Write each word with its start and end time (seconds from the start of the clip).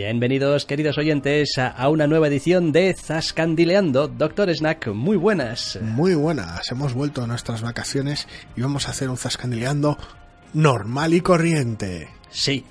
Bienvenidos, 0.00 0.64
queridos 0.64 0.96
oyentes, 0.96 1.58
a 1.58 1.88
una 1.88 2.06
nueva 2.06 2.28
edición 2.28 2.70
de 2.70 2.94
Zascandileando. 2.94 4.06
Doctor 4.06 4.48
Snack, 4.48 4.86
muy 4.94 5.16
buenas. 5.16 5.76
Muy 5.82 6.14
buenas. 6.14 6.70
Hemos 6.70 6.94
vuelto 6.94 7.20
a 7.24 7.26
nuestras 7.26 7.62
vacaciones 7.62 8.28
y 8.56 8.60
vamos 8.60 8.86
a 8.86 8.92
hacer 8.92 9.10
un 9.10 9.16
Zascandileando 9.16 9.98
normal 10.54 11.14
y 11.14 11.20
corriente. 11.20 12.08
Sí, 12.30 12.64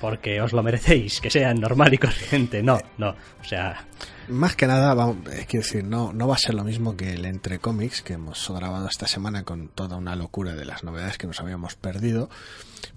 porque 0.00 0.40
os 0.40 0.52
lo 0.52 0.64
merecéis, 0.64 1.20
que 1.20 1.30
sea 1.30 1.54
normal 1.54 1.94
y 1.94 1.98
corriente. 1.98 2.64
No, 2.64 2.80
no, 2.98 3.10
o 3.10 3.44
sea... 3.44 3.86
Más 4.28 4.56
que 4.56 4.66
nada, 4.66 4.94
vamos, 4.94 5.16
quiero 5.48 5.64
decir, 5.64 5.84
no, 5.84 6.12
no 6.12 6.28
va 6.28 6.36
a 6.36 6.38
ser 6.38 6.54
lo 6.54 6.64
mismo 6.64 6.96
que 6.96 7.12
el 7.14 7.24
Entre 7.24 7.58
Comics 7.58 8.02
que 8.02 8.14
hemos 8.14 8.48
grabado 8.48 8.86
esta 8.86 9.06
semana 9.06 9.42
con 9.42 9.68
toda 9.68 9.96
una 9.96 10.14
locura 10.16 10.54
de 10.54 10.64
las 10.64 10.84
novedades 10.84 11.18
que 11.18 11.26
nos 11.26 11.40
habíamos 11.40 11.74
perdido. 11.74 12.30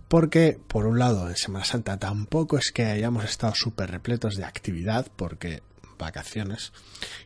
Porque, 0.07 0.59
por 0.67 0.85
un 0.85 0.99
lado, 0.99 1.27
en 1.27 1.35
Semana 1.35 1.65
Santa 1.65 1.97
tampoco 1.97 2.57
es 2.57 2.71
que 2.71 2.85
hayamos 2.85 3.25
estado 3.25 3.53
súper 3.55 3.89
repletos 3.89 4.35
de 4.35 4.45
actividad, 4.45 5.07
porque 5.15 5.63
vacaciones. 5.97 6.73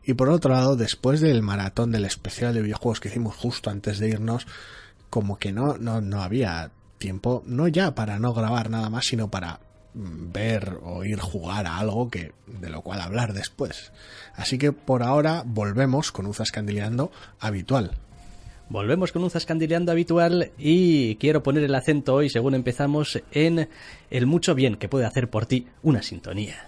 Y 0.03 0.13
por 0.13 0.29
otro 0.29 0.53
lado, 0.53 0.75
después 0.75 1.19
del 1.19 1.41
maratón 1.41 1.91
del 1.91 2.05
especial 2.05 2.53
de 2.53 2.61
videojuegos 2.61 2.99
que 2.99 3.09
hicimos 3.09 3.35
justo 3.35 3.69
antes 3.69 3.99
de 3.99 4.09
irnos, 4.09 4.47
como 5.09 5.37
que 5.37 5.51
no, 5.51 5.77
no, 5.77 6.01
no 6.01 6.21
había 6.21 6.71
tiempo, 6.97 7.43
no 7.45 7.67
ya 7.67 7.95
para 7.95 8.19
no 8.19 8.33
grabar 8.33 8.69
nada 8.69 8.89
más, 8.89 9.05
sino 9.05 9.29
para 9.29 9.59
ver 9.93 10.77
o 10.83 11.03
ir 11.03 11.19
jugar 11.19 11.65
a 11.65 11.77
algo 11.77 12.09
que 12.09 12.31
de 12.47 12.69
lo 12.69 12.81
cual 12.81 13.01
hablar 13.01 13.33
después. 13.33 13.91
Así 14.35 14.57
que 14.57 14.71
por 14.71 15.03
ahora 15.03 15.43
volvemos 15.45 16.11
con 16.11 16.25
un 16.25 16.33
zascandileando 16.33 17.11
habitual. 17.39 17.91
Volvemos 18.69 19.11
con 19.11 19.23
un 19.23 19.31
zascandileando 19.31 19.91
habitual 19.91 20.51
y 20.57 21.15
quiero 21.15 21.41
poner 21.41 21.63
el 21.63 21.73
acento 21.73 22.13
hoy, 22.13 22.29
según 22.29 22.53
empezamos, 22.53 23.19
en 23.31 23.67
el 24.11 24.25
mucho 24.27 24.53
bien 24.53 24.75
que 24.75 24.87
puede 24.87 25.05
hacer 25.05 25.29
por 25.29 25.47
ti 25.47 25.65
una 25.81 26.03
sintonía. 26.03 26.67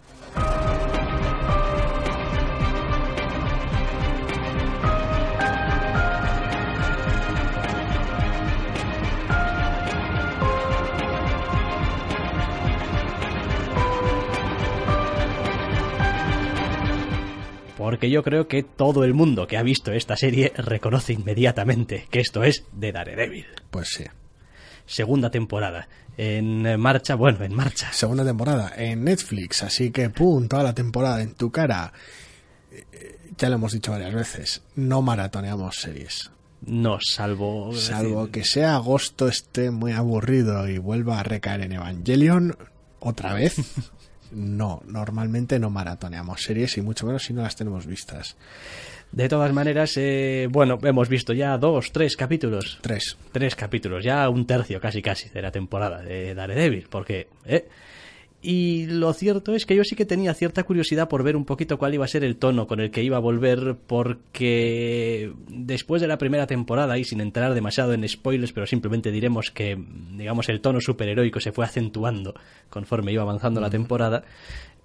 Porque 17.92 18.10
yo 18.10 18.24
creo 18.24 18.48
que 18.48 18.64
todo 18.64 19.04
el 19.04 19.14
mundo 19.14 19.48
que 19.48 19.58
ha 19.58 19.64
visto 19.64 19.92
esta 19.92 20.16
serie 20.16 20.54
reconoce 20.56 21.12
inmediatamente 21.12 22.08
que 22.10 22.22
esto 22.22 22.42
es 22.42 22.64
de 22.72 22.94
Daredevil. 22.94 23.48
Pues 23.70 23.90
sí. 23.90 24.06
Segunda 24.86 25.30
temporada. 25.30 25.90
En 26.16 26.80
marcha, 26.80 27.16
bueno, 27.16 27.44
en 27.44 27.54
marcha. 27.54 27.92
Segunda 27.92 28.24
temporada 28.24 28.72
en 28.78 29.04
Netflix, 29.04 29.62
así 29.64 29.92
que 29.92 30.10
pum, 30.10 30.48
toda 30.48 30.64
la 30.64 30.74
temporada 30.74 31.22
en 31.22 31.34
tu 31.34 31.52
cara. 31.52 31.92
Eh, 32.72 33.18
Ya 33.38 33.50
lo 33.50 33.56
hemos 33.56 33.74
dicho 33.74 33.92
varias 33.92 34.14
veces, 34.14 34.62
no 34.76 35.02
maratoneamos 35.02 35.76
series. 35.76 36.32
No, 36.62 36.98
salvo... 37.02 37.76
Salvo 37.76 38.32
que 38.32 38.46
sea 38.46 38.76
agosto 38.76 39.28
esté 39.28 39.70
muy 39.70 39.92
aburrido 39.92 40.70
y 40.70 40.78
vuelva 40.78 41.20
a 41.20 41.24
recaer 41.24 41.60
en 41.60 41.74
Evangelion 41.74 42.56
otra 43.02 43.34
vez. 43.34 43.56
no, 44.32 44.82
normalmente 44.86 45.60
no 45.60 45.70
maratoneamos 45.70 46.42
series 46.42 46.78
y 46.78 46.82
mucho 46.82 47.06
menos 47.06 47.24
si 47.24 47.34
no 47.34 47.42
las 47.42 47.56
tenemos 47.56 47.86
vistas. 47.86 48.36
De 49.12 49.28
todas 49.28 49.52
maneras, 49.52 49.98
eh, 49.98 50.48
bueno, 50.50 50.78
hemos 50.84 51.10
visto 51.10 51.34
ya 51.34 51.58
dos, 51.58 51.92
tres 51.92 52.16
capítulos. 52.16 52.80
Tres. 52.82 53.18
Tres 53.32 53.56
capítulos, 53.56 54.04
ya 54.04 54.28
un 54.30 54.46
tercio 54.46 54.80
casi 54.80 55.02
casi 55.02 55.30
de 55.30 55.42
la 55.42 55.52
temporada 55.52 56.02
de 56.02 56.34
Daredevil, 56.34 56.88
porque... 56.90 57.28
¿eh? 57.46 57.68
Y 58.44 58.88
lo 58.88 59.14
cierto 59.14 59.54
es 59.54 59.68
que 59.68 59.76
yo 59.76 59.84
sí 59.84 59.96
que 59.96 60.06
tenía 60.06 60.34
cierta 60.34 60.64
curiosidad 60.64 61.08
por 61.08 61.22
ver 61.24 61.36
un 61.36 61.46
poquito 61.46 61.78
cuál 61.78 61.94
iba 61.94 62.06
a 62.06 62.08
ser 62.08 62.24
el 62.24 62.38
tono 62.38 62.66
con 62.66 62.80
el 62.80 62.90
que 62.90 63.04
iba 63.04 63.18
a 63.18 63.20
volver, 63.20 63.76
porque 63.88 65.32
después 65.48 66.02
de 66.02 66.08
la 66.08 66.18
primera 66.18 66.48
temporada, 66.48 66.98
y 66.98 67.04
sin 67.04 67.22
entrar 67.22 67.54
demasiado 67.54 67.94
en 67.94 68.08
spoilers, 68.08 68.52
pero 68.54 68.66
simplemente 68.66 69.12
diremos 69.12 69.52
que, 69.52 69.78
digamos, 70.18 70.50
el 70.50 70.62
tono 70.62 70.82
superheroico 70.82 71.40
se 71.40 71.52
fue 71.52 71.66
acentuando 71.66 72.34
conforme 72.70 73.12
iba 73.12 73.22
avanzando 73.24 73.62
la 73.62 73.70
temporada. 73.70 74.24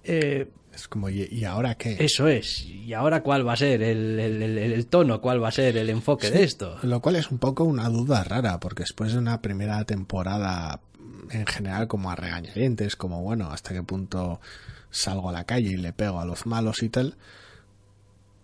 Eh, 0.04 0.48
Es 0.74 0.86
como, 0.86 1.08
¿y, 1.08 1.44
ahora 1.44 1.74
qué? 1.76 1.96
eso 1.98 2.28
es. 2.28 2.66
¿Y 2.66 2.92
ahora 2.92 3.22
cuál 3.22 3.46
va 3.48 3.54
a 3.54 3.56
ser 3.56 3.82
el, 3.82 4.20
el- 4.20 4.42
el- 4.42 4.58
el 4.58 4.86
tono? 4.86 5.20
¿Cuál 5.20 5.42
va 5.42 5.48
a 5.48 5.52
ser 5.52 5.76
el 5.78 5.88
enfoque 5.90 6.30
de 6.30 6.44
esto? 6.44 6.76
Lo 6.82 7.00
cual 7.00 7.16
es 7.16 7.30
un 7.30 7.38
poco 7.38 7.64
una 7.64 7.88
duda 7.88 8.22
rara, 8.22 8.60
porque 8.60 8.82
después 8.82 9.12
de 9.14 9.18
una 9.18 9.40
primera 9.40 9.82
temporada 9.84 10.80
en 11.30 11.46
general 11.46 11.88
como 11.88 12.10
a 12.10 12.16
regañadientes, 12.16 12.96
como 12.96 13.22
bueno, 13.22 13.50
hasta 13.50 13.74
qué 13.74 13.82
punto 13.82 14.40
salgo 14.90 15.30
a 15.30 15.32
la 15.32 15.44
calle 15.44 15.70
y 15.70 15.76
le 15.76 15.92
pego 15.92 16.20
a 16.20 16.24
los 16.24 16.46
malos 16.46 16.82
y 16.82 16.88
tal, 16.88 17.16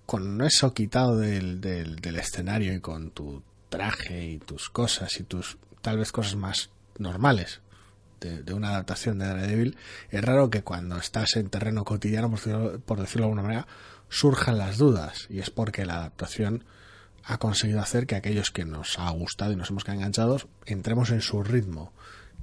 con 0.07 0.41
eso 0.43 0.75
quitado 0.75 1.17
del, 1.19 1.61
del, 1.61 1.97
del 1.97 2.17
escenario 2.17 2.75
y 2.75 2.81
con 2.81 3.11
tu 3.11 3.43
traje 3.69 4.25
y 4.27 4.39
tus 4.39 4.69
cosas 4.69 5.19
y 5.19 5.25
tus 5.25 5.59
tal 5.81 5.99
vez 5.99 6.13
cosas 6.13 6.37
más 6.37 6.71
normales 6.99 7.63
de, 8.23 8.55
una 8.55 8.71
adaptación 8.71 9.19
de 9.19 9.27
Daredevil, 9.27 9.77
es 10.11 10.25
raro 10.25 10.51
que 10.51 10.63
cuando 10.63 10.97
estás 10.97 11.37
en 11.37 11.49
terreno 11.49 11.85
cotidiano, 11.85 12.31
por 12.31 13.01
decirlo, 13.01 13.27
de 13.27 13.31
alguna 13.31 13.43
manera, 13.43 13.67
surjan 14.09 14.59
las 14.59 14.79
dudas. 14.79 15.27
Y 15.29 15.41
es 15.41 15.51
porque 15.51 15.85
la 15.85 15.97
adaptación 15.97 16.65
ha 17.25 17.39
conseguido 17.39 17.81
hacer 17.81 18.07
que 18.07 18.17
aquellos 18.17 18.51
que 18.51 18.65
nos 18.65 18.99
ha 18.99 19.11
gustado 19.11 19.53
y 19.53 19.57
nos 19.57 19.71
hemos 19.71 19.85
quedado 19.85 20.01
enganchados 20.01 20.49
entremos 20.67 21.11
en 21.11 21.21
su 21.21 21.43
ritmo. 21.43 21.93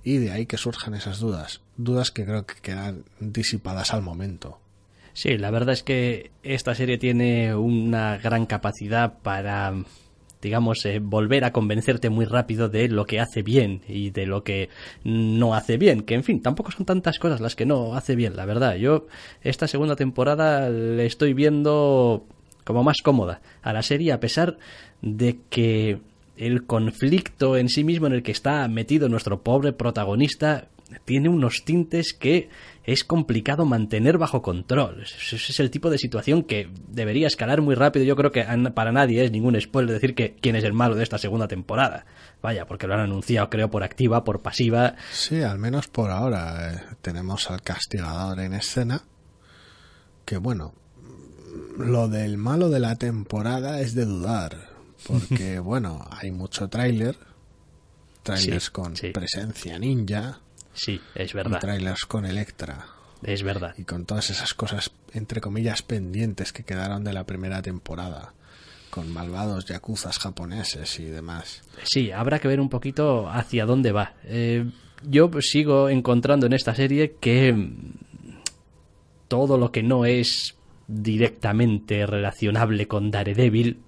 Y 0.03 0.17
de 0.17 0.31
ahí 0.31 0.45
que 0.45 0.57
surjan 0.57 0.93
esas 0.93 1.19
dudas. 1.19 1.61
Dudas 1.77 2.11
que 2.11 2.25
creo 2.25 2.45
que 2.45 2.55
quedan 2.61 3.03
disipadas 3.19 3.93
al 3.93 4.01
momento. 4.01 4.59
Sí, 5.13 5.37
la 5.37 5.51
verdad 5.51 5.73
es 5.73 5.83
que 5.83 6.31
esta 6.43 6.75
serie 6.75 6.97
tiene 6.97 7.55
una 7.55 8.17
gran 8.17 8.45
capacidad 8.45 9.19
para, 9.21 9.73
digamos, 10.41 10.85
eh, 10.85 10.99
volver 10.99 11.43
a 11.43 11.51
convencerte 11.51 12.09
muy 12.09 12.25
rápido 12.25 12.69
de 12.69 12.87
lo 12.87 13.05
que 13.05 13.19
hace 13.19 13.41
bien 13.41 13.81
y 13.87 14.11
de 14.11 14.25
lo 14.25 14.43
que 14.43 14.69
no 15.03 15.55
hace 15.55 15.77
bien. 15.77 16.03
Que, 16.03 16.15
en 16.15 16.23
fin, 16.23 16.41
tampoco 16.41 16.71
son 16.71 16.85
tantas 16.85 17.19
cosas 17.19 17.41
las 17.41 17.55
que 17.55 17.65
no 17.65 17.95
hace 17.95 18.15
bien, 18.15 18.35
la 18.35 18.45
verdad. 18.45 18.75
Yo 18.75 19.07
esta 19.41 19.67
segunda 19.67 19.95
temporada 19.95 20.69
le 20.69 21.05
estoy 21.05 21.33
viendo 21.33 22.25
como 22.63 22.83
más 22.83 22.97
cómoda 23.03 23.41
a 23.61 23.73
la 23.73 23.81
serie, 23.81 24.13
a 24.13 24.19
pesar 24.19 24.57
de 25.01 25.39
que 25.49 25.99
el 26.39 26.65
conflicto 26.65 27.57
en 27.57 27.67
sí 27.67 27.83
mismo 27.83 28.07
en 28.07 28.13
el 28.13 28.23
que 28.23 28.31
está 28.31 28.65
metido 28.69 29.09
nuestro 29.09 29.43
pobre 29.43 29.73
protagonista 29.73 30.69
tiene 31.03 31.27
unos 31.27 31.63
tintes 31.65 32.13
que 32.13 32.49
es 32.85 33.03
complicado 33.03 33.65
mantener 33.65 34.17
bajo 34.17 34.41
control. 34.41 35.03
Ese 35.03 35.35
es 35.35 35.59
el 35.59 35.69
tipo 35.69 35.89
de 35.89 35.97
situación 35.97 36.43
que 36.43 36.71
debería 36.87 37.27
escalar 37.27 37.61
muy 37.61 37.75
rápido. 37.75 38.05
Yo 38.05 38.15
creo 38.15 38.31
que 38.31 38.45
para 38.73 38.91
nadie 38.91 39.23
es 39.23 39.31
ningún 39.31 39.59
spoiler 39.59 39.93
decir 39.93 40.15
que 40.15 40.35
quién 40.41 40.55
es 40.55 40.63
el 40.63 40.73
malo 40.73 40.95
de 40.95 41.03
esta 41.03 41.17
segunda 41.17 41.47
temporada. 41.47 42.05
Vaya, 42.41 42.65
porque 42.65 42.87
lo 42.87 42.93
han 42.93 43.01
anunciado, 43.01 43.49
creo, 43.49 43.69
por 43.69 43.83
activa, 43.83 44.23
por 44.23 44.41
pasiva. 44.41 44.95
Sí, 45.11 45.43
al 45.43 45.59
menos 45.59 45.87
por 45.87 46.09
ahora 46.09 46.73
eh, 46.73 46.81
tenemos 47.01 47.51
al 47.51 47.61
castigador 47.61 48.39
en 48.39 48.53
escena. 48.53 49.03
Que 50.25 50.37
bueno, 50.37 50.73
lo 51.77 52.07
del 52.07 52.37
malo 52.37 52.69
de 52.69 52.79
la 52.79 52.95
temporada 52.95 53.81
es 53.81 53.93
de 53.93 54.05
dudar. 54.05 54.68
Porque 55.07 55.59
bueno, 55.59 56.05
hay 56.11 56.31
mucho 56.31 56.67
tráiler. 56.69 57.15
Trailers 58.23 58.65
Sí, 58.65 58.71
con 58.71 58.95
sí. 58.95 59.09
presencia 59.11 59.79
ninja. 59.79 60.39
Sí, 60.73 60.99
es 61.15 61.31
Y 61.31 61.37
verdad. 61.37 61.59
trailers 61.59 62.01
con 62.05 62.25
Electra. 62.25 62.85
Es 63.23 63.43
verdad. 63.43 63.73
y 63.77 63.83
con 63.83 64.05
todas 64.05 64.29
esas 64.29 64.53
cosas, 64.53 64.91
entre 65.13 65.41
comillas, 65.41 65.81
pendientes 65.81 66.53
que 66.53 66.63
quedaron 66.63 67.03
de 67.03 67.11
la 67.11 67.25
primera 67.25 67.61
temporada, 67.61 68.33
con 68.89 69.11
malvados 69.11 69.65
yakuzas 69.65 70.19
japoneses 70.19 70.99
y 71.01 71.05
demás. 71.05 71.61
Sí, 71.83 72.11
habrá 72.11 72.39
que 72.39 72.47
ver 72.47 72.61
un 72.61 72.69
poquito 72.69 73.29
hacia 73.29 73.65
dónde 73.65 73.91
va. 73.91 74.13
Eh, 74.23 74.69
yo 75.03 75.29
sigo 75.41 75.89
encontrando 75.89 76.45
en 76.45 76.53
esta 76.53 76.73
serie 76.75 77.15
que 77.19 77.51
mm, 77.51 77.93
todo 79.27 79.57
lo 79.57 79.71
que 79.71 79.83
no 79.83 80.05
es 80.05 80.55
directamente 80.87 82.05
relacionable 82.05 82.87
con 82.87 83.11
Daredevil 83.11 83.79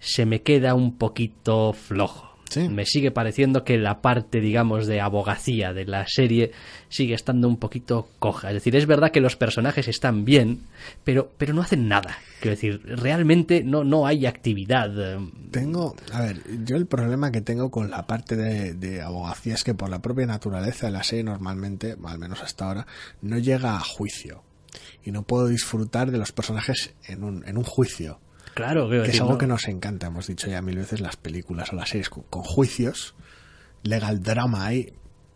se 0.00 0.26
me 0.26 0.42
queda 0.42 0.74
un 0.74 0.96
poquito 0.98 1.72
flojo. 1.72 2.28
Sí. 2.50 2.68
Me 2.68 2.84
sigue 2.84 3.12
pareciendo 3.12 3.62
que 3.62 3.78
la 3.78 4.02
parte, 4.02 4.40
digamos, 4.40 4.88
de 4.88 5.00
abogacía 5.00 5.72
de 5.72 5.84
la 5.84 6.04
serie 6.08 6.50
sigue 6.88 7.14
estando 7.14 7.46
un 7.46 7.58
poquito 7.58 8.08
coja. 8.18 8.48
Es 8.48 8.54
decir, 8.54 8.74
es 8.74 8.86
verdad 8.86 9.12
que 9.12 9.20
los 9.20 9.36
personajes 9.36 9.86
están 9.86 10.24
bien, 10.24 10.62
pero, 11.04 11.30
pero 11.38 11.54
no 11.54 11.62
hacen 11.62 11.86
nada. 11.86 12.18
Quiero 12.40 12.56
decir, 12.56 12.80
realmente 12.84 13.62
no, 13.62 13.84
no 13.84 14.04
hay 14.04 14.26
actividad. 14.26 14.90
eh, 14.98 15.30
Tengo, 15.52 15.94
a 16.12 16.22
ver, 16.22 16.42
yo 16.64 16.74
el 16.76 16.86
problema 16.86 17.30
que 17.30 17.40
tengo 17.40 17.70
con 17.70 17.88
la 17.88 18.08
parte 18.08 18.34
de, 18.34 18.74
de 18.74 19.00
abogacía 19.00 19.54
es 19.54 19.62
que 19.62 19.74
por 19.74 19.88
la 19.88 20.02
propia 20.02 20.26
naturaleza 20.26 20.86
de 20.86 20.92
la 20.92 21.04
serie 21.04 21.22
normalmente, 21.22 21.94
al 22.04 22.18
menos 22.18 22.42
hasta 22.42 22.64
ahora, 22.66 22.86
no 23.22 23.38
llega 23.38 23.76
a 23.76 23.80
juicio. 23.80 24.42
Y 25.04 25.12
no 25.12 25.22
puedo 25.22 25.46
disfrutar 25.46 26.10
de 26.10 26.18
los 26.18 26.32
personajes 26.32 26.94
en 27.06 27.22
un, 27.22 27.46
en 27.46 27.56
un 27.56 27.64
juicio. 27.64 28.18
Claro, 28.54 28.88
Que 28.88 29.02
es 29.10 29.20
algo 29.20 29.38
que 29.38 29.46
nos 29.46 29.68
encanta, 29.68 30.08
hemos 30.08 30.26
dicho 30.26 30.48
ya 30.48 30.60
mil 30.62 30.76
veces 30.76 31.00
las 31.00 31.16
películas 31.16 31.72
o 31.72 31.76
las 31.76 31.88
series 31.88 32.10
con, 32.10 32.24
con 32.24 32.42
juicios, 32.42 33.14
legal 33.82 34.22
drama 34.22 34.66
ahí, 34.66 34.92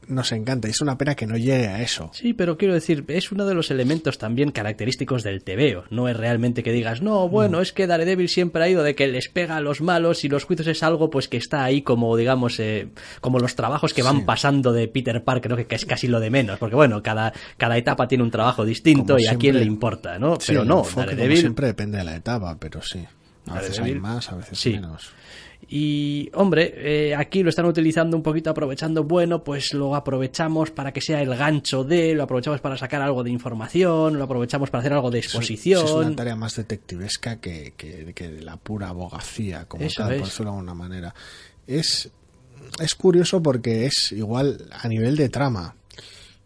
nos 0.09 0.33
encanta. 0.33 0.69
Y 0.69 0.73
es 0.73 0.81
una 0.81 0.99
pena 0.99 1.15
que 1.15 1.27
no 1.27 1.37
llegue 1.37 1.69
a 1.69 1.83
eso. 1.83 2.11
Sí, 2.13 2.35
pero 2.35 2.57
quiero 2.59 2.75
decir, 2.75 3.05
es 3.09 3.33
uno 3.33 3.47
de 3.47 3.55
los 3.55 3.71
elementos 3.71 4.19
también 4.19 4.51
característicos 4.51 5.23
del 5.23 5.43
TVO. 5.45 5.85
No 5.91 6.09
es 6.09 6.17
realmente 6.17 6.63
que 6.63 6.73
digas, 6.73 7.03
no, 7.03 7.29
bueno, 7.29 7.61
es 7.61 7.73
que 7.73 7.87
Daredevil 7.87 8.29
siempre 8.29 8.63
ha 8.63 8.69
ido 8.69 8.83
de 8.83 8.95
que 8.95 9.07
les 9.09 9.29
pega 9.29 9.57
a 9.57 9.61
los 9.61 9.81
malos 9.81 10.25
y 10.25 10.29
los 10.29 10.45
juicios 10.45 10.69
es 10.69 10.83
algo 10.83 11.11
pues 11.11 11.29
que 11.29 11.37
está 11.37 11.65
ahí 11.65 11.83
como, 11.83 12.17
digamos, 12.17 12.59
eh, 12.61 12.89
como 13.21 13.39
los 13.39 13.55
trabajos 13.57 13.95
que 13.95 14.03
van 14.03 14.19
Sí. 14.19 14.23
pasando 14.27 14.73
de 14.73 14.89
Peter 14.89 15.23
Parker, 15.25 15.51
¿no? 15.51 15.57
que, 15.57 15.67
que 15.67 15.75
es 15.75 15.85
casi 15.85 16.07
lo 16.09 16.21
de 16.21 16.31
menos. 16.31 16.59
Porque 16.59 16.77
bueno, 16.77 17.03
cada, 17.03 17.33
cada 17.57 17.77
etapa 17.77 18.07
tiene 18.09 18.25
un 18.25 18.31
trabajo 18.31 18.65
distinto 18.65 19.15
Como 19.15 19.19
y 19.21 19.27
a 19.27 19.37
quién 19.37 19.57
le 19.59 19.65
importa, 19.65 20.19
¿no? 20.19 20.37
Sí, 20.41 20.47
pero 20.53 20.65
no, 20.65 20.83
Daredevil... 20.95 21.39
siempre 21.39 21.67
depende 21.69 21.99
de 21.99 22.05
la 22.05 22.17
etapa, 22.17 22.57
pero 22.59 22.81
sí. 22.83 23.05
A 23.47 23.61
veces 23.61 23.79
hay 23.81 23.95
más, 23.95 24.31
a 24.33 24.37
veces 24.37 24.59
Sí. 24.59 24.71
menos. 24.71 25.11
Y, 25.69 26.31
hombre, 26.35 26.75
eh, 26.77 27.15
aquí 27.15 27.43
lo 27.43 27.51
están 27.51 27.67
utilizando 27.67 28.17
un 28.17 28.23
poquito 28.23 28.51
aprovechando, 28.51 29.05
bueno, 29.05 29.43
pues 29.43 29.73
lo 29.73 29.95
aprovechamos 29.95 30.71
para 30.71 30.93
que 30.93 31.01
sea 31.01 31.23
el 31.23 31.35
gancho 31.35 31.85
de, 31.85 32.15
lo 32.15 32.25
aprovechamos 32.25 32.61
para 32.61 32.77
sacar 32.77 33.03
algo 33.03 33.23
de 33.23 33.31
información, 33.31 34.19
lo 34.19 34.25
aprovechamos 34.25 34.71
para 34.71 34.81
hacer 34.81 34.93
algo 34.93 35.11
de 35.11 35.19
exposición. 35.21 35.85
Es 35.85 35.93
una 35.93 36.17
tarea 36.17 36.37
más 36.37 36.57
detectivesca 36.57 37.41
que, 37.41 37.75
que, 37.77 38.13
que 38.15 38.29
de 38.29 38.43
la 38.43 38.57
pura 38.57 38.89
abogacía, 38.89 39.67
como 39.67 39.85
Eso 39.85 40.03
tal, 40.03 40.13
es. 40.13 40.19
por 40.19 40.29
decirlo 40.29 40.51
de 40.51 40.57
alguna 40.59 40.75
manera. 40.75 41.15
Es, 41.67 42.11
es 42.81 42.95
curioso 42.95 43.43
porque 43.43 43.87
es 43.87 44.13
igual 44.13 44.69
a 44.73 44.89
nivel 44.89 45.17
de 45.17 45.29
trama. 45.29 45.77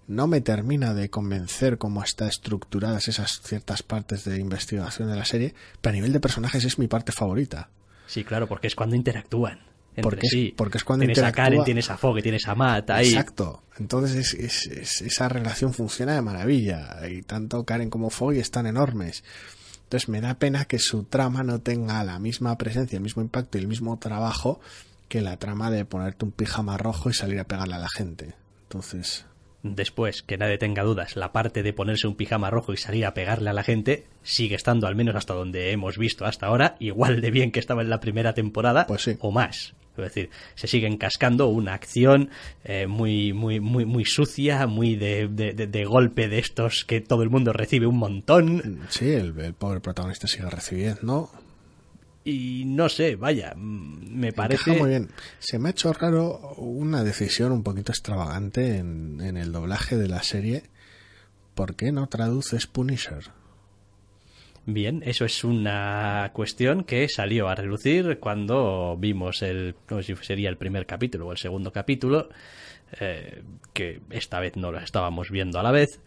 No 0.06 0.26
me 0.26 0.40
termina 0.40 0.94
de 0.94 1.10
convencer 1.10 1.76
cómo 1.76 2.02
está 2.02 2.28
estructuradas 2.28 3.08
esas 3.08 3.42
ciertas 3.42 3.82
partes 3.82 4.24
de 4.24 4.38
investigación 4.38 5.10
de 5.10 5.16
la 5.16 5.26
serie, 5.26 5.54
pero 5.82 5.92
a 5.92 5.96
nivel 5.96 6.12
de 6.12 6.20
personajes 6.20 6.64
es 6.64 6.78
mi 6.78 6.88
parte 6.88 7.12
favorita. 7.12 7.68
Sí, 8.08 8.24
claro, 8.24 8.48
porque 8.48 8.66
es 8.66 8.74
cuando 8.74 8.96
interactúan. 8.96 9.60
Entre 9.94 10.02
Porque 10.02 10.26
es- 10.26 10.32
sí. 10.32 10.54
porque 10.56 10.78
es 10.78 10.84
cuando 10.84 11.02
tienes 11.04 11.18
a 11.18 11.28
interactúa- 11.28 11.34
Karen, 11.44 11.64
tienes 11.64 11.90
a 11.90 11.96
Fogg, 11.96 12.22
tienes 12.22 12.46
a 12.48 12.54
Matt 12.56 12.90
ahí. 12.90 13.08
Exacto. 13.10 13.62
Entonces 13.78 14.16
es, 14.16 14.34
es- 14.34 14.66
es- 14.66 15.02
esa 15.02 15.28
relación 15.28 15.72
funciona 15.74 16.14
de 16.14 16.22
maravilla. 16.22 16.98
Y 17.08 17.22
tanto 17.22 17.64
Karen 17.64 17.90
como 17.90 18.10
Foggy 18.10 18.38
están 18.40 18.66
enormes. 18.66 19.22
Entonces 19.84 20.08
me 20.08 20.20
da 20.20 20.34
pena 20.34 20.64
que 20.66 20.78
su 20.78 21.04
trama 21.04 21.42
no 21.42 21.60
tenga 21.60 22.02
la 22.04 22.18
misma 22.18 22.56
presencia, 22.58 22.96
el 22.96 23.02
mismo 23.02 23.22
impacto 23.22 23.56
y 23.58 23.60
el 23.62 23.68
mismo 23.68 23.98
trabajo 23.98 24.60
que 25.08 25.20
la 25.22 25.36
trama 25.38 25.70
de 25.70 25.84
ponerte 25.84 26.24
un 26.26 26.32
pijama 26.32 26.76
rojo 26.76 27.08
y 27.10 27.14
salir 27.14 27.40
a 27.40 27.44
pegarle 27.44 27.74
a 27.76 27.78
la 27.78 27.88
gente. 27.88 28.34
Entonces, 28.64 29.24
Después, 29.74 30.22
que 30.22 30.38
nadie 30.38 30.58
tenga 30.58 30.82
dudas, 30.82 31.16
la 31.16 31.32
parte 31.32 31.62
de 31.62 31.72
ponerse 31.72 32.06
un 32.06 32.14
pijama 32.16 32.50
rojo 32.50 32.72
y 32.72 32.76
salir 32.76 33.06
a 33.06 33.14
pegarle 33.14 33.50
a 33.50 33.52
la 33.52 33.62
gente 33.64 34.06
sigue 34.22 34.54
estando, 34.56 34.86
al 34.86 34.96
menos 34.96 35.14
hasta 35.16 35.34
donde 35.34 35.72
hemos 35.72 35.98
visto 35.98 36.24
hasta 36.26 36.46
ahora, 36.46 36.76
igual 36.80 37.20
de 37.20 37.30
bien 37.30 37.50
que 37.52 37.60
estaba 37.60 37.82
en 37.82 37.90
la 37.90 38.00
primera 38.00 38.34
temporada 38.34 38.86
Pues 38.86 39.02
sí. 39.02 39.16
o 39.20 39.30
más. 39.30 39.74
Es 39.96 40.04
decir, 40.04 40.30
se 40.54 40.68
siguen 40.68 40.96
cascando 40.96 41.48
una 41.48 41.74
acción 41.74 42.30
eh, 42.62 42.86
muy, 42.86 43.32
muy, 43.32 43.58
muy, 43.58 43.84
muy 43.84 44.04
sucia, 44.04 44.68
muy 44.68 44.94
de, 44.94 45.26
de- 45.26 45.54
de- 45.54 45.66
de 45.66 45.84
golpe 45.84 46.28
de 46.28 46.38
estos 46.38 46.84
que 46.84 47.00
todo 47.00 47.24
el 47.24 47.30
mundo 47.30 47.52
recibe 47.52 47.86
un 47.88 47.96
montón. 47.98 48.80
sí, 48.90 49.10
el, 49.10 49.36
el 49.40 49.54
pobre 49.54 49.80
protagonista 49.80 50.28
sigue 50.28 50.48
recibiendo. 50.48 51.30
Y 52.28 52.64
no 52.66 52.90
sé, 52.90 53.16
vaya, 53.16 53.54
mm, 53.56 54.18
me 54.20 54.34
parece. 54.34 54.70
Encaja 54.70 54.78
muy 54.80 54.90
bien. 54.90 55.08
Se 55.38 55.58
me 55.58 55.68
ha 55.68 55.70
hecho 55.70 55.94
raro 55.94 56.54
una 56.58 57.02
decisión 57.02 57.52
un 57.52 57.62
poquito 57.62 57.90
extravagante 57.90 58.76
en, 58.76 59.22
en 59.22 59.38
el 59.38 59.50
doblaje 59.50 59.96
de 59.96 60.08
la 60.08 60.22
serie. 60.22 60.64
¿Por 61.54 61.74
qué 61.74 61.90
no 61.90 62.06
traduces 62.06 62.66
Punisher? 62.66 63.30
Bien, 64.66 65.02
eso 65.06 65.24
es 65.24 65.42
una 65.42 66.30
cuestión 66.34 66.84
que 66.84 67.08
salió 67.08 67.48
a 67.48 67.54
relucir 67.54 68.18
cuando 68.18 68.98
vimos 68.98 69.40
el, 69.40 69.74
no 69.88 70.02
sé 70.02 70.14
si 70.14 70.22
sería 70.22 70.50
el 70.50 70.58
primer 70.58 70.84
capítulo 70.84 71.28
o 71.28 71.32
el 71.32 71.38
segundo 71.38 71.72
capítulo, 71.72 72.28
eh, 73.00 73.42
que 73.72 74.02
esta 74.10 74.38
vez 74.38 74.54
no 74.56 74.70
lo 74.70 74.80
estábamos 74.80 75.30
viendo 75.30 75.58
a 75.58 75.62
la 75.62 75.70
vez, 75.70 76.02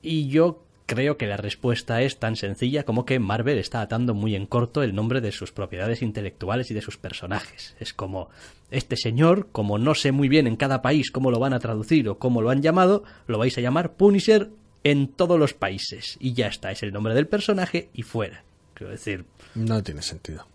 y 0.00 0.28
yo 0.28 0.64
creo 0.86 1.16
que 1.16 1.26
la 1.26 1.36
respuesta 1.36 2.02
es 2.02 2.18
tan 2.18 2.36
sencilla 2.36 2.84
como 2.84 3.04
que 3.04 3.18
Marvel 3.18 3.58
está 3.58 3.80
atando 3.80 4.14
muy 4.14 4.34
en 4.36 4.46
corto 4.46 4.82
el 4.82 4.94
nombre 4.94 5.20
de 5.20 5.32
sus 5.32 5.52
propiedades 5.52 6.02
intelectuales 6.02 6.70
y 6.70 6.74
de 6.74 6.82
sus 6.82 6.98
personajes. 6.98 7.74
Es 7.80 7.94
como, 7.94 8.28
este 8.70 8.96
señor, 8.96 9.48
como 9.52 9.78
no 9.78 9.94
sé 9.94 10.12
muy 10.12 10.28
bien 10.28 10.46
en 10.46 10.56
cada 10.56 10.82
país 10.82 11.10
cómo 11.10 11.30
lo 11.30 11.38
van 11.38 11.54
a 11.54 11.58
traducir 11.60 12.08
o 12.08 12.18
cómo 12.18 12.42
lo 12.42 12.50
han 12.50 12.62
llamado, 12.62 13.04
lo 13.26 13.38
vais 13.38 13.56
a 13.58 13.60
llamar 13.60 13.94
Punisher 13.94 14.50
en 14.82 15.08
todos 15.08 15.38
los 15.38 15.54
países. 15.54 16.16
Y 16.20 16.34
ya 16.34 16.46
está, 16.48 16.70
es 16.70 16.82
el 16.82 16.92
nombre 16.92 17.14
del 17.14 17.26
personaje 17.28 17.88
y 17.94 18.02
fuera. 18.02 18.44
Quiero 18.74 18.90
decir, 18.92 19.24
No 19.54 19.82
tiene 19.82 20.02
sentido. 20.02 20.46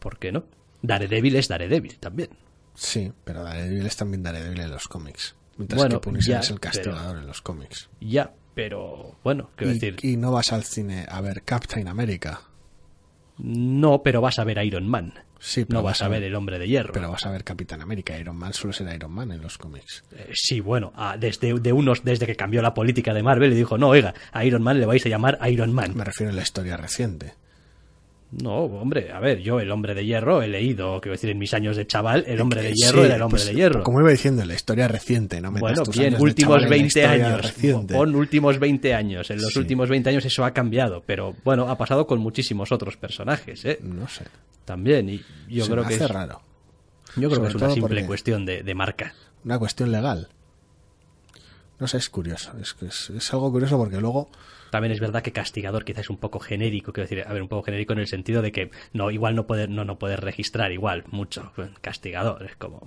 ¿por 0.00 0.18
qué 0.18 0.32
no? 0.32 0.44
Daredevil 0.82 1.36
es 1.36 1.48
Daredevil 1.48 1.98
también. 1.98 2.30
Sí, 2.74 3.12
pero 3.24 3.42
Daredevil 3.42 3.86
es 3.86 3.96
también 3.96 4.22
Daredevil 4.22 4.60
en 4.60 4.70
los 4.70 4.86
cómics. 4.88 5.34
Mientras 5.56 5.80
Bueno, 5.80 6.00
que 6.00 6.04
Punisher 6.04 6.34
ya, 6.34 6.40
es 6.40 6.50
el 6.50 6.60
pero- 6.60 6.72
castigador 6.72 7.18
en 7.18 7.26
los 7.26 7.40
cómics. 7.42 7.88
Ya, 8.00 8.32
pero 8.56 9.14
bueno, 9.22 9.50
quiero 9.54 9.70
Y, 9.72 9.74
decir, 9.78 9.96
y 10.02 10.16
no 10.16 10.32
vas 10.32 10.50
al 10.52 10.64
cine 10.64 11.04
a 11.08 11.20
ver 11.20 11.42
Captain 11.42 11.86
America. 11.86 12.40
no, 13.38 14.02
pero 14.02 14.20
vas 14.22 14.38
a 14.38 14.44
ver 14.44 14.64
Iron 14.64 14.88
Man. 14.88 15.12
Sí, 15.38 15.66
pero 15.66 15.80
no 15.80 15.84
vas 15.84 16.00
a 16.00 16.08
ver 16.08 16.22
el 16.22 16.34
hombre 16.34 16.58
de 16.58 16.66
hierro. 16.66 16.94
Pero 16.94 17.10
vas 17.10 17.26
a 17.26 17.30
ver 17.30 17.44
Capitán 17.44 17.82
América. 17.82 18.18
Iron 18.18 18.36
Man 18.36 18.54
suele 18.54 18.72
ser 18.74 18.92
Iron 18.94 19.12
Man 19.12 19.30
en 19.32 19.42
los 19.42 19.58
cómics. 19.58 20.02
Eh, 20.12 20.30
sí, 20.32 20.60
bueno, 20.60 20.94
ah, 20.96 21.16
desde 21.20 21.52
de 21.60 21.72
unos 21.74 22.02
desde 22.02 22.24
que 22.26 22.34
cambió 22.34 22.62
la 22.62 22.72
política 22.72 23.12
de 23.12 23.22
Marvel 23.22 23.52
y 23.52 23.56
dijo, 23.56 23.76
no, 23.76 23.88
oiga, 23.88 24.14
a 24.32 24.44
Iron 24.46 24.62
Man 24.62 24.80
le 24.80 24.86
vais 24.86 25.04
a 25.04 25.10
llamar 25.10 25.38
Iron 25.50 25.72
Man. 25.74 25.94
Me 25.94 26.04
refiero 26.04 26.32
a 26.32 26.34
la 26.34 26.40
historia 26.42 26.78
reciente. 26.78 27.34
No, 28.32 28.64
hombre, 28.64 29.12
a 29.12 29.20
ver, 29.20 29.38
yo 29.40 29.60
el 29.60 29.70
hombre 29.70 29.94
de 29.94 30.04
hierro 30.04 30.42
he 30.42 30.48
leído, 30.48 31.00
quiero 31.00 31.12
decir, 31.12 31.30
en 31.30 31.38
mis 31.38 31.54
años 31.54 31.76
de 31.76 31.86
chaval, 31.86 32.24
el 32.26 32.40
hombre 32.40 32.60
de 32.60 32.70
Eh, 32.70 32.74
hierro 32.74 32.98
sí, 33.00 33.06
era 33.06 33.14
el 33.16 33.22
hombre 33.22 33.38
pues, 33.40 33.46
de 33.46 33.54
hierro. 33.54 33.82
Como 33.84 34.00
iba 34.00 34.10
diciendo, 34.10 34.44
la 34.44 34.54
historia 34.54 34.88
reciente, 34.88 35.40
no 35.40 35.52
metas 35.52 35.60
Bueno, 35.78 35.82
bien, 35.92 36.06
años 36.08 36.20
últimos 36.20 36.48
chaval 36.56 36.64
en 36.64 36.68
la 36.70 36.76
20 36.76 36.86
historia 37.00 37.26
años. 37.28 37.42
reciente. 37.42 37.94
Pon 37.94 38.14
últimos 38.16 38.58
20 38.58 38.94
años. 38.94 39.30
En 39.30 39.40
los 39.40 39.52
Sí. 39.52 39.58
últimos 39.60 39.88
20 39.88 40.10
años 40.10 40.24
eso 40.24 40.44
ha 40.44 40.50
cambiado, 40.52 41.02
pero 41.06 41.34
bueno, 41.44 41.68
ha 41.70 41.78
pasado 41.78 42.06
con 42.08 42.18
muchísimos 42.18 42.72
otros 42.72 42.96
personajes, 42.96 43.64
¿eh? 43.64 43.78
No 43.80 44.08
sé. 44.08 44.24
También, 44.64 45.08
y 45.08 45.22
yo 45.48 45.64
Se 45.64 45.70
creo 45.70 45.84
me 45.84 45.88
que 45.90 45.94
es, 45.94 46.10
raro. 46.10 46.40
yo 47.16 47.30
creo 47.30 47.42
que 47.42 47.48
es 47.48 47.54
una 47.54 47.70
simple 47.70 48.04
cuestión 48.06 48.44
de, 48.44 48.64
de 48.64 48.74
marca. 48.74 49.14
Una 49.44 49.58
cuestión 49.60 49.92
legal. 49.92 50.28
No 51.78 51.86
sé, 51.86 51.98
es 51.98 52.10
curioso. 52.10 52.52
Es, 52.60 52.74
es, 52.82 53.10
es 53.10 53.32
algo 53.32 53.52
curioso 53.52 53.78
porque 53.78 54.00
luego 54.00 54.28
También 54.70 54.92
es 54.92 55.00
verdad 55.00 55.22
que 55.22 55.32
castigador 55.32 55.84
quizás 55.84 56.02
es 56.02 56.10
un 56.10 56.18
poco 56.18 56.38
genérico, 56.38 56.92
quiero 56.92 57.08
decir, 57.08 57.24
a 57.26 57.32
ver, 57.32 57.42
un 57.42 57.48
poco 57.48 57.62
genérico 57.62 57.92
en 57.92 58.00
el 58.00 58.06
sentido 58.06 58.42
de 58.42 58.52
que 58.52 58.70
no, 58.92 59.10
igual 59.10 59.34
no 59.34 59.46
poder, 59.46 59.68
no, 59.70 59.84
no 59.84 59.98
poder 59.98 60.20
registrar 60.20 60.72
igual 60.72 61.04
mucho. 61.10 61.52
Castigador, 61.80 62.44
es 62.44 62.56
como. 62.56 62.86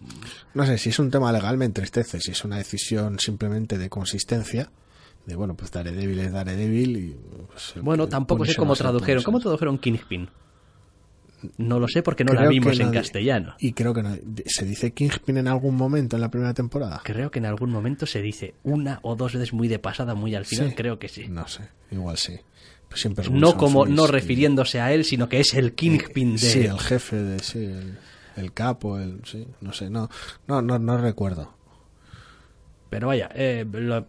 No 0.54 0.66
sé, 0.66 0.78
si 0.78 0.90
es 0.90 1.00
un 1.00 1.12
tema 1.12 1.32
legal 1.32 1.58
me 1.58 1.66
entristece, 1.66 2.20
si 2.20 2.32
es 2.32 2.44
una 2.44 2.58
decisión 2.58 3.20
simplemente 3.20 3.78
de 3.78 3.90
consistencia, 3.90 4.72
de 5.26 5.36
bueno, 5.36 5.56
pues 5.56 5.72
Daredevil 5.72 6.20
es 6.20 6.32
Daredevil 6.32 6.98
y... 6.98 7.16
pues, 7.48 7.74
Bueno, 7.82 8.08
tampoco 8.08 8.46
sé 8.46 8.56
cómo 8.56 8.76
tradujeron. 8.76 9.24
¿Cómo 9.24 9.40
tradujeron 9.40 9.78
Kingpin? 9.78 10.30
No 11.58 11.80
lo 11.80 11.88
sé 11.88 12.04
porque 12.04 12.24
no 12.26 12.34
la 12.34 12.48
vimos 12.48 12.80
en 12.80 12.88
no 12.88 12.94
castellano. 12.94 13.56
Y 13.60 13.74
creo 13.74 13.94
que 13.94 14.04
no. 14.04 14.16
¿Se 14.46 14.66
dice 14.66 14.92
Kingpin 14.92 15.38
en 15.38 15.48
algún 15.48 15.76
momento 15.76 16.16
en 16.18 16.22
la 16.22 16.30
primera 16.30 16.54
temporada? 16.54 17.02
Creo 17.04 17.32
que 17.32 17.40
en 17.40 17.46
algún 17.46 17.72
momento 17.72 18.06
se 18.06 18.22
dice 18.22 18.56
una 18.64 19.00
o 19.04 19.16
dos 19.16 19.34
veces 19.34 19.54
muy 19.54 19.68
de 19.68 19.80
pasada, 19.80 20.16
muy 20.16 20.36
al 20.36 20.46
final, 20.46 20.70
Sí. 20.70 20.76
creo 20.76 21.00
que 21.00 21.08
sí. 21.08 21.28
No 21.30 21.48
sé, 21.48 21.70
igual 21.92 22.18
sí. 22.18 22.38
Pues 22.90 23.02
siempre 23.02 23.24
es 23.26 23.32
No 23.32 23.56
como, 23.56 23.86
no 23.86 24.06
y- 24.06 24.08
refiriéndose 24.08 24.82
a 24.82 24.92
él, 24.92 25.06
sino 25.06 25.30
que 25.30 25.40
es 25.40 25.54
el 25.54 25.74
Kingpin 25.74 26.34
de... 26.34 26.38
Sí, 26.40 26.60
el 26.66 26.80
jefe 26.80 27.16
de... 27.18 27.40
Sí, 27.40 27.64
el, 27.66 27.98
el 28.36 28.52
capo, 28.52 28.98
el... 29.00 29.22
Sí, 29.26 29.48
no 29.62 29.72
sé, 29.74 29.90
no, 29.90 30.10
no, 30.48 30.62
no, 30.62 30.80
no 30.80 30.98
recuerdo. 30.98 31.54
Pero 32.90 33.08
vaya, 33.08 33.30
eh, 33.36 33.66
lo- 33.72 34.08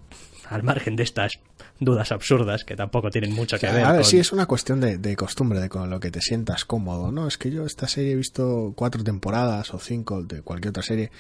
al 0.48 0.62
margen 0.62 0.96
de 0.96 1.02
estas 1.02 1.32
dudas 1.80 2.12
absurdas 2.12 2.64
que 2.64 2.76
tampoco 2.76 3.10
tienen 3.10 3.32
mucho 3.32 3.58
que 3.58 3.66
a 3.66 3.72
ver 3.72 3.86
ver, 3.86 3.94
con... 3.96 4.04
sí, 4.04 4.18
es 4.18 4.32
una 4.32 4.46
cuestión 4.46 4.80
de, 4.80 4.98
de 4.98 5.16
costumbre, 5.16 5.60
de 5.60 5.68
con 5.68 5.90
lo 5.90 5.98
que 5.98 6.10
te 6.10 6.20
sientas 6.20 6.64
cómodo, 6.64 7.10
¿no? 7.10 7.26
Es 7.26 7.38
que 7.38 7.50
yo 7.50 7.66
esta 7.66 7.88
serie 7.88 8.12
he 8.12 8.16
visto 8.16 8.74
cuatro 8.76 9.02
temporadas 9.02 9.72
o 9.74 9.78
cinco 9.78 10.22
de 10.22 10.42
cualquier 10.42 10.70
otra 10.70 10.82
serie. 10.82 11.10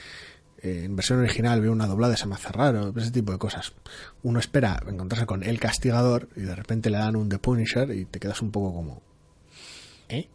eh, 0.62 0.82
en 0.84 0.94
versión 0.94 1.18
original 1.20 1.60
veo 1.60 1.72
una 1.72 1.86
doblada, 1.86 2.16
se 2.16 2.26
me 2.26 2.34
hace 2.34 2.52
raro, 2.52 2.92
ese 2.96 3.10
tipo 3.10 3.32
de 3.32 3.38
cosas. 3.38 3.72
Uno 4.22 4.38
espera 4.38 4.82
encontrarse 4.86 5.26
con 5.26 5.42
el 5.42 5.58
castigador 5.58 6.28
y 6.36 6.42
de 6.42 6.54
repente 6.54 6.90
le 6.90 6.98
dan 6.98 7.16
un 7.16 7.28
The 7.28 7.38
Punisher 7.38 7.90
y 7.92 8.04
te 8.04 8.20
quedas 8.20 8.42
un 8.42 8.50
poco 8.50 8.74
como... 8.74 9.02
¿Eh? 10.08 10.28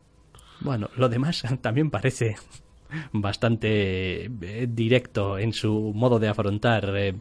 Bueno, 0.61 0.89
lo 0.95 1.09
demás 1.09 1.43
también 1.61 1.91
parece 1.91 2.35
bastante 3.11 4.25
eh, 4.25 4.67
directo 4.69 5.37
en 5.37 5.53
su 5.53 5.91
modo 5.93 6.19
de 6.19 6.27
afrontar 6.27 6.91
eh, 6.95 7.15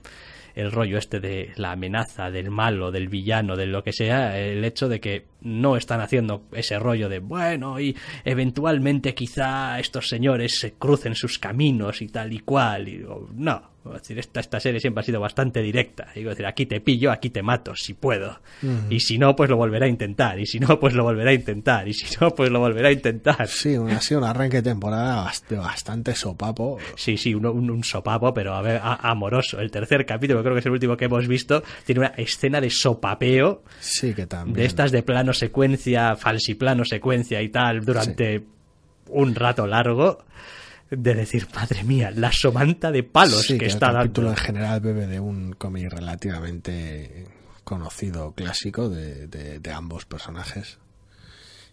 el 0.55 0.71
rollo 0.71 0.99
este 0.99 1.21
de 1.21 1.53
la 1.57 1.73
amenaza, 1.73 2.31
del 2.31 2.51
malo, 2.51 2.91
del 2.91 3.09
villano, 3.09 3.57
de 3.57 3.67
lo 3.67 3.83
que 3.83 3.93
sea, 3.93 4.39
el 4.39 4.65
hecho 4.65 4.89
de 4.89 5.01
que 5.01 5.27
no 5.41 5.77
están 5.77 6.01
haciendo 6.01 6.45
ese 6.53 6.79
rollo 6.79 7.09
de 7.09 7.19
bueno 7.19 7.81
y 7.81 7.97
eventualmente 8.25 9.15
quizá 9.15 9.79
estos 9.79 10.09
señores 10.09 10.59
se 10.59 10.75
crucen 10.75 11.15
sus 11.15 11.39
caminos 11.39 12.03
y 12.03 12.09
tal 12.09 12.33
y 12.33 12.41
cual. 12.41 12.89
Y 12.89 13.05
no, 13.35 13.74
es 13.95 14.03
decir, 14.03 14.19
esta, 14.19 14.41
esta 14.41 14.61
serie 14.61 14.81
siempre 14.81 15.01
ha 15.01 15.05
sido 15.05 15.21
bastante 15.21 15.61
directa. 15.61 16.07
Digo, 16.15 16.31
decir, 16.31 16.47
aquí 16.47 16.67
te 16.67 16.81
pillo, 16.81 17.11
aquí 17.13 17.31
te 17.31 17.43
mato, 17.43 17.75
si 17.77 17.95
puedo. 17.95 18.41
Y 18.89 19.01
si 19.01 19.19
no, 19.19 19.37
pues 19.37 19.51
lo 19.51 19.57
volverá 19.57 19.87
a 19.87 19.89
intentar. 19.89 20.39
Y 20.39 20.47
si 20.47 20.59
no, 20.61 20.79
pues 20.81 20.95
lo 20.95 21.03
volverá 21.05 21.31
a 21.31 21.35
intentar. 21.35 21.87
Y 21.89 21.93
si 21.95 22.07
no, 22.21 22.31
pues 22.35 22.51
lo 22.51 22.61
volverá 22.61 22.89
a 22.89 22.93
intentar. 22.93 23.47
Sí, 23.49 23.75
ha 23.77 24.01
sido 24.01 24.21
un 24.21 24.27
arranque 24.27 24.59
de 24.59 24.71
temporada 24.71 25.31
bastante 25.51 26.15
sopapo. 26.15 26.79
Sí, 26.97 27.17
sí, 27.17 27.35
un, 27.35 27.45
un, 27.47 27.71
un 27.71 27.85
sopapo, 27.85 28.33
pero 28.33 28.55
a 28.55 28.63
ver, 28.63 28.81
a- 28.83 28.95
amoroso. 29.11 29.61
El 29.61 29.71
tercer 29.71 30.07
capítulo, 30.07 30.43
creo 30.43 30.55
que 30.55 30.61
es 30.61 30.67
el 30.67 30.73
último 30.73 30.97
que 30.97 31.07
hemos 31.07 31.27
visto, 31.29 31.63
tiene 31.85 32.01
una 32.01 32.13
escena 32.17 32.61
de 32.61 32.71
sopapeo 32.71 33.63
Sí, 33.81 34.15
que 34.15 34.27
también. 34.27 34.57
de 34.57 34.65
estas 34.65 34.93
de 34.93 35.03
plano 35.03 35.33
secuencia, 35.33 36.17
falsiplano 36.17 36.85
secuencia 36.85 37.43
y 37.43 37.49
tal, 37.51 37.85
durante 37.85 38.43
un 39.11 39.35
rato 39.35 39.67
largo, 39.67 40.25
de 40.91 41.15
decir, 41.15 41.49
madre 41.55 41.83
mía, 41.85 42.11
la 42.15 42.31
somanta 42.33 42.91
de 42.93 43.03
palos 43.03 43.43
Sí, 43.47 43.59
que, 43.59 43.65
el 43.67 43.71
está 43.71 43.93
capítulo 43.93 44.29
dando. 44.29 44.41
en 44.41 44.47
general 44.47 44.81
bebe 44.81 45.07
de 45.07 45.21
un 45.21 45.53
cómic 45.55 45.91
relativamente 45.91 47.27
conocido, 47.65 48.33
clásico, 48.33 48.89
de, 48.89 49.27
de- 49.27 49.59
de 49.59 49.73
ambos 49.73 50.05
personajes. 50.05 50.79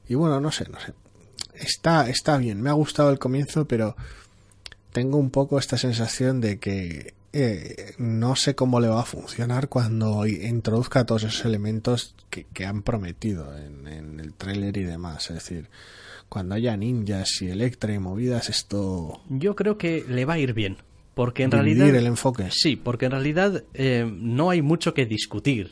Y 0.08 0.15
bueno, 0.15 0.39
no 0.39 0.51
sé, 0.51 0.65
no 0.70 0.80
sé. 0.80 0.94
Está, 1.53 2.10
está 2.10 2.38
bien, 2.38 2.62
me 2.62 2.70
ha 2.70 2.74
gustado 2.74 3.10
el 3.12 3.20
comienzo, 3.20 3.65
pero 3.65 3.96
tengo 4.91 5.18
un 5.18 5.30
poco 5.30 5.60
esta 5.60 5.77
sensación 5.77 6.41
de 6.41 6.60
que 6.60 7.13
eh, 7.34 7.94
no 7.98 8.36
sé 8.36 8.56
cómo 8.56 8.80
le 8.80 8.88
va 8.89 9.01
a 9.01 9.06
funcionar 9.06 9.70
cuando 9.70 10.25
introduzca 10.27 11.06
todos 11.06 11.24
esos 11.24 11.46
elementos 11.46 12.15
que, 12.30 12.46
que 12.53 12.65
han 12.65 12.82
prometido 12.84 13.58
en, 13.58 13.88
en 13.88 14.20
el 14.20 14.34
tráiler 14.34 14.75
y 14.77 14.84
demás. 14.84 15.30
Es 15.30 15.36
decir, 15.36 15.70
cuando 16.31 16.55
haya 16.55 16.77
ninjas 16.77 17.41
y 17.41 17.50
electra 17.50 17.93
y 17.93 18.00
movidas, 18.00 18.47
esto... 18.47 19.21
Yo 19.27 19.53
creo 19.53 19.77
que 19.77 20.05
le 20.07 20.23
va 20.23 20.35
a 20.35 20.39
ir 20.39 20.53
bien, 20.53 20.77
porque 21.13 21.43
en 21.43 21.50
dividir 21.50 21.79
realidad... 21.79 22.00
el 22.00 22.07
enfoque. 22.07 22.45
Sí, 22.51 22.77
porque 22.77 23.07
en 23.07 23.11
realidad 23.11 23.65
eh, 23.73 24.09
no 24.09 24.50
hay 24.50 24.61
mucho 24.61 24.93
que 24.93 25.05
discutir 25.05 25.71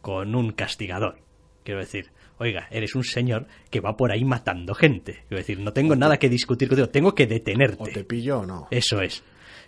con 0.00 0.34
un 0.34 0.50
castigador. 0.50 1.20
Quiero 1.62 1.78
decir, 1.78 2.10
oiga, 2.38 2.66
eres 2.72 2.96
un 2.96 3.04
señor 3.04 3.46
que 3.70 3.78
va 3.78 3.96
por 3.96 4.10
ahí 4.10 4.24
matando 4.24 4.74
gente. 4.74 5.22
Quiero 5.28 5.42
decir, 5.42 5.60
no 5.60 5.72
tengo 5.72 5.94
nada 5.94 6.18
que 6.18 6.28
discutir 6.28 6.68
contigo, 6.68 6.88
tengo 6.88 7.14
que 7.14 7.28
detenerte. 7.28 7.80
O 7.80 7.86
te 7.86 8.02
pillo 8.02 8.40
o 8.40 8.46
no. 8.46 8.66
Eso 8.72 9.00
es. 9.00 9.22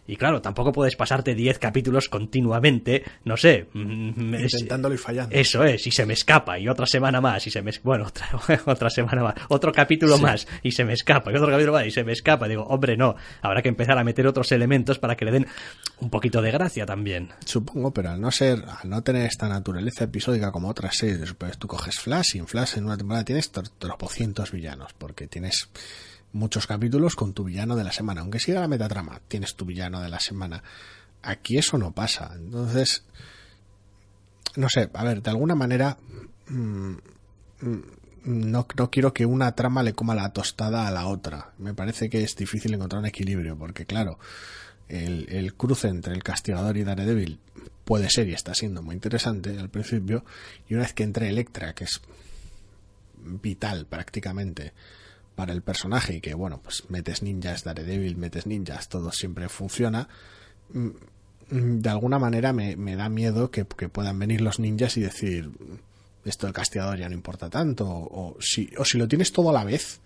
Y 0.05 0.17
claro, 0.17 0.43
tampoco 0.43 0.73
puedes 0.73 0.97
pasarte 0.97 1.35
10 1.35 1.59
capítulos 1.61 2.09
continuamente, 2.09 3.05
no 3.25 3.37
sé. 3.37 3.69
mm, 3.73 4.35
es- 4.35 4.55
Intentándolo 4.55 4.95
y 4.97 4.99
fallando. 4.99 5.35
Eso 5.35 5.63
es, 5.65 5.87
y 5.87 5.93
se 5.93 6.05
me 6.07 6.15
escapa, 6.15 6.59
y 6.59 6.69
otra 6.69 6.87
semana 6.87 7.21
más, 7.21 7.47
y 7.47 7.51
se 7.51 7.63
me... 7.63 7.71
es- 7.71 7.81
Bueno, 7.83 8.07
otra, 8.07 8.29
otra 8.67 8.91
semana 8.91 9.23
más, 9.23 9.35
otro 9.49 9.73
capítulo 9.73 10.19
más, 10.19 10.47
y 10.65 10.73
se 10.73 10.85
me 10.85 10.93
escapa, 10.95 11.31
y 11.31 11.37
otro 11.37 11.47
capítulo 11.49 11.73
más, 11.75 11.87
y 11.87 11.93
se 11.93 12.03
me 12.03 12.13
escapa. 12.13 12.49
Digo, 12.49 12.65
hombre, 12.65 12.97
no, 12.97 13.15
habrá 13.43 13.63
que 13.63 13.69
empezar 13.69 13.97
a 13.97 14.03
meter 14.05 14.27
otros 14.27 14.51
elementos 14.51 14.99
para 14.99 15.17
que 15.17 15.25
le 15.25 15.31
den 15.31 15.47
un 16.01 16.11
poquito 16.11 16.43
de 16.43 16.51
gracia 16.51 16.85
también. 16.85 17.29
Supongo, 17.47 17.93
pero 17.93 18.11
al 18.11 18.21
no 18.21 18.31
ser, 18.33 18.65
al 18.83 18.91
no 18.91 19.03
tener 19.03 19.27
esta 19.27 19.49
naturaleza 19.49 20.05
episódica 20.05 20.51
como 20.51 20.69
otras 20.69 20.97
series 20.97 21.21
de 21.21 21.27
superhéroes, 21.27 21.59
tú 21.59 21.69
coges 21.69 22.01
Flash 22.01 22.35
y 22.35 22.39
en 22.39 22.49
Flash 22.49 22.77
en 22.77 22.87
una 22.87 22.97
temporada 22.97 23.25
tienes 23.25 23.53
tro- 23.53 23.71
tropocientos 23.79 24.51
villanos, 24.51 24.93
porque 24.99 25.29
tienes 25.29 25.69
muchos 26.33 26.67
capítulos 26.67 27.17
con 27.17 27.33
tu 27.33 27.45
villano 27.45 27.77
de 27.77 27.85
la 27.85 27.93
semana. 27.93 28.23
Aunque 28.23 28.41
siga 28.41 28.61
la 28.61 28.69
metatrama, 28.69 29.21
tienes 29.29 29.55
tu 29.55 29.65
villano 29.65 30.01
de 30.01 30.09
la 30.09 30.21
semana. 30.21 30.63
Aquí 31.23 31.59
eso 31.59 31.79
no 31.79 31.93
pasa. 31.93 32.33
Entonces, 32.35 33.05
no 34.57 34.69
sé, 34.69 34.91
a 34.93 35.05
ver, 35.05 35.23
de 35.23 35.31
alguna 35.31 35.55
manera, 35.55 35.99
mm, 36.49 36.93
mm, 37.61 37.83
no, 38.25 38.67
no 38.77 38.91
quiero 38.91 39.13
que 39.13 39.27
una 39.27 39.53
trama 39.55 39.83
le 39.83 39.95
coma 39.95 40.15
la 40.15 40.33
tostada 40.33 40.87
a 40.87 40.91
la 40.91 41.07
otra. 41.07 41.53
Me 41.59 41.75
parece 41.75 42.09
que 42.09 42.23
es 42.23 42.37
difícil 42.37 42.75
encontrar 42.75 43.01
un 43.01 43.07
equilibrio, 43.07 43.57
porque 43.57 43.87
claro, 43.87 44.19
el, 44.89 45.27
el 45.29 45.55
cruce 45.55 45.89
entre 45.89 46.15
el 46.15 46.23
castigador 46.23 46.77
y 46.77 46.85
Daredevil 46.85 47.41
puede 47.85 48.11
ser 48.11 48.29
y 48.29 48.35
está 48.35 48.55
siendo 48.55 48.83
muy 48.83 48.95
interesante 48.95 49.59
al 49.59 49.71
principio, 49.71 50.25
y 50.69 50.75
una 50.75 50.85
vez 50.85 50.93
que 50.93 51.03
entre 51.03 51.29
Electra, 51.29 51.75
que 51.75 51.85
es 51.85 52.01
vital 53.25 53.87
prácticamente 53.87 54.73
para 55.35 55.53
el 55.53 55.63
personaje 55.63 56.17
y 56.17 56.21
que 56.21 56.35
bueno, 56.35 56.61
pues 56.63 56.85
metes 56.89 57.23
ninjas, 57.23 57.65
Daredevil, 57.65 58.17
metes 58.17 58.47
ninjas, 58.47 58.89
todo 58.89 59.13
siempre 59.13 59.49
funciona, 59.49 60.09
mm, 60.73 60.89
mm, 61.51 61.79
de 61.81 61.89
alguna 61.91 62.19
manera 62.19 62.53
me, 62.53 62.77
me 62.77 62.97
da 62.97 63.09
miedo 63.09 63.51
que, 63.51 63.67
que 63.67 63.89
puedan 63.89 64.19
venir 64.19 64.41
los 64.41 64.59
ninjas 64.59 64.97
y 64.97 65.01
decir 65.01 65.51
esto 66.25 66.47
del 66.47 66.55
castigador 66.55 66.99
ya 66.99 67.09
no 67.09 67.15
importa 67.15 67.51
tanto, 67.51 67.87
o, 67.89 68.37
si, 68.41 68.71
o 68.79 68.85
si 68.85 68.99
lo 68.99 69.09
tienes 69.09 69.33
todo 69.33 69.51
a 69.51 69.53
la 69.53 69.65
vez, 69.65 70.01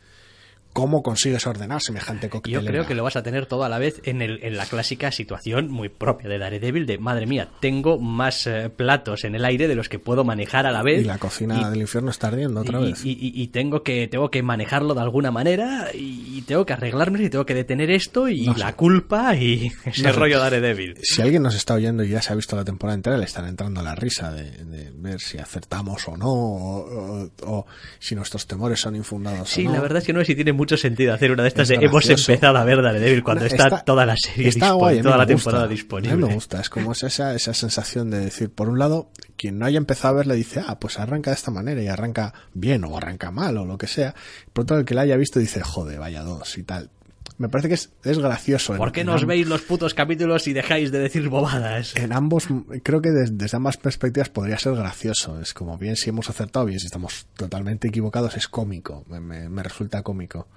¿cómo 0.76 1.02
consigues 1.02 1.46
ordenar 1.46 1.80
semejante 1.80 2.26
Yo 2.26 2.30
coctelera? 2.32 2.64
creo 2.70 2.86
que 2.86 2.94
lo 2.94 3.02
vas 3.02 3.16
a 3.16 3.22
tener 3.22 3.46
todo 3.46 3.64
a 3.64 3.68
la 3.70 3.78
vez 3.78 4.02
en, 4.04 4.20
el, 4.20 4.44
en 4.44 4.58
la 4.58 4.66
clásica 4.66 5.10
situación 5.10 5.70
muy 5.70 5.88
propia 5.88 6.28
de 6.28 6.38
Daredevil 6.38 6.84
de, 6.84 6.98
madre 6.98 7.24
mía, 7.26 7.48
tengo 7.60 7.98
más 7.98 8.46
eh, 8.46 8.68
platos 8.68 9.24
en 9.24 9.34
el 9.34 9.44
aire 9.46 9.68
de 9.68 9.74
los 9.74 9.88
que 9.88 9.98
puedo 9.98 10.22
manejar 10.22 10.66
a 10.66 10.70
la 10.72 10.82
vez. 10.82 11.00
Y 11.00 11.04
la 11.04 11.16
cocina 11.16 11.62
y- 11.66 11.70
del 11.70 11.80
infierno 11.80 12.10
está 12.10 12.28
ardiendo 12.28 12.60
otra 12.60 12.80
y, 12.80 12.84
vez. 12.90 13.00
y- 13.04 13.46
tengo 13.48 13.82
que 13.82 14.06
tengo 14.08 14.30
que 14.30 14.42
manejarlo 14.42 14.92
de 14.94 15.00
alguna 15.00 15.30
manera 15.30 15.88
y, 15.94 16.42
tengo 16.42 16.66
que 16.66 16.74
arreglarme 16.74 17.22
y 17.22 17.30
tengo 17.30 17.46
que 17.46 17.54
detener 17.54 17.90
esto 17.90 18.28
y 18.28 18.46
No 18.46 18.52
sé. 18.54 18.60
la 18.60 18.74
culpa 18.74 19.34
y 19.34 19.70
ese 19.86 20.02
No 20.02 20.12
sé. 20.12 20.18
rollo 20.18 20.38
Daredevil. 20.40 20.98
Si 21.02 21.22
alguien 21.22 21.42
nos 21.42 21.54
está 21.54 21.72
oyendo 21.74 22.04
y 22.04 22.10
ya 22.10 22.20
se 22.20 22.32
ha 22.32 22.36
visto 22.36 22.54
la 22.56 22.64
temporada 22.64 22.94
entera, 22.96 23.16
le 23.16 23.24
están 23.24 23.46
entrando 23.46 23.82
la 23.82 23.94
risa 23.94 24.30
de, 24.32 24.50
de 24.64 24.90
ver 24.94 25.20
si 25.20 25.38
acertamos 25.38 26.06
o 26.08 26.16
no, 26.18 26.28
o, 26.28 27.22
o- 27.24 27.30
o 27.46 27.66
si 27.98 28.14
nuestros 28.14 28.46
temores 28.46 28.80
son 28.80 28.94
infundados 28.96 29.48
Sí, 29.48 29.62
o 29.62 29.68
no. 29.70 29.76
la 29.76 29.80
verdad 29.80 29.98
es 29.98 30.04
que 30.04 30.12
no 30.12 30.20
sé 30.20 30.26
si 30.26 30.34
tiene 30.34 30.52
mucho 30.52 30.65
sentido 30.74 31.14
hacer 31.14 31.30
una 31.30 31.42
de 31.42 31.48
estas 31.48 31.70
Es 31.70 31.78
de 31.78 31.86
hemos 31.86 32.08
empezado 32.08 32.56
a 32.56 32.64
ver 32.64 32.82
Daredevil 32.82 33.22
cuando 33.22 33.44
No, 33.44 33.46
está, 33.46 33.82
toda 33.84 34.04
la 34.04 34.16
serie 34.16 34.48
está 34.48 34.72
guay, 34.72 35.00
toda 35.00 35.16
la 35.16 35.24
gusta. 35.24 35.36
temporada 35.36 35.64
A 35.64 35.68
mí 35.68 35.74
disponible. 35.74 36.26
me 36.26 36.34
gusta, 36.34 36.60
es 36.60 36.68
como 36.68 36.92
esa, 36.92 37.34
esa 37.34 37.54
sensación 37.54 38.10
de 38.10 38.18
decir, 38.18 38.50
por 38.50 38.68
un 38.68 38.78
lado, 38.78 39.10
quien 39.36 39.58
no 39.58 39.66
haya 39.66 39.78
empezado 39.78 40.14
a 40.14 40.16
ver 40.18 40.26
le 40.26 40.34
dice, 40.34 40.62
ah, 40.66 40.78
pues 40.80 40.98
arranca 40.98 41.30
de 41.30 41.36
esta 41.36 41.50
manera 41.50 41.82
y 41.82 41.88
arranca 41.88 42.34
bien 42.54 42.84
o 42.84 42.96
arranca 42.96 43.30
mal 43.30 43.56
o 43.58 43.64
lo 43.64 43.78
que 43.78 43.86
sea. 43.86 44.14
Por 44.52 44.64
otro, 44.64 44.78
el 44.78 44.84
que 44.84 44.94
la 44.94 45.02
haya 45.02 45.16
visto 45.16 45.38
dice, 45.38 45.62
joder, 45.62 45.98
vaya 45.98 46.22
dos 46.22 46.58
y 46.58 46.62
tal. 46.64 46.90
Me 47.38 47.48
parece 47.50 47.68
que 47.68 47.74
es, 47.74 47.92
es 48.04 48.18
gracioso. 48.18 48.74
¿Por 48.76 48.92
qué 48.92 49.00
en 49.02 49.08
no 49.08 49.14
os 49.14 49.22
am- 49.22 49.28
veis 49.28 49.46
los 49.46 49.60
putos 49.62 49.92
capítulos 49.92 50.46
y 50.48 50.52
dejáis 50.54 50.90
de 50.90 50.98
decir 51.00 51.28
bobadas? 51.28 51.94
En 51.96 52.12
ambos, 52.12 52.48
creo 52.82 53.02
que 53.02 53.10
des- 53.10 53.36
desde 53.36 53.56
ambas 53.58 53.76
perspectivas 53.76 54.30
podría 54.30 54.58
ser 54.58 54.74
gracioso. 54.74 55.38
Es 55.40 55.52
como 55.52 55.76
bien 55.76 55.96
si 55.96 56.08
hemos 56.10 56.30
acertado, 56.30 56.64
bien 56.66 56.80
si 56.80 56.86
estamos 56.86 57.26
totalmente 57.36 57.88
equivocados, 57.88 58.36
es 58.36 58.48
cómico. 58.48 59.04
Me, 59.08 59.20
me- 59.20 59.48
me 59.50 59.62
resulta 59.62 60.02
cómico. 60.02 60.48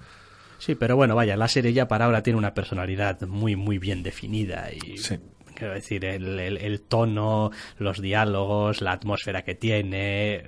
Sí, 0.58 0.76
pero 0.76 0.96
bueno, 0.96 1.16
vaya, 1.16 1.36
la 1.38 1.48
serie 1.48 1.74
ya 1.74 1.88
para 1.88 2.06
ahora 2.06 2.24
tiene 2.24 2.38
una 2.40 2.54
personalidad 2.54 3.22
muy, 3.22 3.56
muy 3.56 3.78
bien 3.78 4.04
definida 4.04 4.70
y... 4.74 4.98
Sí. 4.98 5.18
Quiero 5.56 5.74
decir, 5.74 6.06
el, 6.06 6.40
el- 6.40 6.58
el 6.58 6.80
tono, 6.82 7.52
los 7.80 8.02
diálogos, 8.02 8.82
la 8.82 8.94
atmósfera 8.94 9.44
que 9.44 9.56
tiene, 9.56 10.46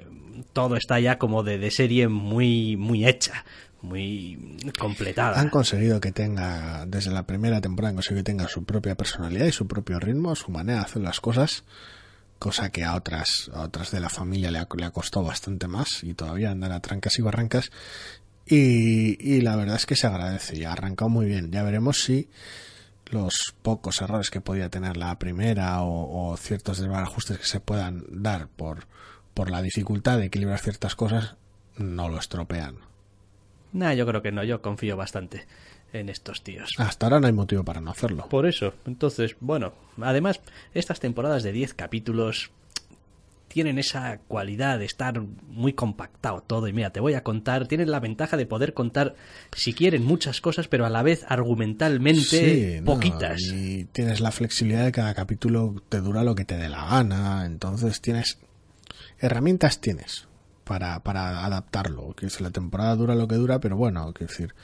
todo 0.53 0.77
está 0.77 1.01
ya 1.01 1.17
como 1.17 1.43
de, 1.43 1.57
de 1.57 1.69
serie 1.69 2.07
muy, 2.07 2.77
muy 2.77 3.05
hecha, 3.05 3.43
muy 3.81 4.57
completada. 4.79 5.39
Han 5.39 5.49
conseguido 5.49 5.99
que 5.99 6.11
tenga, 6.11 6.85
desde 6.85 7.11
la 7.11 7.23
primera 7.23 7.61
temporada, 7.61 7.97
han 7.97 8.15
que 8.15 8.23
tenga 8.23 8.47
su 8.47 8.63
propia 8.63 8.95
personalidad 8.95 9.45
y 9.45 9.51
su 9.51 9.67
propio 9.67 9.99
ritmo, 9.99 10.35
su 10.35 10.51
manera 10.51 10.79
de 10.79 10.85
hacer 10.85 11.01
las 11.01 11.19
cosas, 11.19 11.63
cosa 12.39 12.69
que 12.69 12.83
a 12.83 12.95
otras, 12.95 13.49
a 13.53 13.61
otras 13.61 13.91
de 13.91 13.99
la 13.99 14.09
familia 14.09 14.51
le 14.51 14.59
ha, 14.59 14.67
le 14.75 14.85
ha 14.85 14.91
costado 14.91 15.25
bastante 15.25 15.67
más 15.67 16.03
y 16.03 16.13
todavía 16.13 16.51
andan 16.51 16.71
a 16.71 16.79
trancas 16.79 17.17
y 17.19 17.21
barrancas. 17.21 17.71
Y, 18.45 19.17
y 19.19 19.41
la 19.41 19.55
verdad 19.55 19.75
es 19.75 19.85
que 19.85 19.95
se 19.95 20.07
agradece 20.07 20.57
y 20.57 20.63
ha 20.63 20.73
arrancado 20.73 21.09
muy 21.09 21.25
bien. 21.25 21.51
Ya 21.51 21.63
veremos 21.63 22.03
si 22.03 22.29
los 23.05 23.53
pocos 23.61 24.01
errores 24.01 24.29
que 24.29 24.41
podía 24.41 24.69
tener 24.69 24.97
la 24.97 25.17
primera 25.19 25.81
o, 25.81 26.31
o 26.31 26.37
ciertos 26.37 26.79
desbarajustes 26.79 27.37
que 27.37 27.45
se 27.45 27.59
puedan 27.59 28.03
dar 28.09 28.47
por, 28.47 28.87
por 29.33 29.49
la 29.49 29.61
dificultad 29.61 30.17
de 30.17 30.25
equilibrar 30.25 30.59
ciertas 30.59 30.95
cosas 30.95 31.35
no 31.77 32.09
lo 32.09 32.17
estropean. 32.17 32.90
Nah, 33.73 33.93
yo 33.93 34.05
creo 34.05 34.21
que 34.21 34.31
no, 34.31 34.43
yo 34.43 34.61
confío 34.61 34.97
bastante 34.97 35.45
en 35.93 36.09
estos 36.09 36.41
tíos. 36.43 36.69
Hasta 36.77 37.05
ahora 37.05 37.19
no 37.19 37.27
hay 37.27 37.33
motivo 37.33 37.63
para 37.63 37.81
no 37.81 37.91
hacerlo. 37.91 38.27
Por 38.29 38.45
eso, 38.47 38.73
entonces, 38.85 39.35
bueno, 39.39 39.73
además, 40.01 40.39
estas 40.73 40.99
temporadas 40.99 41.43
de 41.43 41.51
10 41.51 41.73
capítulos 41.73 42.51
tienen 43.49 43.77
esa 43.77 44.17
cualidad 44.29 44.79
de 44.79 44.85
estar 44.85 45.19
muy 45.19 45.73
compactado 45.73 46.41
todo 46.41 46.69
y 46.69 46.73
mira, 46.73 46.91
te 46.91 47.01
voy 47.01 47.15
a 47.15 47.23
contar, 47.23 47.67
tienen 47.67 47.91
la 47.91 47.99
ventaja 47.99 48.37
de 48.37 48.45
poder 48.45 48.73
contar, 48.73 49.15
si 49.53 49.73
quieren, 49.73 50.05
muchas 50.05 50.39
cosas, 50.39 50.69
pero 50.69 50.85
a 50.85 50.89
la 50.89 51.03
vez 51.03 51.25
argumentalmente 51.27 52.21
Sí, 52.23 52.79
no, 52.79 52.85
poquitas. 52.93 53.41
y 53.41 53.83
tienes 53.91 54.21
la 54.21 54.31
flexibilidad 54.31 54.85
de 54.85 54.93
cada 54.93 55.13
capítulo 55.13 55.75
te 55.89 55.99
dura 55.99 56.23
lo 56.23 56.33
que 56.33 56.45
te 56.45 56.55
dé 56.55 56.69
la 56.69 56.85
gana. 56.85 57.45
Entonces 57.45 57.99
tienes 57.99 58.37
herramientas 59.19 59.81
tienes 59.81 60.27
para, 60.63 60.99
para 61.01 61.45
adaptarlo. 61.45 62.13
Que 62.15 62.27
la 62.39 62.51
temporada 62.51 62.95
dura 62.95 63.15
lo 63.15 63.27
que 63.27 63.35
dura, 63.35 63.59
pero 63.59 63.77
bueno, 63.77 64.11
quiero 64.13 64.31
decir, 64.31 64.55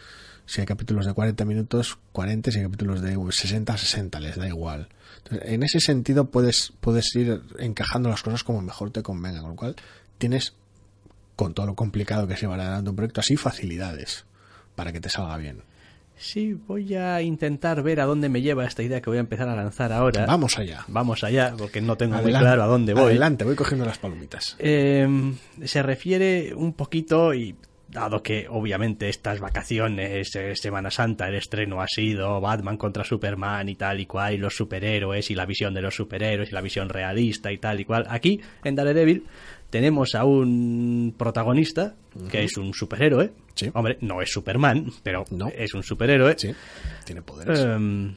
Si 0.45 0.61
hay 0.61 0.67
capítulos 0.67 1.05
de 1.05 1.13
40 1.13 1.43
minutos, 1.45 1.97
40, 2.13 2.51
si 2.51 2.59
hay 2.59 2.65
capítulos 2.65 3.01
de 3.01 3.15
60, 3.15 3.77
60, 3.77 4.19
les 4.19 4.37
da 4.37 4.47
igual. 4.47 4.87
Entonces, 5.17 5.49
en 5.49 5.63
ese 5.63 5.79
sentido 5.79 6.31
puedes, 6.31 6.73
puedes 6.79 7.13
ir 7.15 7.41
encajando 7.59 8.09
las 8.09 8.23
cosas 8.23 8.43
como 8.43 8.61
mejor 8.61 8.91
te 8.91 9.03
convenga, 9.03 9.41
con 9.41 9.49
lo 9.51 9.55
cual 9.55 9.75
tienes, 10.17 10.53
con 11.35 11.53
todo 11.53 11.65
lo 11.65 11.75
complicado 11.75 12.27
que 12.27 12.37
se 12.37 12.47
va 12.47 12.55
adelante 12.55 12.89
un 12.89 12.95
proyecto, 12.95 13.19
así 13.19 13.35
facilidades 13.35 14.25
para 14.75 14.93
que 14.93 15.01
te 15.01 15.09
salga 15.09 15.35
bien. 15.37 15.63
Sí, 16.17 16.53
voy 16.53 16.95
a 16.95 17.21
intentar 17.21 17.81
ver 17.83 17.99
a 17.99 18.05
dónde 18.05 18.29
me 18.29 18.41
lleva 18.41 18.65
esta 18.65 18.83
idea 18.83 19.01
que 19.01 19.09
voy 19.09 19.17
a 19.17 19.21
empezar 19.21 19.47
a 19.49 19.55
lanzar 19.55 19.93
ahora. 19.93 20.25
Vamos 20.25 20.57
allá. 20.57 20.83
Vamos 20.87 21.23
allá, 21.23 21.53
porque 21.57 21.81
no 21.81 21.95
tengo 21.95 22.17
muy 22.21 22.31
claro 22.31 22.63
a 22.63 22.67
dónde 22.67 22.93
voy. 22.93 23.11
Adelante, 23.11 23.45
voy 23.45 23.55
cogiendo 23.55 23.85
las 23.85 23.99
palomitas. 23.99 24.55
Eh, 24.59 25.07
se 25.63 25.83
refiere 25.83 26.53
un 26.55 26.73
poquito 26.73 27.33
y 27.33 27.55
dado 27.89 28.21
que 28.21 28.47
obviamente 28.49 29.09
estas 29.09 29.39
vacaciones, 29.39 30.35
eh, 30.35 30.55
Semana 30.55 30.91
Santa, 30.91 31.27
el 31.29 31.35
estreno 31.35 31.81
ha 31.81 31.87
sido 31.87 32.41
Batman 32.41 32.77
contra 32.77 33.03
Superman 33.03 33.69
y 33.69 33.75
tal 33.75 33.99
y 33.99 34.05
cual, 34.05 34.33
y 34.33 34.37
los 34.37 34.55
superhéroes 34.55 35.31
y 35.31 35.35
la 35.35 35.45
visión 35.45 35.73
de 35.73 35.81
los 35.81 35.95
superhéroes 35.95 36.49
y 36.49 36.53
la 36.53 36.61
visión 36.61 36.89
realista 36.89 37.51
y 37.51 37.57
tal 37.57 37.79
y 37.79 37.85
cual. 37.85 38.05
Aquí, 38.09 38.41
en 38.63 38.75
Daredevil, 38.75 39.25
tenemos 39.69 40.15
a 40.15 40.25
un 40.25 41.13
protagonista 41.17 41.95
que 42.31 42.43
es 42.43 42.57
un 42.57 42.73
superhéroe. 42.73 43.31
Sí. 43.55 43.69
Hombre, 43.73 43.97
no 44.01 44.21
es 44.21 44.31
Superman, 44.31 44.91
pero 45.03 45.25
No. 45.31 45.47
es 45.49 45.73
un 45.73 45.83
superhéroe. 45.83 46.35
Sí, 46.37 46.51
tiene 47.05 47.21
poderes. 47.21 47.59
Em, 47.59 48.13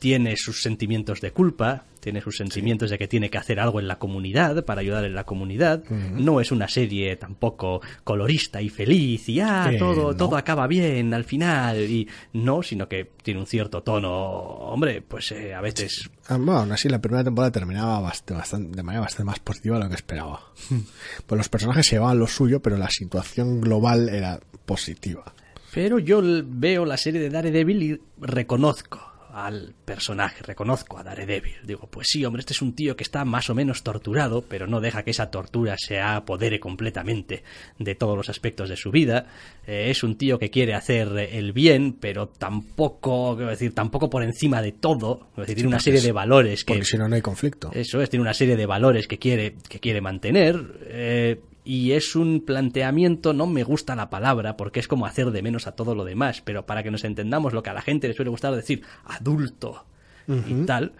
tiene 0.00 0.36
sus 0.36 0.62
sentimientos 0.62 1.20
de 1.20 1.30
culpa, 1.30 1.84
tiene 2.00 2.22
sus 2.22 2.38
sentimientos 2.38 2.88
de 2.90 2.96
que 2.96 3.06
tiene 3.06 3.28
que 3.28 3.36
hacer 3.36 3.60
algo 3.60 3.78
en 3.80 3.86
la 3.86 3.98
comunidad 3.98 4.64
para 4.64 4.80
ayudar 4.80 5.04
en 5.04 5.14
la 5.14 5.24
comunidad. 5.24 5.84
No 5.90 6.40
es 6.40 6.50
una 6.50 6.66
serie 6.68 7.14
tampoco 7.16 7.82
colorista 8.02 8.62
y 8.62 8.70
feliz 8.70 9.28
y 9.28 9.40
ah, 9.40 9.68
Eh, 9.70 9.76
todo, 9.78 10.12
no. 10.12 10.16
todo 10.16 10.36
acaba 10.38 10.66
bien 10.66 11.12
al 11.12 11.24
final 11.24 11.78
y 11.82 12.08
no, 12.32 12.62
sino 12.62 12.88
que 12.88 13.10
tiene 13.22 13.40
un 13.40 13.46
cierto 13.46 13.82
tono, 13.82 14.10
hombre, 14.10 15.02
pues 15.02 15.30
eh, 15.32 15.52
a 15.54 15.60
veces 15.60 16.08
Ah, 16.28 16.36
bueno, 16.38 16.58
aún 16.60 16.72
así 16.72 16.88
la 16.88 17.00
primera 17.02 17.22
temporada 17.22 17.52
terminaba 17.52 18.00
bast- 18.00 18.34
bastan- 18.34 18.70
de 18.70 18.82
manera 18.82 19.02
bastante 19.02 19.24
más 19.24 19.38
positiva 19.40 19.76
de 19.76 19.84
lo 19.84 19.90
que 19.90 19.96
esperaba. 19.96 20.40
pues 21.26 21.36
los 21.36 21.48
personajes 21.50 21.84
se 21.86 21.96
llevaban 21.96 22.18
lo 22.18 22.26
suyo, 22.26 22.60
pero 22.60 22.78
la 22.78 22.88
situación 22.88 23.60
global 23.60 24.08
era 24.08 24.40
positiva. 24.64 25.34
Pero 25.74 25.98
yo 25.98 26.22
veo 26.46 26.86
la 26.86 26.96
serie 26.96 27.20
de 27.20 27.28
Daredevil 27.30 27.82
y 27.82 28.00
reconozco 28.18 29.09
al 29.34 29.74
personaje, 29.84 30.42
reconozco 30.42 30.98
a 30.98 31.02
Daredevil. 31.02 31.54
Digo, 31.64 31.88
pues 31.90 32.08
sí, 32.10 32.24
hombre, 32.24 32.40
este 32.40 32.52
es 32.52 32.62
un 32.62 32.74
tío 32.74 32.96
que 32.96 33.02
está 33.02 33.24
más 33.24 33.50
o 33.50 33.54
menos 33.54 33.82
torturado, 33.82 34.42
pero 34.42 34.66
no 34.66 34.80
deja 34.80 35.02
que 35.02 35.10
esa 35.10 35.30
tortura 35.30 35.76
se 35.78 36.00
apodere 36.00 36.60
completamente 36.60 37.42
de 37.78 37.94
todos 37.94 38.16
los 38.16 38.28
aspectos 38.28 38.68
de 38.68 38.76
su 38.76 38.90
vida. 38.90 39.26
Eh, 39.66 39.90
es 39.90 40.02
un 40.02 40.16
tío 40.16 40.38
que 40.38 40.50
quiere 40.50 40.74
hacer 40.74 41.08
eh, 41.16 41.38
el 41.38 41.52
bien, 41.52 41.96
pero 42.00 42.28
tampoco, 42.28 43.36
quiero 43.36 43.50
decir, 43.50 43.74
tampoco 43.74 44.10
por 44.10 44.22
encima 44.22 44.62
de 44.62 44.72
todo. 44.72 45.28
Es 45.32 45.42
decir, 45.42 45.54
tiene 45.56 45.68
una 45.68 45.80
serie 45.80 46.00
de 46.00 46.12
valores 46.12 46.64
que 46.64 46.74
Porque 46.74 46.84
si 46.84 46.96
no, 46.98 47.08
no 47.08 47.14
hay 47.14 47.22
conflicto. 47.22 47.70
eso 47.72 48.00
es, 48.00 48.10
tiene 48.10 48.22
una 48.22 48.34
serie 48.34 48.56
de 48.56 48.66
valores 48.66 49.06
que 49.06 49.18
quiere, 49.18 49.56
que 49.68 49.80
quiere 49.80 50.00
mantener. 50.00 50.80
eh, 50.86 51.40
y 51.70 51.92
es 51.92 52.16
un 52.16 52.40
planteamiento, 52.40 53.32
no 53.32 53.46
me 53.46 53.62
gusta 53.62 53.94
la 53.94 54.10
palabra, 54.10 54.56
porque 54.56 54.80
es 54.80 54.88
como 54.88 55.06
hacer 55.06 55.30
de 55.30 55.40
menos 55.40 55.68
a 55.68 55.76
todo 55.76 55.94
lo 55.94 56.04
demás, 56.04 56.40
pero 56.40 56.66
para 56.66 56.82
que 56.82 56.90
nos 56.90 57.04
entendamos 57.04 57.52
lo 57.52 57.62
que 57.62 57.70
a 57.70 57.72
la 57.72 57.80
gente 57.80 58.08
le 58.08 58.14
suele 58.14 58.32
gustar 58.32 58.56
decir 58.56 58.82
adulto 59.04 59.84
y 60.26 60.66
tal. 60.66 60.94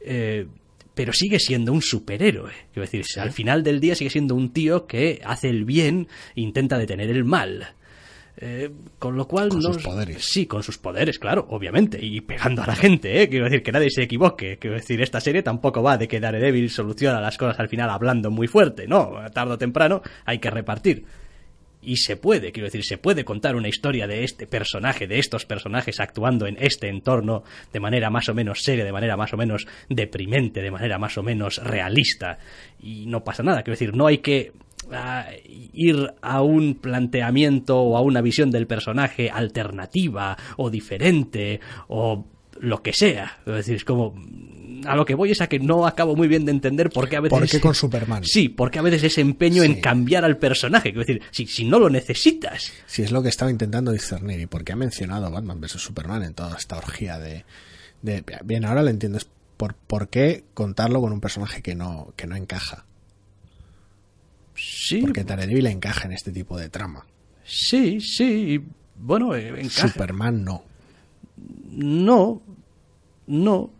eh, 0.00 0.48
pero 0.92 1.12
sigue 1.12 1.38
siendo 1.38 1.72
un 1.72 1.82
superhéroe. 1.82 2.50
Quiero 2.72 2.90
decir, 2.90 3.04
al 3.20 3.30
final 3.30 3.62
del 3.62 3.78
día 3.78 3.94
sigue 3.94 4.10
siendo 4.10 4.34
un 4.34 4.52
tío 4.52 4.88
que 4.88 5.20
hace 5.24 5.50
el 5.50 5.64
bien 5.64 6.08
e 6.34 6.40
intenta 6.40 6.78
detener 6.78 7.10
el 7.10 7.24
mal. 7.24 7.76
Eh, 8.40 8.70
con 9.00 9.16
lo 9.16 9.26
cual 9.26 9.48
Con 9.48 9.58
no- 9.60 9.72
sus 9.72 9.82
poderes. 9.82 10.24
Sí, 10.24 10.46
con 10.46 10.62
sus 10.62 10.78
poderes, 10.78 11.18
claro, 11.18 11.46
obviamente, 11.50 11.98
y 12.00 12.20
pegando 12.20 12.62
a 12.62 12.66
la 12.68 12.76
gente, 12.76 13.20
¿eh? 13.22 13.28
Quiero 13.28 13.46
decir, 13.46 13.64
que 13.64 13.72
nadie 13.72 13.90
se 13.90 14.02
equivoque. 14.04 14.58
Quiero 14.58 14.76
decir, 14.76 15.02
esta 15.02 15.20
serie 15.20 15.42
tampoco 15.42 15.82
va 15.82 15.98
de 15.98 16.06
que 16.06 16.20
Daredevil 16.20 16.70
soluciona 16.70 17.20
las 17.20 17.36
cosas 17.36 17.58
al 17.58 17.68
final 17.68 17.90
hablando 17.90 18.30
muy 18.30 18.46
fuerte, 18.46 18.86
no, 18.86 19.12
tarde 19.34 19.54
o 19.54 19.58
temprano 19.58 20.02
hay 20.24 20.38
que 20.38 20.50
repartir. 20.50 21.04
Y 21.82 21.96
se 21.96 22.16
puede, 22.16 22.52
quiero 22.52 22.66
decir, 22.66 22.84
se 22.84 22.98
puede 22.98 23.24
contar 23.24 23.56
una 23.56 23.68
historia 23.68 24.06
de 24.06 24.22
este 24.24 24.46
personaje, 24.46 25.06
de 25.06 25.18
estos 25.18 25.44
personajes 25.44 25.98
actuando 26.00 26.46
en 26.46 26.56
este 26.60 26.88
entorno 26.88 27.44
de 27.72 27.80
manera 27.80 28.10
más 28.10 28.28
o 28.28 28.34
menos 28.34 28.62
seria, 28.62 28.84
de 28.84 28.92
manera 28.92 29.16
más 29.16 29.32
o 29.32 29.36
menos 29.36 29.66
deprimente, 29.88 30.60
de 30.60 30.70
manera 30.70 30.98
más 30.98 31.16
o 31.18 31.22
menos 31.22 31.58
realista. 31.62 32.38
Y 32.80 33.06
no 33.06 33.24
pasa 33.24 33.42
nada, 33.42 33.62
quiero 33.62 33.74
decir, 33.74 33.96
no 33.96 34.06
hay 34.06 34.18
que 34.18 34.52
ah, 34.92 35.26
ir 35.46 36.14
a 36.22 36.42
un 36.42 36.74
planteamiento 36.74 37.78
o 37.80 37.96
a 37.96 38.00
una 38.02 38.20
visión 38.20 38.50
del 38.50 38.66
personaje 38.66 39.30
alternativa 39.30 40.36
o 40.56 40.70
diferente 40.70 41.60
o 41.88 42.24
lo 42.60 42.82
que 42.82 42.92
sea. 42.92 43.38
Es 43.46 43.54
decir, 43.54 43.76
es 43.76 43.84
como 43.84 44.14
a 44.84 44.94
lo 44.96 45.04
que 45.04 45.14
voy 45.14 45.30
es 45.32 45.40
a 45.40 45.48
que 45.48 45.58
no 45.58 45.86
acabo 45.86 46.14
muy 46.16 46.28
bien 46.28 46.44
de 46.44 46.52
entender 46.52 46.90
por 46.90 47.08
qué 47.08 47.16
a 47.16 47.20
veces 47.20 47.38
¿Por 47.38 47.48
qué 47.48 47.60
con 47.60 47.74
Superman? 47.74 48.24
Sí, 48.24 48.48
porque 48.48 48.78
a 48.78 48.82
veces 48.82 49.02
ese 49.04 49.20
empeño 49.20 49.62
en 49.64 49.80
cambiar 49.80 50.24
al 50.24 50.36
personaje, 50.38 50.90
quiero 50.92 51.00
decir, 51.00 51.22
si, 51.30 51.46
si 51.46 51.64
no 51.64 51.78
lo 51.78 51.90
necesitas. 51.90 52.72
Si 52.86 53.02
es 53.02 53.10
lo 53.10 53.22
que 53.22 53.28
estaba 53.28 53.50
intentando 53.50 53.90
discernir 53.92 54.40
y 54.40 54.46
porque 54.46 54.72
ha 54.72 54.76
mencionado 54.76 55.30
Batman 55.30 55.60
vs 55.60 55.72
Superman 55.72 56.22
en 56.22 56.34
toda 56.34 56.56
esta 56.56 56.76
orgía 56.76 57.18
de, 57.18 57.44
de- 58.02 58.24
bien 58.44 58.64
ahora 58.64 58.82
lo 58.82 58.90
entiendo 58.90 59.18
es 59.18 59.28
por, 59.56 59.74
por 59.74 60.08
qué 60.08 60.44
contarlo 60.54 61.00
con 61.00 61.12
un 61.12 61.20
personaje 61.20 61.62
que 61.62 61.74
no 61.74 62.12
que 62.16 62.26
no 62.28 62.36
encaja 62.36 62.84
Sí, 64.58 65.00
porque 65.02 65.24
Daredevil 65.24 65.66
encaja 65.66 66.06
en 66.06 66.12
este 66.12 66.32
tipo 66.32 66.58
de 66.58 66.68
trama 66.68 67.06
sí, 67.48 68.00
sí. 68.00 68.60
Bueno, 68.96 69.34
eh, 69.34 69.48
encaja. 69.48 69.88
Superman 69.88 70.44
no 70.44 70.64
No, 71.70 72.42
no. 73.26 73.70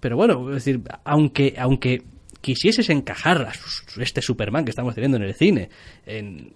Pero 0.00 0.16
bueno, 0.16 0.48
es 0.50 0.64
decir, 0.64 0.82
aunque, 1.04 1.54
aunque 1.58 2.02
quisieses 2.40 2.88
encajar 2.90 3.42
a 3.42 3.52
este 4.02 4.22
Superman 4.22 4.64
que 4.64 4.70
estamos 4.70 4.94
teniendo 4.94 5.16
en 5.16 5.24
el 5.24 5.34
cine, 5.34 5.68
en, 6.04 6.52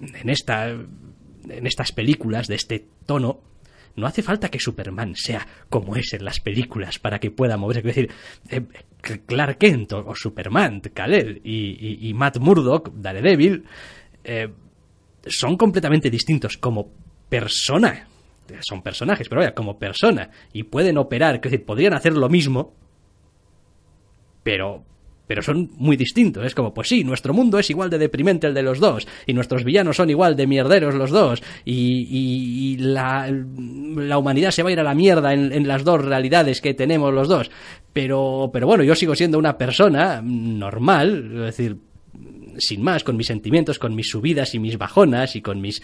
en, 0.00 0.30
esta, 0.30 0.68
en 0.68 1.66
estas 1.66 1.92
películas 1.92 2.46
de 2.46 2.54
este 2.54 2.86
tono, 3.06 3.40
no 3.96 4.06
hace 4.06 4.22
falta 4.22 4.50
que 4.50 4.60
Superman 4.60 5.16
sea 5.16 5.46
como 5.68 5.96
es 5.96 6.12
en 6.12 6.24
las 6.24 6.40
películas 6.40 6.98
para 6.98 7.18
que 7.18 7.30
pueda 7.30 7.56
moverse. 7.56 7.80
Es 7.80 7.86
decir, 7.86 8.10
eh, 8.50 8.62
Clark 9.26 9.58
Kent 9.58 9.92
o, 9.92 10.14
Superman, 10.14 10.80
Kal-El 10.80 11.40
y, 11.44 11.76
y- 12.04 12.08
y 12.08 12.14
Matt 12.14 12.38
Murdock, 12.38 12.90
Daredevil, 12.94 13.64
eh, 14.24 14.48
son 15.26 15.56
completamente 15.56 16.10
distintos 16.10 16.56
como 16.58 16.90
persona. 17.28 18.08
Son 18.60 18.82
personajes, 18.82 19.28
pero 19.28 19.40
vaya, 19.40 19.54
como 19.54 19.78
persona. 19.78 20.30
Y 20.52 20.64
pueden 20.64 20.98
operar, 20.98 21.36
es 21.36 21.40
decir, 21.42 21.64
podrían 21.64 21.94
hacer 21.94 22.12
lo 22.14 22.28
mismo, 22.28 22.74
pero 24.42 24.84
pero 25.26 25.42
son 25.42 25.70
muy 25.76 25.96
distintos. 25.96 26.44
Es 26.44 26.54
como, 26.54 26.74
pues 26.74 26.88
sí, 26.88 27.04
nuestro 27.04 27.32
mundo 27.34 27.58
es 27.58 27.70
igual 27.70 27.90
de 27.90 27.98
deprimente 27.98 28.46
el 28.46 28.54
de 28.54 28.62
los 28.62 28.78
dos, 28.80 29.06
y 29.26 29.32
nuestros 29.32 29.64
villanos 29.64 29.96
son 29.96 30.10
igual 30.10 30.36
de 30.36 30.46
mierderos 30.46 30.94
los 30.94 31.10
dos, 31.10 31.42
y, 31.64 32.06
y- 32.10 32.72
y 32.74 32.76
la, 32.78 33.30
la 33.30 34.18
humanidad 34.18 34.50
se 34.50 34.62
va 34.62 34.68
a 34.68 34.72
ir 34.72 34.80
a 34.80 34.84
la 34.84 34.94
mierda 34.94 35.32
en, 35.32 35.52
en 35.52 35.66
las 35.68 35.84
dos 35.84 36.04
realidades 36.04 36.60
que 36.60 36.74
tenemos 36.74 37.12
los 37.14 37.28
dos. 37.28 37.50
Pero, 37.92 38.50
pero 38.52 38.66
bueno, 38.66 38.82
yo 38.82 38.94
sigo 38.94 39.14
siendo 39.14 39.38
una 39.38 39.56
persona 39.56 40.20
normal, 40.22 41.30
es 41.34 41.40
decir, 41.56 41.76
sin 42.58 42.82
más, 42.82 43.04
con 43.04 43.16
mis 43.16 43.26
sentimientos, 43.26 43.78
con 43.78 43.94
mis 43.94 44.08
subidas 44.10 44.54
y 44.54 44.58
mis 44.58 44.76
bajonas, 44.78 45.36
y 45.36 45.42
con 45.42 45.60
mis 45.60 45.82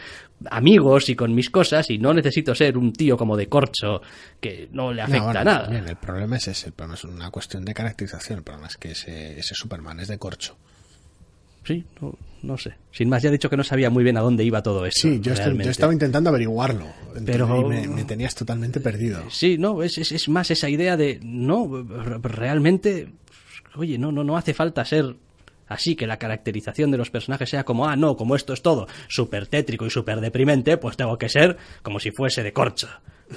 amigos 0.50 1.08
y 1.08 1.16
con 1.16 1.34
mis 1.34 1.50
cosas, 1.50 1.90
y 1.90 1.98
no 1.98 2.12
necesito 2.14 2.54
ser 2.54 2.76
un 2.78 2.92
tío 2.92 3.16
como 3.16 3.36
de 3.36 3.48
corcho 3.48 4.00
que 4.40 4.68
no 4.72 4.92
le 4.92 5.02
afecta 5.02 5.18
No, 5.18 5.24
bueno, 5.32 5.44
nada. 5.44 5.68
bien, 5.68 5.88
el 5.88 5.96
problema 5.96 6.36
es 6.36 6.48
ese 6.48 6.66
el 6.68 6.72
problema 6.72 6.94
es 6.94 7.04
una 7.04 7.30
cuestión 7.30 7.64
de 7.64 7.74
caracterización 7.74 8.38
el 8.38 8.44
problema 8.44 8.68
es 8.68 8.76
que 8.76 8.90
ese, 8.92 9.38
ese 9.38 9.54
Superman 9.54 10.00
es 10.00 10.08
de 10.08 10.18
corcho 10.18 10.56
Sí, 11.62 11.84
no, 12.00 12.14
no 12.42 12.56
sé. 12.56 12.74
Sin 12.90 13.10
más, 13.10 13.22
ya 13.22 13.28
he 13.28 13.32
dicho 13.32 13.50
que 13.50 13.56
no 13.56 13.62
sabía 13.62 13.90
muy 13.90 14.02
bien 14.02 14.16
a 14.16 14.22
dónde 14.22 14.42
iba 14.44 14.62
todo 14.62 14.86
esto. 14.86 15.02
sí 15.02 15.20
yo, 15.20 15.32
estoy- 15.32 15.36
realmente. 15.44 15.64
yo 15.66 15.70
estaba 15.70 15.92
intentando 15.92 16.30
averiguarlo 16.30 16.86
Pero- 17.26 17.68
me, 17.68 17.86
me 17.86 18.04
tenías 18.04 18.34
totalmente 18.34 18.80
perdido 18.80 19.22
Sí, 19.30 19.58
no, 19.58 19.82
es, 19.82 19.98
es, 19.98 20.10
es 20.12 20.28
más 20.30 20.50
esa 20.50 20.70
idea 20.70 20.96
de, 20.96 21.20
no, 21.22 21.68
realmente, 22.22 23.12
oye, 23.76 23.98
no, 23.98 24.10
no, 24.10 24.24
no 24.24 24.36
hace 24.38 24.54
falta 24.54 24.84
ser 24.86 25.14
así, 25.70 25.96
que 25.96 26.06
la 26.06 26.18
caracterización 26.18 26.90
de 26.90 26.98
los 26.98 27.10
personajes 27.10 27.48
sea 27.48 27.64
como, 27.64 27.86
ah, 27.86 27.96
no, 27.96 28.16
como 28.16 28.36
esto 28.36 28.52
es 28.52 28.60
todo 28.60 28.86
súper 29.08 29.46
tétrico 29.46 29.86
y 29.86 29.90
súper 29.90 30.20
deprimente, 30.20 30.76
pues 30.76 30.96
tengo 30.96 31.16
que 31.16 31.28
ser 31.28 31.56
como 31.82 31.98
si 31.98 32.10
fuese 32.10 32.42
de 32.42 32.52
corcho. 32.52 32.88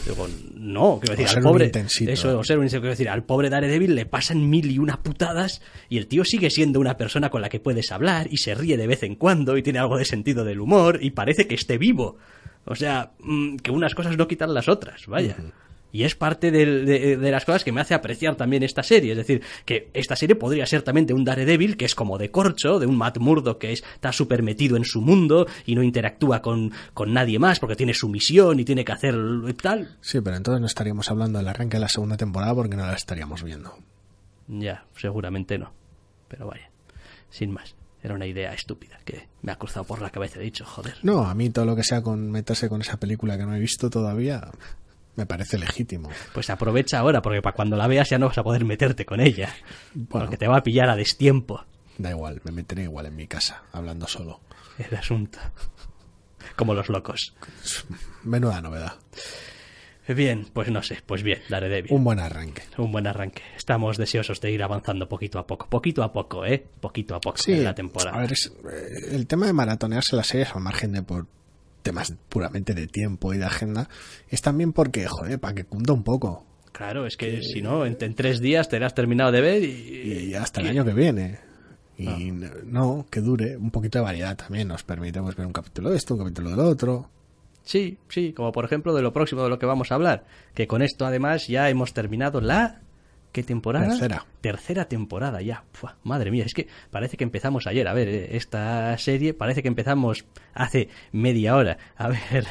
Digo, 0.05 0.27
no, 0.55 0.99
quiero 0.99 1.15
decir, 1.15 1.37
al 1.37 1.43
pobre. 1.43 1.71
Eso, 2.07 2.39
o 2.39 2.43
ser 2.43 2.57
un 2.57 2.67
quiero 2.67 2.89
decir, 2.89 3.09
al 3.09 3.23
pobre 3.23 3.51
Daredevil 3.51 3.93
le 3.93 4.07
pasan 4.07 4.49
mil 4.49 4.71
y 4.71 4.79
una 4.79 5.03
putadas 5.03 5.61
y 5.87 5.97
el 5.97 6.07
tío 6.07 6.25
sigue 6.25 6.49
siendo 6.49 6.79
una 6.79 6.97
persona 6.97 7.29
con 7.29 7.41
la 7.41 7.49
que 7.49 7.59
puedes 7.59 7.91
hablar 7.91 8.27
y 8.31 8.37
se 8.37 8.55
ríe 8.55 8.75
de 8.75 8.87
vez 8.87 9.03
en 9.03 9.15
cuando 9.15 9.55
y 9.55 9.61
tiene 9.61 9.77
algo 9.77 9.97
de 9.97 10.05
sentido 10.05 10.43
del 10.43 10.61
humor 10.61 10.97
y 10.99 11.11
parece 11.11 11.47
que 11.47 11.53
esté 11.53 11.77
vivo. 11.77 12.17
O 12.65 12.73
sea, 12.73 13.11
mm, 13.19 13.57
que 13.57 13.69
unas 13.69 13.93
cosas 13.93 14.17
no 14.17 14.27
quitan 14.27 14.53
las 14.55 14.67
otras, 14.67 15.05
vaya. 15.05 15.37
Y 15.93 16.05
es 16.05 16.15
parte 16.15 16.49
de, 16.49 17.17
las 17.17 17.45
cosas 17.45 17.63
que 17.63 17.71
me 17.71 17.79
hace 17.79 17.93
apreciar 17.93 18.35
también 18.35 18.63
esta 18.63 18.81
serie. 18.81 19.11
Es 19.11 19.17
decir, 19.17 19.43
que 19.63 19.91
esta 19.93 20.15
serie 20.15 20.35
podría 20.35 20.65
ser 20.65 20.81
también 20.81 21.05
de 21.05 21.13
un 21.13 21.23
Daredevil 21.23 21.77
que 21.77 21.85
es 21.85 21.93
como 21.93 22.17
de 22.17 22.31
corcho, 22.31 22.79
de 22.79 22.87
un 22.87 22.97
Matt 22.97 23.19
Murdock 23.19 23.59
que 23.59 23.71
está 23.71 24.11
súper 24.11 24.41
metido 24.41 24.75
en 24.75 24.85
su 24.85 25.01
mundo 25.01 25.45
y 25.67 25.75
no 25.75 25.83
interactúa 25.83 26.41
con, 26.41 26.71
con 26.95 27.13
nadie 27.13 27.37
más 27.37 27.59
porque 27.59 27.75
tiene 27.75 27.93
su 27.93 28.09
misión 28.09 28.59
y 28.59 28.65
tiene 28.65 28.83
que 28.83 28.91
hacer 28.91 29.15
tal. 29.61 29.95
Sí, 30.01 30.19
pero 30.19 30.35
entonces 30.35 30.61
no 30.61 30.65
estaríamos 30.65 31.11
hablando 31.11 31.37
del 31.37 31.47
arranque 31.47 31.77
de 31.77 31.81
la 31.81 31.89
segunda 31.89 32.17
temporada 32.17 32.55
porque 32.55 32.75
no 32.75 32.87
la 32.87 32.93
estaríamos 32.93 33.43
viendo. 33.43 33.77
Ya, 34.47 34.85
seguramente 34.97 35.59
no. 35.59 35.73
Pero 36.27 36.47
vaya, 36.47 36.71
sin 37.29 37.51
más. 37.51 37.75
Era 38.01 38.15
una 38.15 38.25
idea 38.25 38.51
estúpida 38.51 38.99
que 39.05 39.29
me 39.43 39.51
ha 39.51 39.57
cruzado 39.57 39.85
por 39.85 40.01
la 40.01 40.09
cabeza. 40.09 40.39
He 40.39 40.43
dicho, 40.43 40.65
joder. 40.65 40.95
No, 41.03 41.27
a 41.27 41.35
mí 41.35 41.51
todo 41.51 41.65
lo 41.65 41.75
que 41.75 41.83
sea 41.83 42.01
con 42.01 42.31
meterse 42.31 42.67
con 42.67 42.81
esa 42.81 42.97
película 42.97 43.37
que 43.37 43.45
no 43.45 43.55
he 43.55 43.59
visto 43.59 43.91
todavía 43.91 44.49
me 45.15 45.25
parece 45.25 45.57
legítimo. 45.57 46.09
Pues 46.33 46.49
aprovecha 46.49 46.99
ahora, 46.99 47.21
porque 47.21 47.41
para 47.41 47.55
cuando 47.55 47.77
la 47.77 47.87
veas 47.87 48.09
ya 48.09 48.17
no 48.17 48.27
vas 48.27 48.37
a 48.37 48.43
poder 48.43 48.65
meterte 48.65 49.05
con 49.05 49.19
ella. 49.19 49.49
porque 50.09 50.37
te 50.37 50.47
va 50.47 50.57
a 50.57 50.63
pillar 50.63 50.89
a 50.89 50.95
destiempo. 50.95 51.65
Da 51.97 52.09
igual, 52.09 52.41
me 52.43 52.51
meteré 52.51 52.83
igual 52.83 53.05
en 53.05 53.15
mi 53.15 53.27
casa, 53.27 53.63
hablando 53.71 54.07
solo. 54.07 54.41
El 54.77 54.95
asunto. 54.95 55.39
Como 56.55 56.73
los 56.73 56.89
locos. 56.89 57.35
Menuda 58.23 58.61
novedad. 58.61 58.93
Bien, 60.07 60.47
pues 60.51 60.69
no 60.69 60.83
sé, 60.83 60.99
pues 61.05 61.23
bien, 61.23 61.39
Daredevil. 61.47 61.93
Un 61.93 62.03
buen 62.03 62.19
arranque. 62.19 62.63
Un 62.77 62.91
buen 62.91 63.07
arranque. 63.07 63.41
Estamos 63.55 63.97
deseosos 63.97 64.41
de 64.41 64.51
ir 64.51 64.61
avanzando 64.61 65.07
poquito 65.07 65.39
a 65.39 65.47
poco, 65.47 65.67
poquito 65.69 66.03
a 66.03 66.11
poco, 66.11 66.45
¿eh? 66.45 66.65
Poquito 66.81 67.15
a 67.15 67.21
poco 67.21 67.37
en 67.47 67.63
la 67.63 67.73
temporada. 67.73 68.17
A 68.17 68.21
ver, 68.21 68.33
eh, 68.33 68.35
el 69.11 69.27
tema 69.27 69.45
de 69.45 69.53
maratonearse 69.53 70.15
las 70.17 70.27
series 70.27 70.53
al 70.53 70.61
margen 70.61 70.91
de 70.91 71.03
por 71.03 71.27
temas 71.83 72.15
puramente 72.29 72.73
de 72.73 72.87
tiempo 72.87 73.33
y 73.33 73.37
de 73.37 73.45
agenda, 73.45 73.89
es 74.29 74.41
también 74.41 74.73
porque, 74.73 75.05
joder, 75.07 75.39
para 75.39 75.53
que 75.53 75.65
cunda 75.65 75.93
un 75.93 76.03
poco. 76.03 76.45
Claro, 76.71 77.05
es 77.05 77.17
que, 77.17 77.43
si 77.43 77.61
no, 77.61 77.85
en, 77.85 77.97
tres 78.15 78.41
días 78.41 78.67
te 78.67 78.83
has 78.83 78.95
terminado 78.95 79.31
de 79.31 79.41
ver 79.41 79.63
y, 79.63 80.29
y 80.29 80.33
hasta 80.33 80.61
el 80.61 80.69
año 80.69 80.83
que 80.83 80.93
viene. 80.93 81.53
Y 81.97 82.31
no. 82.65 83.05
que 83.09 83.21
dure 83.21 83.55
un 83.57 83.71
poquito 83.71 83.99
de 83.99 84.03
variedad 84.03 84.35
también. 84.35 84.67
Nos 84.67 84.83
permite 84.83 85.21
pues, 85.21 85.35
ver 85.35 85.45
un 85.45 85.53
capítulo 85.53 85.91
de 85.91 85.97
esto, 85.97 86.15
un 86.15 86.21
capítulo 86.21 86.49
del 86.49 86.59
otro. 86.59 87.09
Sí, 87.63 87.97
sí, 88.09 88.33
como 88.33 88.51
por 88.51 88.65
ejemplo 88.65 88.93
de 88.93 89.01
lo 89.01 89.13
próximo 89.13 89.43
de 89.43 89.49
lo 89.49 89.59
que 89.59 89.65
vamos 89.65 89.91
a 89.91 89.95
hablar. 89.95 90.25
Que 90.53 90.67
con 90.67 90.81
esto 90.81 91.05
además 91.05 91.47
ya 91.47 91.69
hemos 91.69 91.93
terminado 91.93 92.41
la... 92.41 92.81
¿Qué 93.33 93.41
temporada? 93.41 93.89
Tercera. 93.89 94.25
Tercera 94.41 94.85
temporada 94.85 95.41
ya. 95.41 95.63
madre 96.03 96.29
mía, 96.29 96.45
es 96.45 96.53
que 96.53 96.67
parece 96.91 97.17
que 97.17 97.23
empezamos 97.23 97.65
ayer. 97.65 97.87
A 97.87 97.93
ver, 97.93 98.07
eh, 98.07 98.37
esta 98.37 98.95
serie 98.99 99.33
parece 99.33 99.63
que 99.63 99.67
empezamos 99.67 100.25
hace 100.53 100.89
media 101.11 101.55
hora 101.55 101.79
a 101.95 102.09
ver 102.09 102.45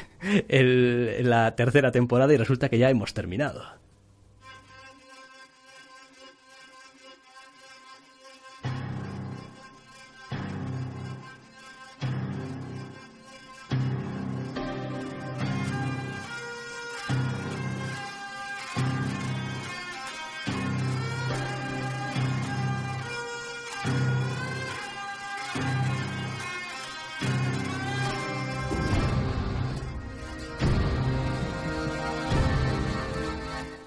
la 1.25 1.55
tercera 1.55 1.92
temporada 1.92 2.35
y 2.35 2.37
resulta 2.37 2.68
que 2.68 2.79
ya 2.79 2.90
hemos 2.90 3.14
terminado. 3.14 3.82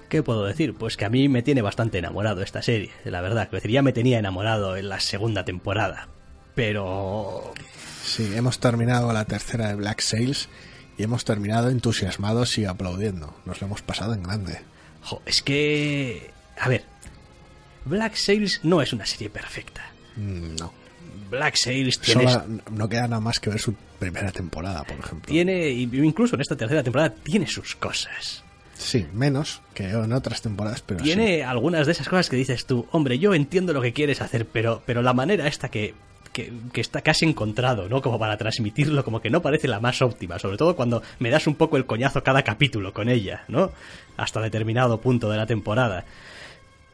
¿Qué 0.08 0.22
puedo 0.22 0.44
decir? 0.44 0.74
Pues 0.74 0.96
que 0.96 1.04
a 1.04 1.10
mí 1.10 1.28
me 1.28 1.42
tiene 1.42 1.62
bastante 1.62 1.98
enamorado 1.98 2.42
esta 2.42 2.62
serie, 2.62 2.90
la 3.04 3.20
verdad. 3.20 3.48
Que 3.48 3.72
ya 3.72 3.82
me 3.82 3.92
tenía 3.92 4.18
enamorado 4.18 4.76
en 4.76 4.88
la 4.88 5.00
segunda 5.00 5.44
temporada. 5.44 6.08
Pero... 6.54 7.52
Sí, 8.04 8.32
hemos 8.34 8.60
terminado 8.60 9.12
la 9.12 9.24
tercera 9.24 9.68
de 9.68 9.74
Black 9.74 10.00
Sails 10.00 10.48
y 10.96 11.02
hemos 11.02 11.24
terminado 11.24 11.70
entusiasmados 11.70 12.56
y 12.58 12.64
aplaudiendo. 12.64 13.36
Nos 13.44 13.60
lo 13.60 13.66
hemos 13.66 13.82
pasado 13.82 14.14
en 14.14 14.22
grande. 14.22 14.60
es 15.26 15.42
que... 15.42 16.30
A 16.58 16.68
ver, 16.68 16.84
Black 17.84 18.14
Sails 18.14 18.60
no 18.62 18.80
es 18.80 18.92
una 18.92 19.06
serie 19.06 19.28
perfecta. 19.28 19.82
Mm, 20.16 20.56
no. 20.56 20.72
Black 21.30 21.56
Sails 21.56 21.98
tiene... 21.98 22.38
no 22.70 22.88
queda 22.88 23.08
nada 23.08 23.20
más 23.20 23.40
que 23.40 23.50
ver 23.50 23.58
su 23.58 23.74
primera 23.98 24.30
temporada, 24.30 24.84
por 24.84 24.98
ejemplo. 24.98 25.26
Tiene, 25.26 25.68
incluso 25.70 26.36
en 26.36 26.40
esta 26.40 26.56
tercera 26.56 26.82
temporada, 26.82 27.12
tiene 27.14 27.46
sus 27.48 27.74
cosas. 27.74 28.44
Sí, 28.78 29.06
menos 29.12 29.62
que 29.74 29.88
en 29.90 30.12
otras 30.12 30.42
temporadas, 30.42 30.82
pero 30.84 31.02
Tiene 31.02 31.42
algunas 31.44 31.86
de 31.86 31.92
esas 31.92 32.08
cosas 32.08 32.28
que 32.28 32.36
dices 32.36 32.66
tú, 32.66 32.86
hombre, 32.92 33.18
yo 33.18 33.34
entiendo 33.34 33.72
lo 33.72 33.80
que 33.80 33.92
quieres 33.92 34.20
hacer, 34.20 34.46
pero, 34.46 34.82
pero 34.84 35.02
la 35.02 35.14
manera 35.14 35.46
esta 35.46 35.70
que, 35.70 35.94
que, 36.32 36.52
que, 36.72 36.80
está 36.80 37.00
casi 37.00 37.24
encontrado, 37.24 37.88
¿no? 37.88 38.02
Como 38.02 38.18
para 38.18 38.36
transmitirlo, 38.36 39.04
como 39.04 39.20
que 39.20 39.30
no 39.30 39.42
parece 39.42 39.66
la 39.66 39.80
más 39.80 40.02
óptima, 40.02 40.38
sobre 40.38 40.58
todo 40.58 40.76
cuando 40.76 41.02
me 41.18 41.30
das 41.30 41.46
un 41.46 41.54
poco 41.54 41.76
el 41.76 41.86
coñazo 41.86 42.22
cada 42.22 42.42
capítulo 42.42 42.92
con 42.92 43.08
ella, 43.08 43.44
¿no? 43.48 43.72
Hasta 44.16 44.40
determinado 44.40 45.00
punto 45.00 45.30
de 45.30 45.36
la 45.38 45.46
temporada. 45.46 46.04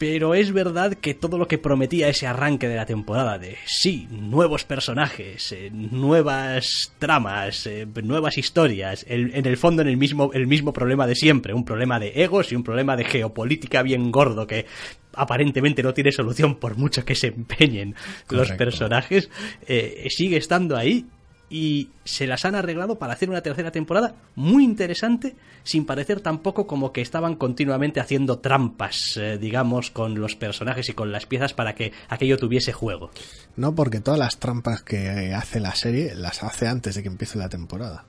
Pero 0.02 0.34
es 0.34 0.52
verdad 0.52 0.94
que 0.94 1.14
todo 1.14 1.38
lo 1.38 1.46
que 1.46 1.58
prometía 1.58 2.08
ese 2.08 2.26
arranque 2.26 2.66
de 2.66 2.74
la 2.74 2.86
temporada 2.86 3.38
de 3.38 3.56
sí, 3.66 4.08
nuevos 4.10 4.64
personajes, 4.64 5.52
eh, 5.52 5.70
nuevas 5.70 6.92
tramas, 6.98 7.68
eh, 7.68 7.86
nuevas 8.02 8.36
historias, 8.36 9.06
en 9.08 9.46
el 9.46 9.56
fondo 9.56 9.80
en 9.80 9.86
el 9.86 9.96
mismo, 9.96 10.32
el 10.32 10.48
mismo 10.48 10.72
problema 10.72 11.06
de 11.06 11.14
siempre, 11.14 11.54
un 11.54 11.64
problema 11.64 12.00
de 12.00 12.08
egos 12.16 12.50
y 12.50 12.56
un 12.56 12.64
problema 12.64 12.96
de 12.96 13.04
geopolítica 13.04 13.82
bien 13.82 14.10
gordo 14.10 14.44
que 14.44 14.66
aparentemente 15.14 15.84
no 15.84 15.94
tiene 15.94 16.10
solución 16.10 16.56
por 16.56 16.76
mucho 16.76 17.04
que 17.04 17.14
se 17.14 17.28
empeñen 17.28 17.94
los 18.28 18.50
personajes, 18.50 19.30
eh, 19.68 20.08
sigue 20.10 20.36
estando 20.36 20.76
ahí 20.76 21.06
y 21.52 21.90
se 22.04 22.26
las 22.26 22.46
han 22.46 22.54
arreglado 22.54 22.98
para 22.98 23.12
hacer 23.12 23.28
una 23.28 23.42
tercera 23.42 23.70
temporada 23.70 24.14
muy 24.34 24.64
interesante, 24.64 25.36
sin 25.64 25.84
parecer 25.84 26.22
tampoco 26.22 26.66
como 26.66 26.92
que 26.92 27.02
estaban 27.02 27.36
continuamente 27.36 28.00
haciendo 28.00 28.38
trampas, 28.38 29.18
eh, 29.18 29.36
digamos, 29.36 29.90
con 29.90 30.18
los 30.18 30.34
personajes 30.34 30.88
y 30.88 30.94
con 30.94 31.12
las 31.12 31.26
piezas 31.26 31.52
para 31.52 31.74
que 31.74 31.92
aquello 32.08 32.38
tuviese 32.38 32.72
juego. 32.72 33.10
No, 33.54 33.74
porque 33.74 34.00
todas 34.00 34.18
las 34.18 34.38
trampas 34.38 34.82
que 34.82 35.34
hace 35.34 35.60
la 35.60 35.74
serie 35.74 36.14
las 36.14 36.42
hace 36.42 36.68
antes 36.68 36.94
de 36.94 37.02
que 37.02 37.08
empiece 37.08 37.36
la 37.36 37.50
temporada. 37.50 38.06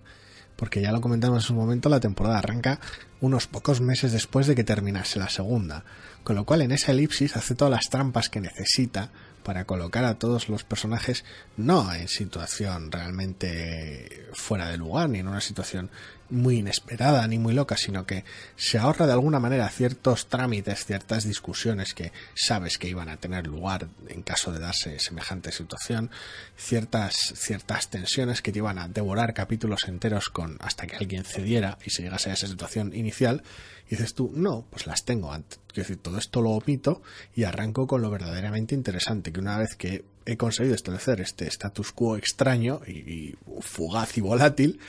Porque 0.56 0.82
ya 0.82 0.94
lo 0.94 1.02
comentamos 1.02 1.44
en 1.44 1.48
su 1.48 1.54
momento, 1.54 1.90
la 1.90 2.00
temporada 2.00 2.38
arranca 2.38 2.80
unos 3.20 3.48
pocos 3.48 3.82
meses 3.82 4.14
después 4.14 4.48
de 4.48 4.56
que 4.56 4.64
terminase 4.64 5.20
la 5.20 5.28
segunda. 5.28 5.84
Con 6.24 6.38
lo 6.38 6.46
cual 6.46 6.62
en 6.62 6.72
esa 6.72 6.94
elipsis 6.94 7.36
hace 7.36 7.56
todas 7.56 7.72
las 7.72 7.90
trampas 7.90 8.30
que 8.30 8.40
necesita 8.40 9.10
para 9.44 9.66
colocar 9.66 10.06
a 10.06 10.18
todos 10.18 10.50
los 10.50 10.64
personajes 10.64 11.24
no 11.58 11.94
en 11.94 12.08
situación 12.08 12.92
realmente 12.92 14.28
fuera 14.34 14.70
de 14.70 14.78
lugar, 14.78 15.10
ni 15.10 15.20
en 15.20 15.28
una 15.28 15.42
situación 15.42 15.90
muy 16.30 16.58
inesperada, 16.58 17.28
ni 17.28 17.38
muy 17.38 17.54
loca, 17.54 17.78
sino 17.78 18.06
que 18.06 18.24
se 18.56 18.78
ahorra 18.78 19.06
de 19.06 19.14
alguna 19.14 19.40
manera 19.40 19.70
ciertos 19.70 20.28
trámites, 20.28 20.86
ciertas 20.86 21.24
discusiones 21.26 21.94
que 21.94 22.12
sabes 22.34 22.78
que 22.78 22.88
iban 22.88 23.10
a 23.10 23.18
tener 23.18 23.48
lugar 23.48 23.88
en 24.08 24.24
caso 24.24 24.52
de 24.52 24.60
darse 24.60 25.00
semejante 25.00 25.52
situación, 25.52 26.10
ciertas, 26.56 27.16
ciertas 27.36 27.90
tensiones 27.90 28.42
que 28.42 28.52
te 28.52 28.60
iban 28.60 28.80
a 28.80 28.88
devorar 28.88 29.34
capítulos 29.34 29.84
enteros 29.88 30.30
con 30.30 30.58
hasta 30.60 30.88
que 30.88 30.96
alguien 30.96 31.24
cediera 31.24 31.78
y 31.84 31.90
se 31.90 32.04
llegase 32.04 32.30
a 32.30 32.34
esa 32.34 32.48
situación 32.48 32.96
inicial, 32.96 33.44
y 33.88 33.92
dices 33.92 34.14
tú, 34.14 34.32
no, 34.34 34.66
pues 34.70 34.88
las 34.88 35.04
tengo 35.04 35.32
antes. 35.32 35.60
Quiero 35.68 35.88
decir, 35.88 36.02
todo 36.02 36.18
esto 36.18 36.42
lo 36.42 36.52
omito 36.52 37.02
y 37.36 37.44
arranco 37.44 37.86
con 37.86 38.02
lo 38.02 38.10
verdaderamente 38.10 38.76
interesante, 38.76 39.32
que 39.32 39.40
una 39.40 39.58
vez 39.58 39.76
que 39.76 40.06
he 40.26 40.38
conseguido 40.38 40.76
establecer 40.76 41.20
este 41.22 41.48
status 41.48 41.92
quo 41.92 42.16
extraño 42.16 42.82
y, 42.88 43.36
fugaz 43.60 44.18
y 44.18 44.22
volátil, 44.22 44.80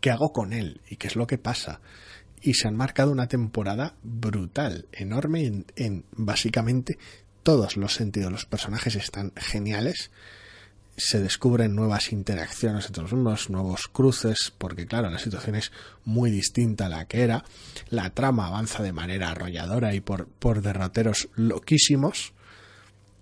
¿qué 0.00 0.10
hago 0.10 0.32
con 0.32 0.52
él? 0.52 0.80
¿Y 0.88 0.96
qué 0.96 1.06
es 1.06 1.16
lo 1.16 1.26
que 1.26 1.38
pasa? 1.38 1.80
Y 2.40 2.54
se 2.54 2.68
han 2.68 2.76
marcado 2.76 3.12
una 3.12 3.28
temporada 3.28 3.94
brutal, 4.02 4.86
enorme 4.92 5.46
en, 5.46 5.66
en 5.76 6.04
básicamente 6.12 6.98
todos 7.42 7.76
los 7.76 7.94
sentidos. 7.94 8.32
Los 8.32 8.46
personajes 8.46 8.94
están 8.96 9.32
geniales 9.36 10.10
se 10.96 11.20
descubren 11.20 11.74
nuevas 11.74 12.12
interacciones 12.12 12.86
entre 12.86 13.02
los 13.02 13.12
mismos, 13.12 13.50
nuevos 13.50 13.88
cruces, 13.88 14.52
porque 14.56 14.86
claro, 14.86 15.10
la 15.10 15.18
situación 15.18 15.56
es 15.56 15.72
muy 16.04 16.30
distinta 16.30 16.86
a 16.86 16.88
la 16.88 17.04
que 17.06 17.22
era. 17.22 17.44
La 17.90 18.10
trama 18.10 18.46
avanza 18.46 18.82
de 18.82 18.92
manera 18.92 19.30
arrolladora 19.30 19.94
y 19.94 20.00
por, 20.00 20.26
por 20.26 20.62
derroteros 20.62 21.28
loquísimos. 21.34 22.32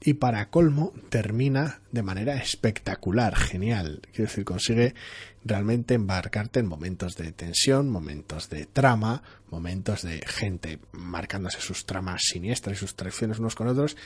Y 0.06 0.14
para 0.14 0.50
colmo, 0.50 0.92
termina 1.08 1.80
de 1.90 2.02
manera 2.02 2.36
espectacular, 2.36 3.34
genial. 3.34 4.02
Quiero 4.12 4.28
decir, 4.28 4.44
consigue 4.44 4.94
realmente 5.42 5.94
embarcarte 5.94 6.60
en 6.60 6.66
momentos 6.66 7.16
de 7.16 7.32
tensión, 7.32 7.88
momentos 7.88 8.50
de 8.50 8.66
trama, 8.66 9.22
momentos 9.50 10.02
de 10.02 10.20
gente 10.26 10.78
marcándose 10.92 11.58
sus 11.60 11.86
tramas 11.86 12.20
siniestras 12.22 12.76
y 12.76 12.80
sus 12.80 12.96
traiciones 12.96 13.38
unos 13.38 13.54
con 13.54 13.66
otros, 13.66 13.96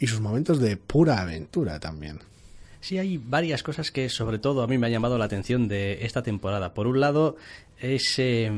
y 0.00 0.08
sus 0.08 0.20
momentos 0.20 0.60
de 0.60 0.76
pura 0.76 1.20
aventura 1.20 1.78
también. 1.78 2.18
Sí, 2.80 2.98
hay 2.98 3.16
varias 3.16 3.62
cosas 3.62 3.92
que 3.92 4.08
sobre 4.08 4.40
todo 4.40 4.62
a 4.62 4.66
mí 4.66 4.78
me 4.78 4.88
ha 4.88 4.90
llamado 4.90 5.16
la 5.16 5.26
atención 5.26 5.68
de 5.68 6.04
esta 6.04 6.24
temporada. 6.24 6.74
Por 6.74 6.88
un 6.88 6.98
lado, 6.98 7.36
ese, 7.78 8.50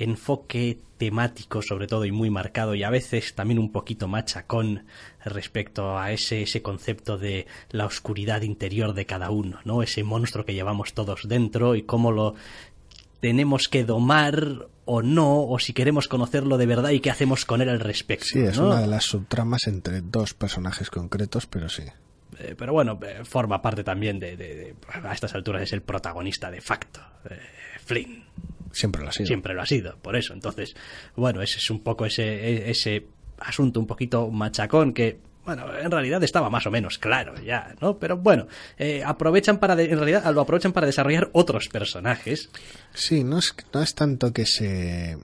enfoque 0.00 0.78
temático 1.00 1.62
sobre 1.62 1.86
todo 1.86 2.04
y 2.04 2.12
muy 2.12 2.28
marcado 2.28 2.74
y 2.74 2.82
a 2.82 2.90
veces 2.90 3.34
también 3.34 3.58
un 3.58 3.72
poquito 3.72 4.06
machacón 4.06 4.84
respecto 5.24 5.98
a 5.98 6.12
ese, 6.12 6.42
ese 6.42 6.60
concepto 6.60 7.16
de 7.16 7.46
la 7.70 7.86
oscuridad 7.86 8.42
interior 8.42 8.92
de 8.92 9.06
cada 9.06 9.30
uno, 9.30 9.60
¿no? 9.64 9.82
Ese 9.82 10.04
monstruo 10.04 10.44
que 10.44 10.52
llevamos 10.52 10.92
todos 10.92 11.26
dentro 11.26 11.74
y 11.74 11.84
cómo 11.84 12.12
lo 12.12 12.34
tenemos 13.20 13.68
que 13.68 13.84
domar 13.84 14.66
o 14.84 15.00
no, 15.00 15.42
o 15.44 15.58
si 15.58 15.72
queremos 15.72 16.06
conocerlo 16.06 16.58
de 16.58 16.66
verdad 16.66 16.90
y 16.90 17.00
qué 17.00 17.10
hacemos 17.10 17.46
con 17.46 17.62
él 17.62 17.70
al 17.70 17.80
respecto. 17.80 18.26
Sí, 18.26 18.40
es 18.40 18.58
una 18.58 18.82
de 18.82 18.86
las 18.86 19.04
subtramas 19.04 19.68
entre 19.68 20.02
dos 20.02 20.34
personajes 20.34 20.90
concretos, 20.90 21.46
pero 21.46 21.70
sí. 21.70 21.84
Eh, 22.38 22.54
pero 22.58 22.74
bueno, 22.74 23.00
eh, 23.06 23.24
forma 23.24 23.62
parte 23.62 23.82
también 23.84 24.20
de, 24.20 24.74
A 25.02 25.14
estas 25.14 25.34
alturas 25.34 25.62
es 25.62 25.72
el 25.72 25.80
protagonista 25.80 26.50
de 26.50 26.60
facto, 26.60 27.00
eh, 27.30 27.38
Flynn. 27.86 28.24
Siempre 28.72 29.02
lo 29.02 29.08
ha 29.08 29.12
sido. 29.12 29.26
Siempre 29.26 29.54
lo 29.54 29.62
ha 29.62 29.66
sido, 29.66 29.96
por 29.98 30.16
eso. 30.16 30.32
Entonces, 30.32 30.74
bueno, 31.16 31.42
ese 31.42 31.58
es 31.58 31.70
un 31.70 31.80
poco 31.80 32.06
ese, 32.06 32.70
ese 32.70 33.06
asunto 33.38 33.80
un 33.80 33.86
poquito 33.86 34.30
machacón 34.30 34.92
que 34.92 35.18
bueno, 35.44 35.64
en 35.76 35.90
realidad 35.90 36.22
estaba 36.22 36.50
más 36.50 36.66
o 36.66 36.70
menos 36.70 36.98
claro 36.98 37.34
ya, 37.42 37.74
¿no? 37.80 37.98
Pero 37.98 38.18
bueno, 38.18 38.46
eh, 38.78 39.02
aprovechan 39.04 39.58
para, 39.58 39.72
en 39.80 39.96
realidad 39.96 40.32
lo 40.32 40.42
aprovechan 40.42 40.72
para 40.72 40.86
desarrollar 40.86 41.30
otros 41.32 41.68
personajes. 41.68 42.50
Sí, 42.92 43.24
no 43.24 43.38
es, 43.38 43.54
no 43.72 43.82
es 43.82 43.94
tanto 43.94 44.32
que 44.32 44.44
se, 44.44 45.18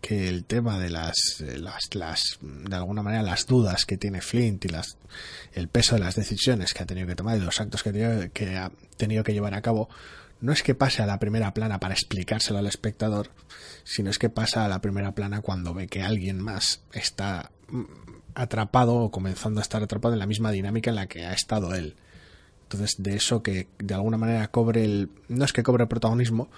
que 0.00 0.28
el 0.28 0.44
tema 0.44 0.78
de 0.78 0.90
las, 0.90 1.40
las, 1.40 1.94
las, 1.94 2.38
de 2.40 2.76
alguna 2.76 3.02
manera 3.02 3.22
las 3.22 3.46
dudas 3.46 3.86
que 3.86 3.96
tiene 3.96 4.20
Flint 4.20 4.66
y 4.66 4.68
las, 4.68 4.98
el 5.54 5.68
peso 5.68 5.94
de 5.94 6.02
las 6.02 6.14
decisiones 6.14 6.74
que 6.74 6.82
ha 6.82 6.86
tenido 6.86 7.06
que 7.06 7.16
tomar 7.16 7.38
y 7.38 7.40
los 7.40 7.60
actos 7.60 7.82
que 7.82 8.30
que 8.32 8.56
ha 8.56 8.70
tenido 8.96 9.24
que 9.24 9.32
llevar 9.32 9.54
a 9.54 9.62
cabo, 9.62 9.88
no 10.40 10.52
es 10.52 10.62
que 10.62 10.74
pase 10.74 11.02
a 11.02 11.06
la 11.06 11.18
primera 11.18 11.52
plana 11.52 11.80
para 11.80 11.94
explicárselo 11.94 12.58
al 12.58 12.66
espectador, 12.66 13.30
sino 13.84 14.10
es 14.10 14.18
que 14.18 14.30
pasa 14.30 14.64
a 14.64 14.68
la 14.68 14.80
primera 14.80 15.12
plana 15.14 15.40
cuando 15.40 15.74
ve 15.74 15.88
que 15.88 16.02
alguien 16.02 16.40
más 16.40 16.82
está 16.92 17.50
atrapado 18.34 18.96
o 18.96 19.10
comenzando 19.10 19.60
a 19.60 19.62
estar 19.62 19.82
atrapado 19.82 20.14
en 20.14 20.20
la 20.20 20.26
misma 20.26 20.52
dinámica 20.52 20.90
en 20.90 20.96
la 20.96 21.06
que 21.06 21.24
ha 21.24 21.32
estado 21.32 21.74
él. 21.74 21.96
Entonces, 22.62 23.02
de 23.02 23.16
eso 23.16 23.42
que 23.42 23.66
de 23.78 23.94
alguna 23.94 24.18
manera 24.18 24.48
cobre 24.48 24.84
el. 24.84 25.10
No 25.28 25.44
es 25.44 25.52
que 25.52 25.62
cobre 25.62 25.84
el 25.84 25.88
protagonismo, 25.88 26.50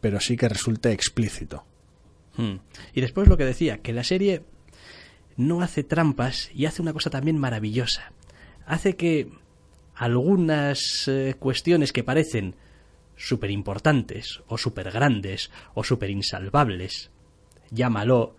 pero 0.00 0.20
sí 0.20 0.36
que 0.36 0.48
resulte 0.48 0.92
explícito. 0.92 1.64
Hmm. 2.36 2.56
Y 2.92 3.00
después 3.00 3.28
lo 3.28 3.36
que 3.36 3.44
decía, 3.44 3.78
que 3.78 3.92
la 3.92 4.04
serie 4.04 4.44
no 5.36 5.62
hace 5.62 5.84
trampas 5.84 6.50
y 6.54 6.66
hace 6.66 6.82
una 6.82 6.92
cosa 6.92 7.10
también 7.10 7.38
maravillosa. 7.38 8.12
Hace 8.66 8.96
que 8.96 9.30
algunas 9.94 11.08
eh, 11.08 11.34
cuestiones 11.38 11.92
que 11.92 12.04
parecen 12.04 12.54
súper 13.18 13.50
importantes, 13.50 14.40
o 14.46 14.56
súper 14.56 14.90
grandes, 14.90 15.50
o 15.74 15.84
súper 15.84 16.10
insalvables, 16.10 17.10
llámalo 17.70 18.36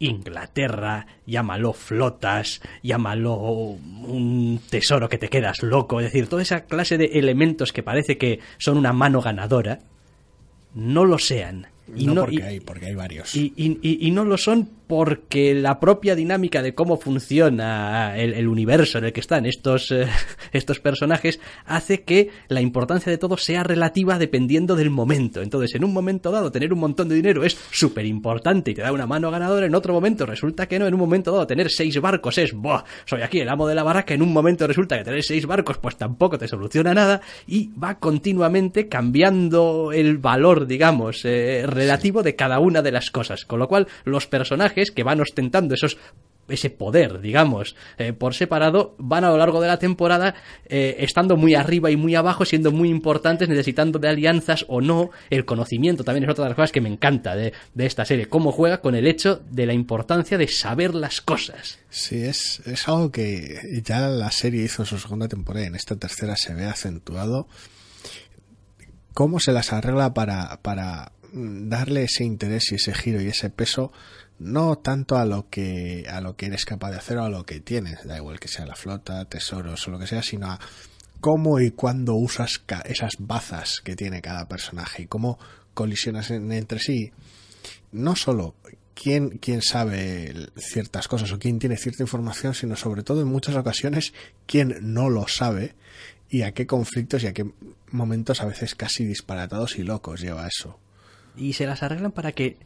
Inglaterra, 0.00 1.06
llámalo 1.26 1.74
flotas, 1.74 2.62
llámalo 2.82 3.36
un 3.36 4.60
tesoro 4.70 5.08
que 5.08 5.18
te 5.18 5.28
quedas 5.28 5.62
loco, 5.62 6.00
es 6.00 6.06
decir, 6.06 6.26
toda 6.26 6.42
esa 6.42 6.64
clase 6.64 6.96
de 6.96 7.04
elementos 7.18 7.72
que 7.72 7.82
parece 7.82 8.16
que 8.16 8.40
son 8.56 8.78
una 8.78 8.94
mano 8.94 9.20
ganadora, 9.20 9.80
no 10.74 11.04
lo 11.04 11.18
sean. 11.18 11.66
Y 11.94 12.06
no, 12.06 12.22
porque, 12.22 12.42
hay, 12.42 12.60
porque 12.60 12.86
hay 12.86 12.94
varios. 12.94 13.34
Y, 13.34 13.52
y, 13.56 14.10
no 14.10 14.24
lo 14.24 14.38
son 14.38 14.70
porque 14.90 15.54
la 15.54 15.78
propia 15.78 16.16
dinámica 16.16 16.62
de 16.62 16.74
cómo 16.74 16.96
funciona 16.96 18.18
el, 18.18 18.48
universo 18.48 18.98
en 18.98 19.04
el 19.04 19.12
que 19.12 19.20
están 19.20 19.46
estos, 19.46 19.92
eh, 19.92 20.08
estos 20.52 20.80
personajes 20.80 21.38
hace 21.64 22.02
que 22.02 22.30
la 22.48 22.60
importancia 22.60 23.12
de 23.12 23.16
todo 23.16 23.36
sea 23.36 23.62
relativa 23.62 24.18
dependiendo 24.18 24.74
del 24.74 24.90
momento. 24.90 25.42
Entonces, 25.42 25.76
en 25.76 25.84
un 25.84 25.92
momento 25.92 26.32
dado, 26.32 26.50
tener 26.50 26.72
un 26.72 26.80
montón 26.80 27.08
de 27.08 27.14
dinero 27.14 27.44
es 27.44 27.56
súper 27.70 28.04
importante 28.04 28.72
y 28.72 28.74
te 28.74 28.82
da 28.82 28.90
una 28.90 29.06
mano 29.06 29.30
ganadora. 29.30 29.64
En 29.64 29.76
otro 29.76 29.94
momento 29.94 30.26
resulta 30.26 30.66
que 30.66 30.80
no. 30.80 30.88
En 30.88 30.94
un 30.94 30.98
momento 30.98 31.30
dado, 31.30 31.46
tener 31.46 31.70
seis 31.70 32.00
barcos 32.00 32.38
es, 32.38 32.52
¡buah! 32.52 32.82
Soy 33.04 33.22
aquí 33.22 33.38
el 33.38 33.48
amo 33.48 33.68
de 33.68 33.76
la 33.76 33.84
barraca. 33.84 34.12
En 34.12 34.22
un 34.22 34.32
momento 34.32 34.66
resulta 34.66 34.98
que 34.98 35.04
tener 35.04 35.22
seis 35.22 35.46
barcos, 35.46 35.78
pues 35.78 35.98
tampoco 35.98 36.36
te 36.36 36.48
soluciona 36.48 36.94
nada. 36.94 37.20
Y 37.46 37.70
va 37.78 38.00
continuamente 38.00 38.88
cambiando 38.88 39.92
el 39.92 40.18
valor, 40.18 40.66
digamos, 40.66 41.24
eh, 41.24 41.62
relativo 41.64 42.24
de 42.24 42.34
cada 42.34 42.58
una 42.58 42.82
de 42.82 42.90
las 42.90 43.12
cosas. 43.12 43.44
Con 43.44 43.60
lo 43.60 43.68
cual, 43.68 43.86
los 44.04 44.26
personajes 44.26 44.79
que 44.90 45.02
van 45.02 45.20
ostentando 45.20 45.74
esos 45.74 45.98
ese 46.50 46.70
poder, 46.70 47.20
digamos, 47.20 47.76
eh, 47.98 48.12
por 48.12 48.34
separado, 48.34 48.94
van 48.98 49.24
a 49.24 49.30
lo 49.30 49.38
largo 49.38 49.60
de 49.60 49.68
la 49.68 49.78
temporada 49.78 50.34
eh, 50.66 50.96
estando 50.98 51.36
muy 51.36 51.54
arriba 51.54 51.90
y 51.90 51.96
muy 51.96 52.14
abajo, 52.14 52.44
siendo 52.44 52.72
muy 52.72 52.88
importantes, 52.88 53.48
necesitando 53.48 53.98
de 53.98 54.08
alianzas 54.08 54.64
o 54.68 54.80
no. 54.80 55.10
El 55.30 55.44
conocimiento 55.44 56.04
también 56.04 56.24
es 56.24 56.30
otra 56.30 56.44
de 56.44 56.50
las 56.50 56.56
cosas 56.56 56.72
que 56.72 56.80
me 56.80 56.88
encanta 56.88 57.36
de, 57.36 57.52
de 57.74 57.86
esta 57.86 58.04
serie, 58.04 58.26
cómo 58.26 58.52
juega 58.52 58.80
con 58.80 58.94
el 58.94 59.06
hecho 59.06 59.42
de 59.50 59.66
la 59.66 59.72
importancia 59.72 60.38
de 60.38 60.48
saber 60.48 60.94
las 60.94 61.20
cosas. 61.20 61.78
Sí, 61.88 62.22
es, 62.22 62.60
es 62.66 62.88
algo 62.88 63.10
que 63.10 63.80
ya 63.84 64.08
la 64.08 64.30
serie 64.30 64.64
hizo 64.64 64.82
en 64.82 64.86
su 64.86 64.98
segunda 64.98 65.28
temporada 65.28 65.64
y 65.64 65.68
en 65.68 65.74
esta 65.74 65.96
tercera 65.96 66.36
se 66.36 66.54
ve 66.54 66.64
acentuado. 66.64 67.48
Cómo 69.14 69.40
se 69.40 69.52
las 69.52 69.72
arregla 69.72 70.14
para, 70.14 70.60
para 70.62 71.12
darle 71.32 72.04
ese 72.04 72.24
interés 72.24 72.72
y 72.72 72.76
ese 72.76 72.94
giro 72.94 73.20
y 73.20 73.26
ese 73.26 73.50
peso 73.50 73.92
no 74.40 74.78
tanto 74.78 75.16
a 75.16 75.26
lo 75.26 75.48
que 75.50 76.06
a 76.10 76.20
lo 76.20 76.34
que 76.34 76.46
eres 76.46 76.64
capaz 76.64 76.90
de 76.90 76.96
hacer 76.96 77.18
o 77.18 77.24
a 77.24 77.28
lo 77.28 77.44
que 77.44 77.60
tienes, 77.60 78.04
da 78.04 78.16
igual 78.16 78.40
que 78.40 78.48
sea 78.48 78.66
la 78.66 78.74
flota, 78.74 79.24
tesoros 79.26 79.86
o 79.86 79.90
lo 79.90 79.98
que 79.98 80.06
sea, 80.06 80.22
sino 80.22 80.50
a 80.50 80.58
cómo 81.20 81.60
y 81.60 81.70
cuándo 81.70 82.14
usas 82.14 82.62
esas 82.86 83.12
bazas 83.18 83.82
que 83.84 83.94
tiene 83.94 84.22
cada 84.22 84.48
personaje 84.48 85.02
y 85.02 85.06
cómo 85.06 85.38
colisionas 85.74 86.30
entre 86.30 86.78
sí. 86.78 87.12
No 87.92 88.16
solo 88.16 88.54
quién, 88.94 89.38
quién 89.38 89.60
sabe 89.60 90.48
ciertas 90.56 91.06
cosas 91.06 91.30
o 91.32 91.38
quién 91.38 91.58
tiene 91.58 91.76
cierta 91.76 92.02
información, 92.02 92.54
sino 92.54 92.76
sobre 92.76 93.02
todo 93.02 93.20
en 93.20 93.28
muchas 93.28 93.56
ocasiones 93.56 94.14
quién 94.46 94.76
no 94.80 95.10
lo 95.10 95.28
sabe 95.28 95.74
y 96.30 96.42
a 96.42 96.52
qué 96.52 96.66
conflictos 96.66 97.22
y 97.24 97.26
a 97.26 97.34
qué 97.34 97.44
momentos 97.90 98.40
a 98.40 98.46
veces 98.46 98.74
casi 98.74 99.04
disparatados 99.04 99.76
y 99.76 99.82
locos 99.82 100.22
lleva 100.22 100.48
eso. 100.48 100.78
Y 101.36 101.52
se 101.52 101.66
las 101.66 101.82
arreglan 101.82 102.12
para 102.12 102.32
que 102.32 102.56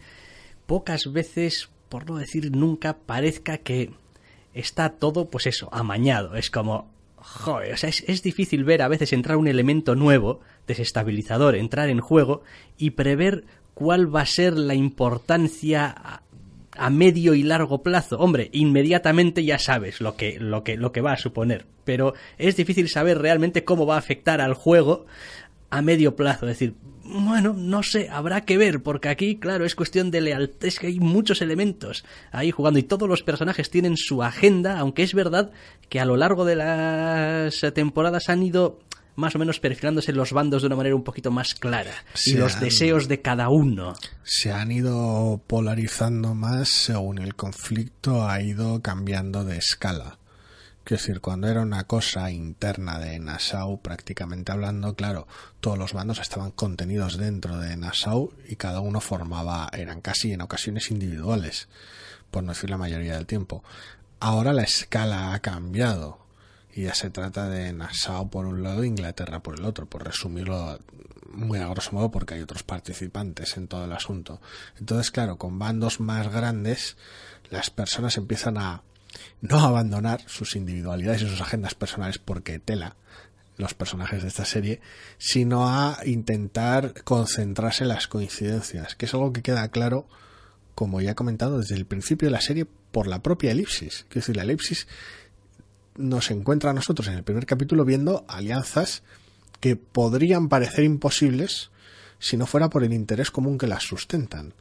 pocas 0.66 1.12
veces, 1.12 1.70
por 1.88 2.08
no 2.08 2.16
decir 2.16 2.50
nunca, 2.54 2.96
parezca 2.98 3.58
que 3.58 3.90
está 4.52 4.90
todo, 4.90 5.30
pues 5.30 5.46
eso, 5.46 5.68
amañado. 5.72 6.36
Es 6.36 6.50
como, 6.50 6.90
joder, 7.16 7.74
o 7.74 7.76
sea, 7.76 7.90
es, 7.90 8.22
difícil 8.22 8.64
ver 8.64 8.82
a 8.82 8.88
veces 8.88 9.12
entrar 9.12 9.36
un 9.36 9.48
elemento 9.48 9.94
nuevo, 9.94 10.40
desestabilizador, 10.66 11.56
entrar 11.56 11.88
en 11.88 12.00
juego 12.00 12.42
y 12.78 12.90
prever 12.90 13.44
cuál 13.74 14.14
va 14.14 14.22
a 14.22 14.26
ser 14.26 14.56
la 14.56 14.74
importancia 14.74 15.86
a, 15.86 16.22
a, 16.76 16.90
medio 16.90 17.34
y 17.34 17.42
largo 17.42 17.82
plazo. 17.82 18.18
Hombre, 18.18 18.48
inmediatamente 18.52 19.44
ya 19.44 19.58
sabes 19.58 20.00
lo 20.00 20.16
que, 20.16 20.38
lo 20.38 20.64
que, 20.64 20.76
lo 20.76 20.92
que 20.92 21.00
va 21.00 21.12
a 21.12 21.18
suponer, 21.18 21.66
pero 21.84 22.14
es 22.38 22.56
difícil 22.56 22.88
saber 22.88 23.18
realmente 23.18 23.64
cómo 23.64 23.86
va 23.86 23.96
a 23.96 23.98
afectar 23.98 24.40
al 24.40 24.54
juego 24.54 25.06
a 25.70 25.82
medio 25.82 26.14
plazo. 26.14 26.46
Es 26.46 26.58
decir, 26.58 26.74
bueno, 27.20 27.54
no 27.56 27.82
sé, 27.82 28.08
habrá 28.10 28.42
que 28.42 28.58
ver, 28.58 28.82
porque 28.82 29.08
aquí, 29.08 29.36
claro, 29.36 29.64
es 29.64 29.74
cuestión 29.74 30.10
de 30.10 30.20
lealtad, 30.20 30.66
es 30.66 30.78
que 30.78 30.88
hay 30.88 31.00
muchos 31.00 31.40
elementos 31.42 32.04
ahí 32.32 32.50
jugando 32.50 32.78
y 32.78 32.82
todos 32.82 33.08
los 33.08 33.22
personajes 33.22 33.70
tienen 33.70 33.96
su 33.96 34.22
agenda, 34.22 34.78
aunque 34.78 35.02
es 35.02 35.14
verdad 35.14 35.52
que 35.88 36.00
a 36.00 36.04
lo 36.04 36.16
largo 36.16 36.44
de 36.44 36.56
las 36.56 37.60
temporadas 37.74 38.28
han 38.28 38.42
ido 38.42 38.80
más 39.16 39.34
o 39.36 39.38
menos 39.38 39.60
perfilándose 39.60 40.12
los 40.12 40.32
bandos 40.32 40.62
de 40.62 40.66
una 40.66 40.76
manera 40.76 40.96
un 40.96 41.04
poquito 41.04 41.30
más 41.30 41.54
clara 41.54 41.92
y 42.26 42.34
los 42.34 42.58
deseos 42.60 43.08
de 43.08 43.20
cada 43.20 43.48
uno. 43.48 43.94
Se 44.24 44.52
han 44.52 44.72
ido 44.72 45.40
polarizando 45.46 46.34
más 46.34 46.68
según 46.68 47.18
el 47.18 47.34
conflicto 47.36 48.28
ha 48.28 48.42
ido 48.42 48.82
cambiando 48.82 49.44
de 49.44 49.58
escala. 49.58 50.18
Quiero 50.84 51.00
decir, 51.00 51.22
cuando 51.22 51.48
era 51.48 51.62
una 51.62 51.84
cosa 51.84 52.30
interna 52.30 52.98
de 52.98 53.18
Nassau, 53.18 53.80
prácticamente 53.80 54.52
hablando, 54.52 54.94
claro, 54.94 55.26
todos 55.60 55.78
los 55.78 55.94
bandos 55.94 56.18
estaban 56.18 56.50
contenidos 56.50 57.16
dentro 57.16 57.56
de 57.56 57.74
Nassau 57.78 58.34
y 58.46 58.56
cada 58.56 58.80
uno 58.80 59.00
formaba, 59.00 59.70
eran 59.72 60.02
casi 60.02 60.34
en 60.34 60.42
ocasiones 60.42 60.90
individuales, 60.90 61.68
por 62.30 62.44
no 62.44 62.52
decir 62.52 62.68
la 62.68 62.76
mayoría 62.76 63.14
del 63.14 63.24
tiempo. 63.24 63.64
Ahora 64.20 64.52
la 64.52 64.62
escala 64.62 65.32
ha 65.32 65.38
cambiado 65.38 66.18
y 66.74 66.82
ya 66.82 66.94
se 66.94 67.08
trata 67.08 67.48
de 67.48 67.72
Nassau 67.72 68.28
por 68.28 68.44
un 68.44 68.62
lado 68.62 68.82
e 68.82 68.86
Inglaterra 68.86 69.42
por 69.42 69.58
el 69.58 69.64
otro, 69.64 69.86
por 69.86 70.04
resumirlo 70.04 70.80
muy 71.32 71.60
a 71.60 71.68
grosso 71.68 71.92
modo 71.92 72.10
porque 72.10 72.34
hay 72.34 72.42
otros 72.42 72.62
participantes 72.62 73.56
en 73.56 73.68
todo 73.68 73.86
el 73.86 73.92
asunto. 73.92 74.38
Entonces, 74.78 75.10
claro, 75.10 75.38
con 75.38 75.58
bandos 75.58 75.98
más 75.98 76.30
grandes, 76.30 76.98
las 77.48 77.70
personas 77.70 78.18
empiezan 78.18 78.58
a 78.58 78.82
no 79.40 79.60
abandonar 79.60 80.22
sus 80.26 80.56
individualidades 80.56 81.22
y 81.22 81.28
sus 81.28 81.40
agendas 81.40 81.74
personales 81.74 82.18
porque 82.18 82.58
tela 82.58 82.96
los 83.56 83.74
personajes 83.74 84.22
de 84.22 84.28
esta 84.28 84.44
serie, 84.44 84.80
sino 85.18 85.68
a 85.68 85.98
intentar 86.04 87.02
concentrarse 87.04 87.84
en 87.84 87.88
las 87.88 88.08
coincidencias, 88.08 88.94
que 88.96 89.06
es 89.06 89.14
algo 89.14 89.32
que 89.32 89.42
queda 89.42 89.68
claro, 89.68 90.08
como 90.74 91.00
ya 91.00 91.12
he 91.12 91.14
comentado 91.14 91.60
desde 91.60 91.76
el 91.76 91.86
principio 91.86 92.26
de 92.26 92.32
la 92.32 92.40
serie, 92.40 92.66
por 92.90 93.06
la 93.06 93.22
propia 93.22 93.52
elipsis. 93.52 94.06
Es 94.08 94.14
decir, 94.14 94.36
la 94.36 94.42
elipsis 94.42 94.88
nos 95.96 96.30
encuentra 96.30 96.70
a 96.70 96.74
nosotros 96.74 97.06
en 97.08 97.14
el 97.14 97.22
primer 97.22 97.46
capítulo 97.46 97.84
viendo 97.84 98.24
alianzas 98.28 99.02
que 99.60 99.76
podrían 99.76 100.48
parecer 100.48 100.84
imposibles 100.84 101.70
si 102.18 102.36
no 102.36 102.46
fuera 102.46 102.70
por 102.70 102.84
el 102.84 102.92
interés 102.92 103.30
común 103.30 103.58
que 103.58 103.66
las 103.66 103.84
sustentan. 103.84 104.54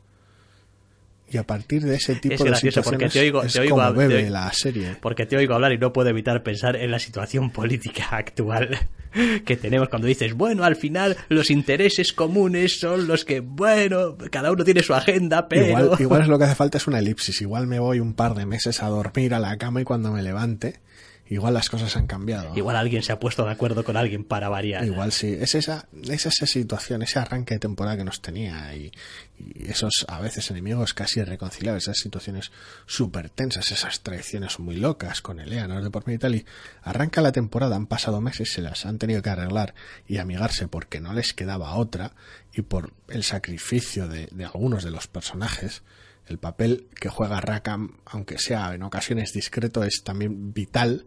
Y 1.34 1.38
a 1.38 1.44
partir 1.44 1.84
de 1.84 1.96
ese 1.96 2.16
tipo 2.16 2.36
Es 2.36 2.40
de 2.42 2.46
gracioso 2.50 2.82
porque 2.84 3.10
situaciones 3.10 3.14
te 3.14 3.20
oigo, 3.22 3.44
es 3.44 3.54
te 3.54 3.60
oigo 3.62 3.76
como 3.78 3.94
bebe 3.94 4.24
te- 4.24 4.30
la 4.30 4.52
serie. 4.54 4.96
Porque 5.02 5.26
te 5.26 5.36
oigo 5.38 5.56
hablar 5.56 5.72
y 5.74 5.78
no 5.78 5.92
puedo 5.94 6.10
evitar 6.10 6.44
pensar 6.44 6.76
en 6.76 6.92
la 6.92 7.00
situación 7.00 7.50
política 7.52 8.08
actual 8.12 8.78
que 9.46 9.58
tenemos 9.58 9.90
cuando 9.90 10.08
dices, 10.08 10.34
bueno, 10.34 10.64
al 10.64 10.76
final 10.76 11.16
los 11.30 11.50
intereses 11.52 12.14
comunes 12.14 12.80
son 12.80 13.08
los 13.08 13.26
que, 13.26 13.40
bueno, 13.42 14.18
cada 14.32 14.52
uno 14.52 14.64
tiene 14.64 14.82
su 14.84 14.94
agenda, 14.94 15.48
pero... 15.48 15.68
Igual, 15.68 15.92
igual 16.00 16.22
es 16.24 16.28
lo 16.28 16.38
que 16.38 16.46
hace 16.46 16.56
falta 16.56 16.78
es 16.78 16.88
una 16.88 17.00
elipsis. 17.00 17.42
Igual 17.42 17.68
me 17.68 17.80
voy 17.80 18.00
un 18.00 18.14
par 18.14 18.34
de 18.36 18.46
meses 18.46 18.82
a 18.84 18.88
dormir 18.88 19.34
a 19.34 19.40
la 19.40 19.58
cama 19.58 19.82
y 19.82 19.84
cuando 19.84 20.12
me 20.12 20.22
levante, 20.24 20.80
igual 21.28 21.54
las 21.54 21.70
cosas 21.70 21.96
han 21.96 22.08
cambiado. 22.08 22.56
Igual 22.56 22.76
alguien 22.76 23.04
se 23.04 23.12
ha 23.12 23.20
puesto 23.20 23.46
de 23.46 23.52
acuerdo 23.52 23.84
con 23.84 23.98
alguien 23.98 24.24
para 24.24 24.50
variar. 24.50 24.84
Igual 24.86 25.12
sí, 25.12 25.38
es 25.40 25.56
esa, 25.56 25.88
es 26.04 26.26
esa 26.26 26.46
situación, 26.46 27.02
ese 27.02 27.20
arranque 27.20 27.56
de 27.56 27.60
temporada 27.60 27.98
que 27.98 28.04
nos 28.04 28.22
tenía 28.22 28.76
y, 28.76 28.92
y 29.38 29.70
esos 29.70 30.06
a 30.08 30.20
veces 30.20 30.50
enemigos 30.52 30.94
casi 30.94 31.20
irreconciliables, 31.20 31.84
esas 31.84 31.98
situaciones 31.98 32.52
súper 32.86 33.30
tensas, 33.30 33.72
esas 33.72 34.02
traiciones 34.02 34.60
muy 34.60 34.76
locas 34.76 35.22
con 35.22 35.40
Eleanor 35.40 35.84
de 35.84 35.90
por 35.90 36.06
medio 36.06 36.18
y 36.18 36.20
tal. 36.20 36.36
Y 36.36 36.46
arranca 36.82 37.22
la 37.22 37.32
temporada, 37.32 37.76
han 37.76 37.88
pasado 37.88 38.22
meses, 38.22 38.52
se 38.52 38.62
las 38.62 38.86
han 38.86 38.98
tenido 38.98 39.22
que 39.22 39.30
arreglar 39.30 39.74
y 40.08 40.18
amigarse 40.18 40.68
porque 40.68 41.00
no 41.00 41.14
les 41.14 41.34
quedaba 41.34 41.76
otra 41.76 42.12
y 42.54 42.62
por 42.62 42.94
el 43.08 43.24
sacrificio 43.24 44.08
de, 44.08 44.28
de 44.32 44.46
algunos 44.46 44.84
de 44.84 44.92
los 44.92 45.08
personajes. 45.08 45.84
El 46.28 46.38
papel 46.38 46.88
que 47.00 47.10
juega 47.10 47.42
Rackham, 47.42 47.98
aunque 48.06 48.38
sea 48.38 48.74
en 48.74 48.84
ocasiones 48.84 49.34
discreto, 49.34 49.84
es 49.84 50.04
también 50.04 50.54
vital 50.54 51.06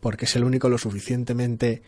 porque 0.00 0.24
es 0.26 0.36
el 0.36 0.44
único 0.44 0.68
lo 0.68 0.78
suficientemente 0.78 1.82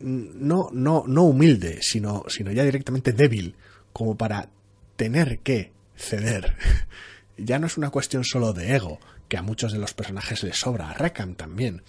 no, 0.00 0.70
no, 0.72 1.04
no 1.06 1.24
humilde, 1.24 1.78
sino, 1.82 2.24
sino 2.28 2.52
ya 2.52 2.64
directamente 2.64 3.12
débil, 3.12 3.56
como 3.92 4.16
para 4.16 4.48
tener 4.96 5.40
que 5.40 5.72
ceder. 5.96 6.56
ya 7.36 7.58
no 7.58 7.66
es 7.66 7.76
una 7.76 7.90
cuestión 7.90 8.24
solo 8.24 8.52
de 8.52 8.76
ego, 8.76 9.00
que 9.28 9.36
a 9.36 9.42
muchos 9.42 9.72
de 9.72 9.78
los 9.78 9.94
personajes 9.94 10.42
les 10.42 10.56
sobra, 10.56 10.90
a 10.90 10.94
Rackham 10.94 11.34
también. 11.34 11.82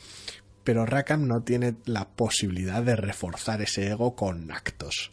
Pero 0.64 0.86
Rackham 0.86 1.28
no 1.28 1.42
tiene 1.42 1.76
la 1.86 2.10
posibilidad 2.10 2.84
de 2.84 2.96
reforzar 2.96 3.62
ese 3.62 3.88
ego 3.90 4.16
con 4.16 4.52
actos. 4.52 5.12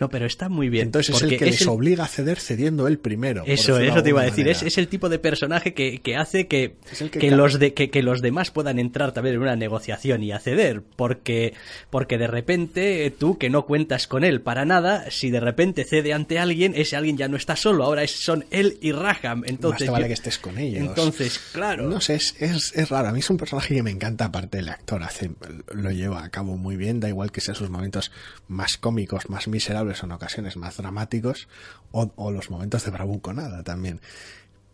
No, 0.00 0.08
pero 0.08 0.26
está 0.26 0.48
muy 0.48 0.68
bien. 0.68 0.86
Entonces 0.86 1.14
es 1.16 1.22
el 1.22 1.36
que 1.38 1.46
les 1.46 1.66
obliga 1.66 2.04
a 2.04 2.08
ceder 2.08 2.38
cediendo 2.38 2.86
él 2.86 2.98
primero. 2.98 3.42
Eso, 3.46 3.78
eso 3.78 4.02
te 4.02 4.10
iba 4.10 4.22
a 4.22 4.24
decir. 4.24 4.46
Es, 4.48 4.62
es 4.62 4.78
el 4.78 4.88
tipo 4.88 5.08
de 5.08 5.18
personaje 5.18 5.74
que, 5.74 6.00
que 6.00 6.16
hace 6.16 6.46
que, 6.46 6.76
que 7.12 7.30
los 7.30 7.58
de, 7.58 7.74
que, 7.74 7.90
que 7.90 8.02
los 8.02 8.20
demás 8.22 8.50
puedan 8.50 8.78
entrar 8.78 9.12
también 9.12 9.36
en 9.36 9.42
una 9.42 9.56
negociación 9.56 10.22
y 10.22 10.32
acceder. 10.32 10.82
Porque, 10.96 11.54
porque 11.90 12.16
de 12.18 12.26
repente 12.28 13.06
eh, 13.06 13.10
tú, 13.10 13.38
que 13.38 13.50
no 13.50 13.66
cuentas 13.66 14.06
con 14.06 14.22
él 14.24 14.40
para 14.40 14.64
nada, 14.64 15.10
si 15.10 15.30
de 15.30 15.40
repente 15.40 15.84
cede 15.84 16.12
ante 16.12 16.38
alguien, 16.38 16.74
ese 16.76 16.96
alguien 16.96 17.16
ya 17.16 17.28
no 17.28 17.36
está 17.36 17.56
solo. 17.56 17.84
Ahora 17.84 18.02
es- 18.02 18.12
son 18.22 18.44
él 18.50 18.78
y 18.80 18.92
Raham. 18.92 19.42
Entonces, 19.46 19.80
Más 19.80 19.86
te 19.86 19.90
vale 19.90 20.04
yo- 20.04 20.08
que 20.08 20.14
estés 20.14 20.38
con 20.38 20.58
ellos. 20.58 20.80
Entonces, 20.86 21.38
claro. 21.52 21.88
No 21.88 22.00
sé, 22.00 22.14
es, 22.14 22.34
es, 22.40 22.72
es 22.76 22.88
raro. 22.88 23.08
A 23.08 23.12
mí 23.12 23.20
es 23.20 23.30
un 23.30 23.36
personaje 23.36 23.74
que 23.74 23.82
me 23.82 23.90
encanta, 23.90 24.26
aparte 24.26 24.58
el 24.58 24.68
actor 24.68 25.02
hace, 25.02 25.30
lo 25.72 25.90
lleva 25.90 26.22
a 26.22 26.28
cabo 26.30 26.56
muy 26.56 26.76
bien, 26.76 27.00
da 27.00 27.08
igual 27.08 27.32
que 27.32 27.40
sean 27.40 27.54
sus 27.56 27.70
momentos 27.70 28.12
más 28.46 28.76
cómicos, 28.76 29.28
más 29.30 29.48
miserables 29.48 29.87
o 29.90 30.06
en 30.06 30.12
ocasiones 30.12 30.56
más 30.56 30.76
dramáticos, 30.76 31.48
o, 31.90 32.12
o 32.16 32.30
los 32.30 32.50
momentos 32.50 32.84
de 32.84 32.90
bravuconada 32.90 33.62
también. 33.62 34.00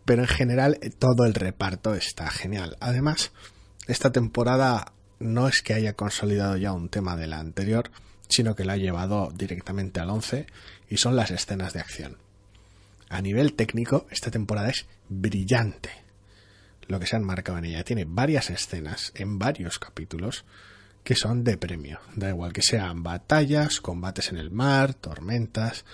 Pero 0.05 0.21
en 0.21 0.27
general 0.27 0.77
eh, 0.81 0.89
todo 0.89 1.25
el 1.25 1.33
reparto 1.33 1.95
está 1.95 2.29
genial. 2.29 2.77
Además, 2.79 3.31
esta 3.87 4.11
temporada 4.11 4.93
no 5.19 5.47
es 5.47 5.61
que 5.61 5.73
haya 5.73 5.93
consolidado 5.93 6.57
ya 6.57 6.73
un 6.73 6.89
tema 6.89 7.15
de 7.15 7.27
la 7.27 7.39
anterior, 7.39 7.91
sino 8.27 8.55
que 8.55 8.65
la 8.65 8.73
ha 8.73 8.77
llevado 8.77 9.31
directamente 9.35 9.99
al 9.99 10.09
11 10.09 10.47
y 10.89 10.97
son 10.97 11.15
las 11.15 11.31
escenas 11.31 11.73
de 11.73 11.79
acción. 11.79 12.17
A 13.09 13.21
nivel 13.21 13.53
técnico, 13.53 14.07
esta 14.09 14.31
temporada 14.31 14.69
es 14.69 14.87
brillante 15.09 15.91
lo 16.87 16.99
que 16.99 17.07
se 17.07 17.15
han 17.15 17.23
marcado 17.23 17.57
en 17.57 17.65
ella. 17.65 17.83
Tiene 17.83 18.05
varias 18.05 18.49
escenas 18.49 19.11
en 19.15 19.39
varios 19.39 19.79
capítulos 19.79 20.45
que 21.05 21.15
son 21.15 21.43
de 21.43 21.55
premio. 21.55 21.99
Da 22.15 22.29
igual 22.29 22.51
que 22.51 22.63
sean 22.63 23.03
batallas, 23.03 23.79
combates 23.79 24.29
en 24.31 24.37
el 24.37 24.49
mar, 24.49 24.95
tormentas. 24.95 25.85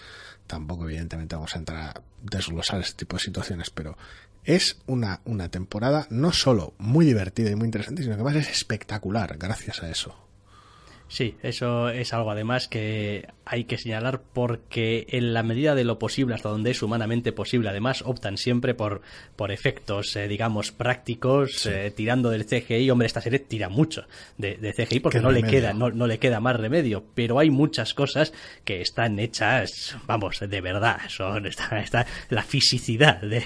Tampoco, 0.48 0.86
evidentemente, 0.86 1.36
vamos 1.36 1.54
a 1.54 1.60
entrar 1.60 1.82
a 1.82 2.02
desglosar 2.24 2.80
este 2.80 3.00
tipo 3.00 3.18
de 3.18 3.24
situaciones, 3.24 3.70
pero 3.70 3.98
es 4.46 4.78
una, 4.88 5.20
una 5.26 5.50
temporada 5.50 6.08
no 6.10 6.32
solo 6.32 6.74
muy 6.78 7.06
divertida 7.06 7.52
y 7.52 7.56
muy 7.56 7.66
interesante, 7.66 8.04
sino 8.04 8.16
que 8.16 8.22
además 8.22 8.48
es 8.48 8.50
espectacular 8.56 9.38
gracias 9.38 9.84
a 9.84 9.90
eso. 9.90 10.16
Sí, 11.12 11.36
eso 11.44 11.90
es 11.90 12.14
algo 12.14 12.32
además 12.32 12.70
que 12.70 13.28
hay 13.44 13.66
que 13.66 13.78
señalar 13.78 14.22
porque 14.32 15.08
en 15.10 15.34
la 15.34 15.44
medida 15.44 15.76
de 15.76 15.84
lo 15.84 16.00
posible, 16.00 16.36
hasta 16.36 16.48
donde 16.48 16.72
es 16.72 16.82
humanamente 16.82 17.34
posible, 17.34 17.68
además 17.68 18.02
optan 18.06 18.38
siempre 18.38 18.74
por, 18.76 19.02
por 19.36 19.52
efectos, 19.52 20.16
eh, 20.16 20.30
digamos, 20.30 20.72
prácticos, 20.72 21.66
eh, 21.66 21.92
tirando 21.94 22.30
del 22.30 22.46
CGI. 22.46 22.90
Hombre, 22.90 23.08
esta 23.08 23.20
serie 23.20 23.40
tira 23.40 23.68
mucho 23.68 24.06
de, 24.38 24.56
de 24.56 24.72
CGI 24.72 25.02
porque 25.02 25.18
Qué 25.18 25.22
no 25.22 25.32
le, 25.32 25.44
queda, 25.44 25.74
no, 25.74 25.90
no 25.90 26.08
le 26.08 26.18
queda 26.18 26.40
más 26.40 26.56
remedio, 26.58 27.04
pero 27.14 27.40
hay 27.40 27.50
muchas 27.50 27.94
cosas 27.94 28.32
que 28.64 28.80
están 28.80 29.20
hechas, 29.20 29.98
vamos, 30.08 30.40
de 30.40 30.62
verdad. 30.62 31.02
Son, 31.10 31.46
está, 31.46 31.78
está 31.82 32.06
la 32.30 32.44
fisicidad 32.44 33.20
de, 33.20 33.44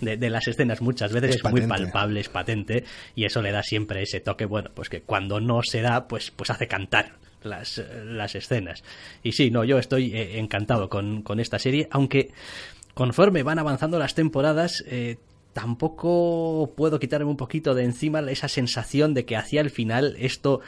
de, 0.00 0.16
de 0.18 0.30
las 0.30 0.46
escenas 0.46 0.80
muchas 0.80 1.12
veces 1.12 1.30
Es 1.30 1.44
es, 1.44 1.50
muy 1.50 1.62
palpable, 1.62 2.20
es 2.20 2.28
patente, 2.28 2.84
y 3.16 3.24
eso 3.24 3.42
le 3.42 3.50
da 3.50 3.64
siempre 3.64 4.02
ese 4.02 4.20
toque, 4.20 4.44
bueno, 4.44 4.70
pues 4.72 4.88
que 4.88 5.02
cuando 5.02 5.40
no 5.40 5.64
se 5.64 5.82
da, 5.82 6.06
pues, 6.06 6.30
pues 6.30 6.50
hace 6.50 6.68
cantar 6.68 7.07
las, 7.42 7.78
eh, 7.78 7.86
las 8.04 8.34
escenas. 8.34 8.82
Y 9.22 9.32
sí, 9.32 9.50
no, 9.50 9.64
yo 9.64 9.78
estoy 9.78 10.14
eh, 10.14 10.38
encantado 10.38 10.88
con, 10.88 11.22
con 11.22 11.40
esta 11.40 11.58
serie, 11.58 11.88
aunque 11.90 12.32
conforme 12.94 13.42
van 13.42 13.58
avanzando 13.58 13.98
las 13.98 14.14
temporadas, 14.14 14.82
eh, 14.86 15.18
tampoco 15.52 16.72
puedo 16.76 16.98
quitarme 16.98 17.30
un 17.30 17.36
poquito 17.36 17.74
de 17.74 17.84
encima 17.84 18.20
esa 18.30 18.48
sensación 18.48 19.14
de 19.14 19.24
que 19.24 19.36
hacia 19.36 19.60
el 19.60 19.70
final 19.70 20.16
esto 20.18 20.60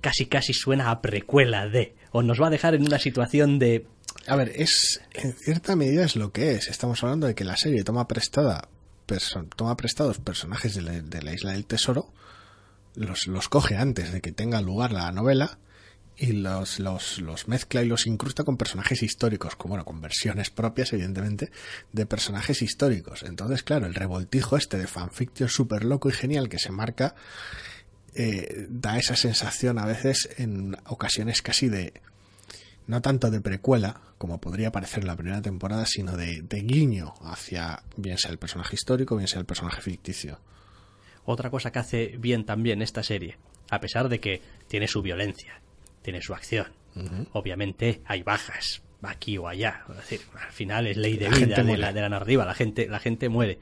casi 0.00 0.26
casi 0.26 0.52
suena 0.52 0.90
a 0.90 1.00
precuela 1.00 1.68
de, 1.68 1.94
o 2.10 2.22
nos 2.22 2.40
va 2.40 2.48
a 2.48 2.50
dejar 2.50 2.74
en 2.74 2.82
una 2.82 2.98
situación 2.98 3.58
de... 3.58 3.86
A 4.26 4.36
ver, 4.36 4.52
es 4.54 5.00
en 5.14 5.32
cierta 5.32 5.74
medida 5.76 6.04
es 6.04 6.16
lo 6.16 6.32
que 6.32 6.52
es. 6.52 6.68
Estamos 6.68 7.02
hablando 7.02 7.26
de 7.26 7.34
que 7.34 7.44
la 7.44 7.56
serie 7.56 7.82
toma 7.82 8.06
prestada 8.06 8.68
toma 9.56 9.76
prestados 9.76 10.18
personajes 10.18 10.74
de 10.74 10.82
la, 10.82 10.92
de 10.92 11.22
la 11.22 11.32
isla 11.32 11.52
del 11.52 11.66
tesoro, 11.66 12.12
los, 12.94 13.26
los 13.26 13.48
coge 13.48 13.76
antes 13.76 14.12
de 14.12 14.20
que 14.20 14.32
tenga 14.32 14.60
lugar 14.60 14.92
la 14.92 15.10
novela 15.12 15.58
y 16.16 16.32
los, 16.32 16.78
los, 16.78 17.48
mezcla 17.48 17.82
y 17.82 17.86
los 17.86 18.06
incrusta 18.06 18.44
con 18.44 18.56
personajes 18.56 19.02
históricos, 19.02 19.56
como 19.56 19.72
bueno, 19.72 19.84
con 19.84 20.00
versiones 20.00 20.50
propias, 20.50 20.92
evidentemente, 20.92 21.50
de 21.92 22.06
personajes 22.06 22.62
históricos. 22.62 23.22
Entonces, 23.22 23.62
claro, 23.62 23.86
el 23.86 23.94
revoltijo 23.94 24.56
este 24.56 24.78
de 24.78 24.86
fanfiction 24.86 25.48
súper 25.48 25.84
loco 25.84 26.08
y 26.08 26.12
genial 26.12 26.48
que 26.48 26.58
se 26.58 26.70
marca 26.70 27.14
eh, 28.14 28.66
da 28.68 28.98
esa 28.98 29.16
sensación 29.16 29.78
a 29.78 29.86
veces 29.86 30.28
en 30.36 30.76
ocasiones 30.84 31.40
casi 31.40 31.68
de 31.68 31.94
no 32.86 33.00
tanto 33.00 33.30
de 33.30 33.40
precuela, 33.40 34.00
como 34.18 34.40
podría 34.40 34.70
parecer 34.70 35.00
en 35.00 35.06
la 35.06 35.16
primera 35.16 35.40
temporada, 35.40 35.86
sino 35.86 36.16
de, 36.16 36.42
de 36.42 36.60
guiño 36.60 37.14
hacia 37.22 37.82
bien 37.96 38.18
sea 38.18 38.32
el 38.32 38.38
personaje 38.38 38.74
histórico, 38.74 39.16
bien 39.16 39.28
sea 39.28 39.40
el 39.40 39.46
personaje 39.46 39.80
ficticio. 39.80 40.40
Otra 41.24 41.50
cosa 41.50 41.70
que 41.70 41.78
hace 41.78 42.16
bien 42.18 42.44
también 42.44 42.82
esta 42.82 43.02
serie, 43.02 43.38
a 43.70 43.80
pesar 43.80 44.08
de 44.08 44.20
que 44.20 44.42
tiene 44.68 44.88
su 44.88 45.00
violencia, 45.00 45.61
tiene 46.02 46.20
su 46.20 46.34
acción, 46.34 46.66
obviamente 47.32 48.02
hay 48.04 48.22
bajas 48.22 48.82
aquí 49.02 49.38
o 49.38 49.48
allá, 49.48 49.82
es 49.90 49.96
decir, 49.96 50.20
al 50.40 50.52
final 50.52 50.86
es 50.86 50.96
ley 50.96 51.16
de 51.16 51.28
La 51.30 51.36
vida 51.36 51.62
de 51.62 51.76
la, 51.76 51.92
de 51.92 52.00
la 52.00 52.08
narrativa, 52.08 52.44
la 52.44 52.54
gente, 52.54 52.86
la 52.88 53.00
gente 53.00 53.28
muere, 53.28 53.58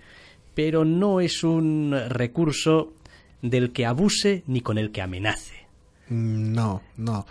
pero 0.55 0.85
no 0.85 1.20
es 1.20 1.42
un 1.44 1.94
recurso 2.09 2.92
del 3.40 3.72
que 3.72 3.87
abuse 3.87 4.42
ni 4.46 4.61
con 4.61 4.76
el 4.76 4.90
que 4.92 5.00
amenace. 5.00 5.66
Mm, 6.09 6.53
No, 6.53 6.83
no. 6.96 7.26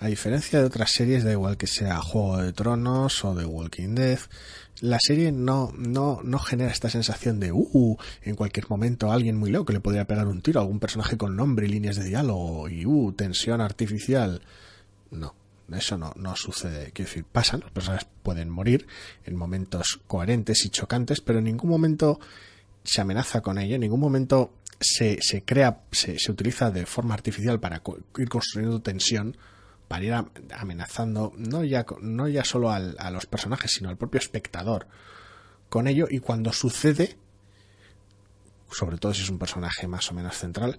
A 0.00 0.08
diferencia 0.08 0.58
de 0.58 0.66
otras 0.66 0.90
series, 0.92 1.24
da 1.24 1.32
igual 1.32 1.56
que 1.56 1.66
sea 1.66 2.00
Juego 2.02 2.38
de 2.38 2.52
Tronos 2.52 3.24
o 3.24 3.34
The 3.34 3.46
Walking 3.46 3.94
Dead, 3.94 4.18
la 4.84 4.98
serie 5.00 5.32
no, 5.32 5.72
no, 5.78 6.20
no 6.22 6.38
genera 6.38 6.70
esta 6.70 6.90
sensación 6.90 7.40
de, 7.40 7.52
uh, 7.52 7.96
en 8.20 8.34
cualquier 8.34 8.68
momento 8.68 9.10
alguien 9.10 9.34
muy 9.34 9.50
loco 9.50 9.72
le 9.72 9.80
podría 9.80 10.06
pegar 10.06 10.26
un 10.26 10.42
tiro 10.42 10.60
a 10.60 10.62
algún 10.62 10.78
personaje 10.78 11.16
con 11.16 11.36
nombre 11.36 11.64
y 11.64 11.70
líneas 11.70 11.96
de 11.96 12.04
diálogo 12.04 12.68
y, 12.68 12.84
uh, 12.84 13.12
tensión 13.12 13.62
artificial. 13.62 14.42
No, 15.10 15.34
eso 15.72 15.96
no, 15.96 16.12
no 16.16 16.36
sucede. 16.36 16.92
Quiero 16.92 17.08
decir, 17.08 17.24
pasan, 17.24 17.60
los 17.60 17.70
personajes 17.70 18.06
pueden 18.22 18.50
morir 18.50 18.86
en 19.24 19.36
momentos 19.36 20.02
coherentes 20.06 20.66
y 20.66 20.68
chocantes, 20.68 21.22
pero 21.22 21.38
en 21.38 21.46
ningún 21.46 21.70
momento 21.70 22.20
se 22.82 23.00
amenaza 23.00 23.40
con 23.40 23.56
ello, 23.56 23.76
en 23.76 23.80
ningún 23.80 24.00
momento 24.00 24.52
se, 24.78 25.16
se 25.22 25.44
crea, 25.44 25.80
se, 25.92 26.18
se 26.18 26.30
utiliza 26.30 26.70
de 26.70 26.84
forma 26.84 27.14
artificial 27.14 27.58
para 27.58 27.80
ir 28.18 28.28
construyendo 28.28 28.82
tensión, 28.82 29.34
amenazando 30.56 31.32
no 31.36 31.64
ya, 31.64 31.84
no 32.00 32.28
ya 32.28 32.44
solo 32.44 32.70
a 32.70 33.10
los 33.10 33.26
personajes, 33.26 33.72
sino 33.72 33.88
al 33.88 33.96
propio 33.96 34.18
espectador 34.18 34.86
con 35.68 35.88
ello, 35.88 36.06
y 36.08 36.20
cuando 36.20 36.52
sucede, 36.52 37.16
sobre 38.70 38.96
todo 38.96 39.12
si 39.12 39.22
es 39.22 39.28
un 39.28 39.40
personaje 39.40 39.88
más 39.88 40.08
o 40.10 40.14
menos 40.14 40.36
central, 40.38 40.78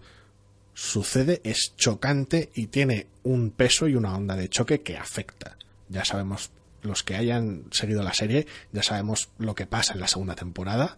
sucede, 0.74 1.42
es 1.44 1.74
chocante 1.76 2.50
y 2.56 2.68
tiene 2.68 3.08
un 3.24 3.52
peso 3.52 3.90
y 3.90 3.96
una 3.96 4.16
onda 4.16 4.38
de 4.38 4.48
choque 4.48 4.82
que 4.82 4.98
afecta. 4.98 5.58
Ya 5.90 6.06
sabemos 6.06 6.52
los 6.82 7.04
que 7.04 7.16
hayan 7.16 7.66
seguido 7.72 8.04
la 8.04 8.14
serie 8.14 8.48
ya 8.72 8.84
sabemos 8.84 9.30
lo 9.38 9.56
que 9.56 9.66
pasa 9.66 9.94
en 9.94 10.00
la 10.00 10.08
segunda 10.08 10.36
temporada 10.36 10.98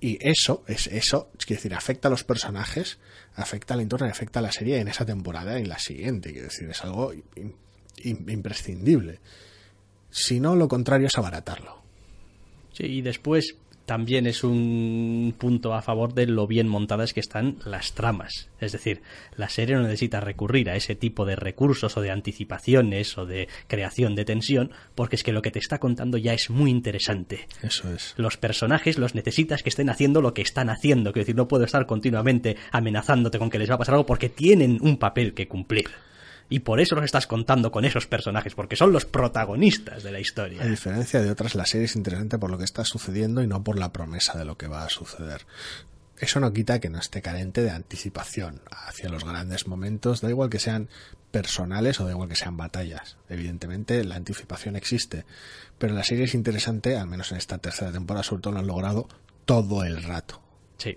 y 0.00 0.18
eso 0.20 0.62
es 0.66 0.86
eso 0.88 1.30
es 1.38 1.46
decir 1.46 1.74
afecta 1.74 2.08
a 2.08 2.10
los 2.10 2.24
personajes 2.24 2.98
afecta 3.34 3.74
al 3.74 3.80
entorno 3.80 4.06
afecta 4.06 4.40
a 4.40 4.42
la 4.42 4.52
serie 4.52 4.78
en 4.78 4.88
esa 4.88 5.06
temporada 5.06 5.58
y 5.58 5.62
en 5.62 5.68
la 5.68 5.78
siguiente. 5.78 6.32
Quiero 6.32 6.48
decir 6.48 6.68
es 6.68 6.82
algo 6.84 7.12
imprescindible. 8.02 9.20
Si 10.10 10.40
no 10.40 10.56
lo 10.56 10.68
contrario 10.68 11.06
es 11.06 11.18
abaratarlo. 11.18 11.82
Sí 12.72 12.84
y 12.84 13.02
después 13.02 13.56
también 13.86 14.26
es 14.26 14.44
un 14.44 15.34
punto 15.38 15.72
a 15.72 15.80
favor 15.80 16.12
de 16.12 16.26
lo 16.26 16.46
bien 16.46 16.68
montadas 16.68 17.14
que 17.14 17.20
están 17.20 17.56
las 17.64 17.94
tramas. 17.94 18.48
Es 18.60 18.72
decir, 18.72 19.00
la 19.36 19.48
serie 19.48 19.76
no 19.76 19.82
necesita 19.82 20.20
recurrir 20.20 20.68
a 20.68 20.76
ese 20.76 20.96
tipo 20.96 21.24
de 21.24 21.36
recursos 21.36 21.96
o 21.96 22.00
de 22.00 22.10
anticipaciones 22.10 23.16
o 23.16 23.26
de 23.26 23.48
creación 23.68 24.14
de 24.14 24.24
tensión, 24.24 24.72
porque 24.94 25.16
es 25.16 25.22
que 25.22 25.32
lo 25.32 25.40
que 25.40 25.52
te 25.52 25.60
está 25.60 25.78
contando 25.78 26.18
ya 26.18 26.34
es 26.34 26.50
muy 26.50 26.70
interesante. 26.70 27.46
Eso 27.62 27.92
es. 27.92 28.14
Los 28.16 28.36
personajes 28.36 28.98
los 28.98 29.14
necesitas 29.14 29.62
que 29.62 29.68
estén 29.68 29.88
haciendo 29.88 30.20
lo 30.20 30.34
que 30.34 30.42
están 30.42 30.68
haciendo. 30.68 31.12
Quiero 31.12 31.22
decir, 31.24 31.36
no 31.36 31.48
puedo 31.48 31.64
estar 31.64 31.86
continuamente 31.86 32.56
amenazándote 32.72 33.38
con 33.38 33.50
que 33.50 33.58
les 33.58 33.70
va 33.70 33.76
a 33.76 33.78
pasar 33.78 33.94
algo 33.94 34.06
porque 34.06 34.28
tienen 34.28 34.78
un 34.80 34.98
papel 34.98 35.32
que 35.32 35.46
cumplir 35.48 35.86
y 36.48 36.60
por 36.60 36.80
eso 36.80 36.94
los 36.94 37.04
estás 37.04 37.26
contando 37.26 37.70
con 37.72 37.84
esos 37.84 38.06
personajes, 38.06 38.54
porque 38.54 38.76
son 38.76 38.92
los 38.92 39.04
protagonistas 39.04 40.02
de 40.02 40.12
la 40.12 40.20
historia. 40.20 40.62
A 40.62 40.66
diferencia 40.66 41.20
de 41.20 41.30
otras, 41.30 41.54
la 41.54 41.66
serie 41.66 41.86
es 41.86 41.96
interesante 41.96 42.38
por 42.38 42.50
lo 42.50 42.58
que 42.58 42.64
está 42.64 42.84
sucediendo 42.84 43.42
y 43.42 43.46
no 43.46 43.64
por 43.64 43.78
la 43.78 43.92
promesa 43.92 44.38
de 44.38 44.44
lo 44.44 44.56
que 44.56 44.68
va 44.68 44.84
a 44.84 44.88
suceder. 44.88 45.42
Eso 46.18 46.40
no 46.40 46.52
quita 46.52 46.80
que 46.80 46.88
no 46.88 46.98
esté 46.98 47.20
carente 47.20 47.62
de 47.62 47.70
anticipación 47.70 48.62
hacia 48.70 49.10
los 49.10 49.24
grandes 49.24 49.66
momentos, 49.66 50.22
da 50.22 50.30
igual 50.30 50.48
que 50.48 50.58
sean 50.58 50.88
personales 51.30 52.00
o 52.00 52.04
da 52.04 52.12
igual 52.12 52.28
que 52.28 52.36
sean 52.36 52.56
batallas. 52.56 53.18
Evidentemente 53.28 54.02
la 54.04 54.16
anticipación 54.16 54.76
existe, 54.76 55.26
pero 55.78 55.94
la 55.94 56.04
serie 56.04 56.24
es 56.24 56.34
interesante, 56.34 56.96
al 56.96 57.06
menos 57.06 57.32
en 57.32 57.38
esta 57.38 57.58
tercera 57.58 57.92
temporada, 57.92 58.22
sobre 58.22 58.42
todo 58.42 58.54
lo 58.54 58.60
han 58.60 58.66
logrado 58.66 59.08
todo 59.44 59.84
el 59.84 60.02
rato. 60.02 60.40
Sí. 60.78 60.96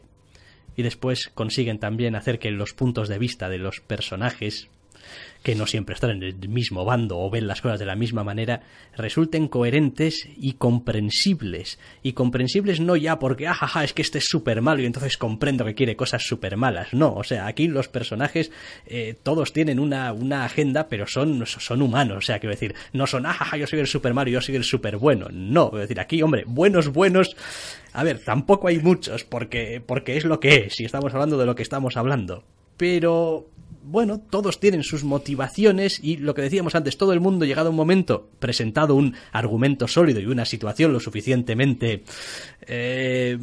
Y 0.78 0.84
después 0.84 1.32
consiguen 1.34 1.80
también 1.80 2.16
hacer 2.16 2.40
que 2.40 2.52
los 2.52 2.74
puntos 2.74 3.10
de 3.10 3.20
vista 3.20 3.50
de 3.50 3.58
los 3.58 3.82
personajes 3.82 4.70
que 5.44 5.56
no 5.56 5.66
siempre 5.66 5.96
están 5.96 6.12
en 6.12 6.24
el 6.24 6.50
mismo 6.50 6.84
bando 6.86 7.18
o 7.20 7.30
ven 7.30 7.48
las 7.48 7.62
cosas 7.62 7.80
de 7.80 7.86
la 7.86 7.96
misma 7.96 8.24
manera, 8.24 8.62
resulten 8.96 9.48
coherentes 9.48 10.28
y 10.38 10.54
comprensibles. 10.54 11.80
Y 12.04 12.14
comprensibles 12.14 12.80
no 12.80 12.96
ya 12.96 13.20
porque, 13.20 13.48
ajaja, 13.48 13.84
es 13.84 13.94
que 13.94 14.02
este 14.02 14.18
es 14.18 14.26
súper 14.28 14.62
malo 14.62 14.82
y 14.82 14.86
entonces 14.86 15.18
comprendo 15.18 15.66
que 15.66 15.76
quiere 15.76 15.96
cosas 15.96 16.24
súper 16.24 16.58
malas. 16.58 16.94
No, 16.94 17.14
o 17.14 17.24
sea, 17.24 17.48
aquí 17.48 17.68
los 17.68 17.88
personajes 17.88 18.52
eh, 18.86 19.16
todos 19.24 19.54
tienen 19.54 19.80
una, 19.80 20.12
una 20.12 20.44
agenda, 20.44 20.88
pero 20.90 21.08
son, 21.08 21.46
son 21.46 21.82
humanos. 21.82 22.18
O 22.18 22.22
sea, 22.22 22.40
quiero 22.40 22.54
decir, 22.54 22.76
no 22.92 23.08
son, 23.08 23.26
ajaja, 23.26 23.58
yo 23.58 23.68
soy 23.68 23.80
el 23.80 23.88
súper 23.88 24.14
malo 24.14 24.30
yo 24.30 24.42
soy 24.42 24.56
el 24.56 24.64
súper 24.64 24.98
bueno. 24.98 25.28
No, 25.32 25.70
quiero 25.70 25.82
decir, 25.82 26.00
aquí, 26.00 26.22
hombre, 26.22 26.44
buenos, 26.46 26.90
buenos. 26.90 27.36
A 27.94 28.04
ver, 28.04 28.24
tampoco 28.24 28.68
hay 28.68 28.80
muchos 28.80 29.24
porque, 29.24 29.82
porque 29.86 30.18
es 30.18 30.26
lo 30.26 30.40
que 30.40 30.66
es 30.68 30.80
y 30.80 30.86
estamos 30.86 31.14
hablando 31.14 31.38
de 31.38 31.46
lo 31.46 31.56
que 31.56 31.64
estamos 31.64 31.98
hablando. 31.98 32.44
Pero 32.78 33.48
bueno, 33.90 34.20
todos 34.20 34.60
tienen 34.60 34.84
sus 34.84 35.04
motivaciones 35.04 36.00
y 36.02 36.18
lo 36.18 36.36
que 36.36 36.44
decíamos 36.44 36.76
antes, 36.76 36.98
todo 36.98 37.12
el 37.14 37.20
mundo 37.20 37.46
llegado 37.46 37.68
a 37.68 37.72
un 37.72 37.76
momento 37.76 38.30
presentado 38.40 38.96
un 38.96 39.16
argumento 39.32 39.88
sólido 39.88 40.20
y 40.20 40.28
una 40.28 40.46
situación 40.46 40.94
lo 40.94 41.00
suficientemente 41.00 42.04
eh, 42.62 43.38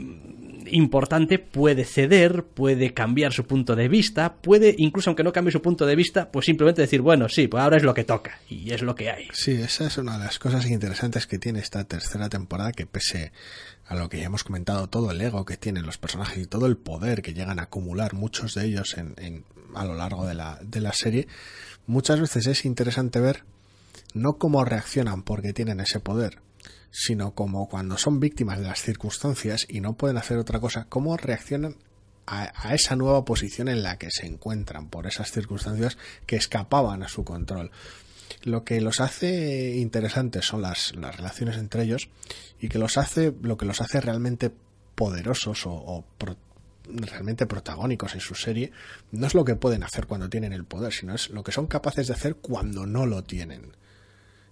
importante 0.71 1.39
puede 1.39 1.85
ceder, 1.85 2.45
puede 2.45 2.95
cambiar 2.95 3.33
su 3.33 3.45
punto 3.45 3.75
de 3.75 3.89
vista, 3.89 4.35
puede, 4.35 4.75
incluso 4.79 5.11
aunque 5.11 5.25
no 5.25 5.33
cambie 5.33 5.53
su 5.53 5.63
punto 5.63 5.85
de 5.85 5.97
vista, 5.97 6.31
pues 6.31 6.47
simplemente 6.47 6.83
decir, 6.83 7.01
bueno, 7.01 7.29
sí, 7.29 7.49
pues 7.49 7.63
ahora 7.63 7.77
es 7.77 7.83
lo 7.83 7.95
que 7.95 8.05
toca 8.05 8.39
y 8.49 8.73
es 8.73 8.83
lo 8.83 8.95
que 8.95 9.11
hay. 9.11 9.29
Sí, 9.33 9.53
esa 9.53 9.87
es 9.87 9.99
una 9.99 10.19
de 10.19 10.25
las 10.25 10.39
cosas 10.39 10.67
interesantes 10.67 11.27
que 11.27 11.39
tiene 11.39 11.59
esta 11.59 11.85
tercera 11.85 12.29
temporada, 12.29 12.73
que 12.73 12.87
pese 12.87 13.33
a 13.89 13.95
lo 13.95 14.09
que 14.09 14.19
ya 14.19 14.27
hemos 14.27 14.45
comentado, 14.45 14.89
todo 14.89 15.11
el 15.11 15.21
ego 15.21 15.45
que 15.45 15.57
tienen 15.57 15.87
los 15.87 15.99
personajes 15.99 16.39
y 16.39 16.47
todo 16.47 16.67
el 16.67 16.77
poder 16.77 17.23
que 17.23 17.35
llegan 17.35 17.59
a 17.61 17.65
acumular 17.65 18.15
muchos 18.15 18.55
de 18.55 18.67
ellos 18.67 18.97
en, 18.97 19.45
a 19.75 19.85
lo 19.85 19.95
largo 19.95 20.27
de 20.27 20.35
la, 20.35 20.59
de 20.63 20.81
la 20.81 20.93
serie, 20.93 21.29
muchas 21.87 22.21
veces 22.21 22.47
es 22.47 22.65
interesante 22.65 23.21
ver 23.21 23.45
no 24.15 24.39
cómo 24.39 24.65
reaccionan 24.65 25.23
porque 25.23 25.53
tienen 25.53 25.81
ese 25.81 26.01
poder, 26.01 26.41
sino 26.91 27.35
como 27.35 27.69
cuando 27.69 27.99
son 27.99 28.21
víctimas 28.21 28.59
de 28.59 28.67
las 28.67 28.81
circunstancias 28.81 29.67
y 29.69 29.81
no 29.81 29.95
pueden 29.95 30.17
hacer 30.17 30.39
otra 30.39 30.61
cosa, 30.61 30.87
cómo 30.89 31.17
reaccionan 31.17 31.77
a, 32.27 32.75
esa 32.75 32.97
nueva 32.97 33.25
posición 33.25 33.69
en 33.69 33.83
la 33.83 33.99
que 33.99 34.11
se 34.11 34.27
encuentran 34.27 34.89
por 34.89 35.07
esas 35.07 35.31
circunstancias 35.31 35.97
que 36.27 36.37
escapaban 36.37 37.03
a 37.03 37.09
su 37.09 37.25
control. 37.25 37.71
Lo 38.43 38.65
que 38.65 38.81
los 38.81 39.01
hace 39.01 39.77
interesantes 39.77 40.45
son 40.45 40.63
las, 40.63 40.95
las 40.97 41.17
relaciones 41.17 41.57
entre 41.57 41.83
ellos 41.83 42.09
y 42.61 42.69
que 42.69 42.79
los 42.79 42.97
hace, 42.97 43.33
lo 43.43 43.57
que 43.57 43.67
los 43.67 43.81
hace 43.81 44.01
realmente 44.01 44.51
poderosos 44.95 45.67
o, 45.67 45.73
o 45.73 46.05
realmente 46.89 47.47
protagónicos 47.47 48.15
en 48.15 48.21
su 48.21 48.35
serie 48.35 48.73
no 49.13 49.27
es 49.27 49.35
lo 49.35 49.45
que 49.45 49.57
pueden 49.57 49.83
hacer 49.83 50.07
cuando 50.07 50.29
tienen 50.29 50.53
el 50.53 50.65
poder, 50.65 50.93
sino 50.93 51.15
es 51.15 51.31
lo 51.31 51.43
que 51.43 51.53
son 51.53 51.67
capaces 51.67 52.07
de 52.07 52.15
hacer 52.15 52.37
cuando 52.37 52.87
no 52.87 53.07
lo 53.07 53.25
tienen. 53.25 53.73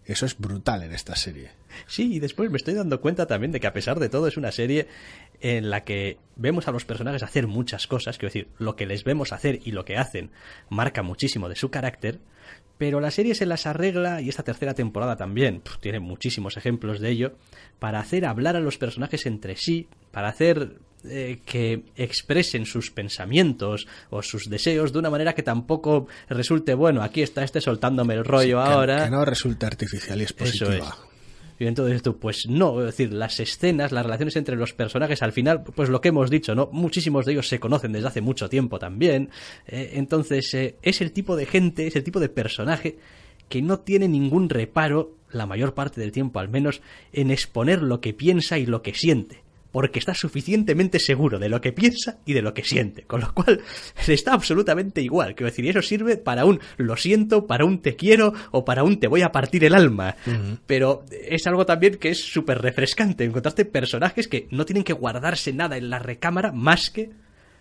Eso 0.07 0.27
es 0.27 0.37
brutal 0.37 0.83
en 0.83 0.93
esta 0.93 1.17
serie. 1.17 1.51
Sí, 1.87 2.15
y 2.15 2.21
después 2.21 2.51
me 2.51 2.59
estoy 2.59 2.75
dando 2.75 3.01
cuenta 3.01 3.27
también 3.27 3.53
de 3.53 3.61
que 3.61 3.67
a 3.67 3.73
pesar 3.73 3.99
de 3.99 4.11
todo 4.11 4.29
es 4.29 4.37
una 4.37 4.53
serie 4.53 4.87
en 5.41 5.71
la 5.71 5.85
que 5.85 6.19
vemos 6.37 6.69
a 6.69 6.73
los 6.73 6.85
personajes 6.85 7.23
hacer 7.23 7.47
muchas 7.47 7.87
cosas, 7.87 8.19
quiero 8.19 8.31
decir, 8.31 8.49
lo 8.59 8.77
que 8.77 8.87
les 8.87 9.05
vemos 9.05 9.33
hacer 9.33 9.61
y 9.65 9.73
lo 9.73 9.85
que 9.85 9.97
hacen 9.97 10.31
marca 10.69 11.03
muchísimo 11.03 11.49
de 11.49 11.57
su 11.57 11.71
carácter, 11.71 12.21
pero 12.85 13.01
la 13.01 13.11
serie 13.11 13.35
se 13.35 13.47
las 13.47 13.65
arregla, 13.65 14.21
y 14.21 14.29
esta 14.29 14.43
tercera 14.43 14.75
temporada 14.75 15.17
también, 15.17 15.63
tiene 15.81 16.01
muchísimos 16.01 16.59
ejemplos 16.59 17.01
de 17.01 17.09
ello, 17.09 17.33
para 17.79 17.99
hacer 17.99 18.27
hablar 18.27 18.57
a 18.57 18.61
los 18.61 18.77
personajes 18.77 19.25
entre 19.25 19.57
sí, 19.57 19.89
para 20.11 20.29
hacer 20.29 20.77
eh, 21.09 21.39
que 21.47 21.85
expresen 21.97 22.67
sus 22.67 22.91
pensamientos 22.91 23.87
o 24.11 24.21
sus 24.21 24.51
deseos 24.51 24.93
de 24.93 24.99
una 24.99 25.09
manera 25.09 25.35
que 25.35 25.43
tampoco 25.43 26.09
resulte, 26.29 26.75
bueno, 26.75 27.03
aquí 27.03 27.23
está 27.23 27.43
este 27.43 27.63
soltándome 27.63 28.13
el 28.13 28.25
rollo 28.27 28.61
ahora. 28.61 29.07
Que 29.07 29.11
no 29.11 29.25
resulte 29.25 29.65
artificial 29.65 30.21
y 30.21 30.25
es 30.25 30.35
positiva. 30.35 30.95
Y 31.59 31.67
entonces 31.67 32.03
tú, 32.03 32.19
pues 32.19 32.47
no, 32.49 32.81
es 32.81 32.87
decir, 32.87 33.13
las 33.13 33.39
escenas, 33.41 33.93
las 33.93 34.05
relaciones 34.05 34.37
entre 34.37 34.57
los 34.57 34.73
personajes, 34.73 35.23
al 35.23 35.33
final, 35.33 35.63
pues 35.63 35.89
lo 35.89 36.01
que 36.01 36.09
hemos 36.09 36.31
dicho, 36.31 36.55
¿no? 36.55 36.69
Muchísimos 36.73 37.27
de 37.27 37.33
ellos 37.33 37.49
se 37.49 37.61
conocen 37.61 37.93
desde 37.93 38.09
hace 38.09 38.21
mucho 38.21 38.49
tiempo 38.49 38.79
también. 38.79 39.31
Eh, 39.67 39.93
entonces, 39.95 40.53
eh, 40.55 40.77
es 40.83 41.01
el 41.01 41.13
tipo 41.13 41.37
de 41.37 41.47
gente, 41.47 41.87
es 41.87 41.97
el 41.97 42.05
tipo 42.05 42.21
de 42.21 42.29
personaje 42.29 42.99
que 43.49 43.63
no 43.63 43.81
tiene 43.81 44.09
ningún 44.09 44.49
reparo, 44.49 45.17
la 45.31 45.47
mayor 45.47 45.75
parte 45.75 46.01
del 46.01 46.13
tiempo 46.13 46.41
al 46.41 46.49
menos, 46.49 46.81
en 47.13 47.31
exponer 47.31 47.83
lo 47.83 48.01
que 48.01 48.15
piensa 48.15 48.59
y 48.59 48.67
lo 48.67 48.83
que 48.83 48.95
siente 48.95 49.44
porque 49.75 49.99
está 49.99 50.15
suficientemente 50.15 51.01
seguro 51.01 51.41
de 51.41 51.49
lo 51.49 51.61
que 51.61 51.73
piensa 51.73 52.19
y 52.25 52.33
de 52.33 52.43
lo 52.43 52.55
que 52.55 52.63
siente, 52.63 53.03
con 53.03 53.21
lo 53.21 53.35
cual 53.35 53.61
le 54.07 54.15
está 54.15 54.33
absolutamente 54.33 55.03
igual. 55.03 55.35
Quiero 55.35 55.51
decir, 55.51 55.67
eso 55.67 55.83
sirve 55.83 56.17
para 56.17 56.45
un 56.45 56.61
lo 56.77 56.97
siento, 56.97 57.49
para 57.49 57.65
un 57.65 57.83
te 57.83 57.97
quiero 57.97 58.35
o 58.53 58.65
para 58.65 58.85
un 58.85 59.01
te 59.01 59.09
voy 59.09 59.23
a 59.23 59.33
partir 59.33 59.65
el 59.65 59.75
alma. 59.75 60.15
Pero 60.69 61.05
es 61.11 61.49
algo 61.49 61.67
también 61.67 61.97
que 61.97 62.11
es 62.11 62.23
súper 62.23 62.63
refrescante, 62.63 63.25
encontrarte 63.25 63.65
personajes 63.65 64.29
que 64.29 64.47
no 64.53 64.65
tienen 64.65 64.85
que 64.85 64.93
guardarse 64.93 65.53
nada 65.53 65.77
en 65.77 65.91
la 65.91 65.99
recámara 65.99 66.53
más 66.53 66.91
que 66.91 67.11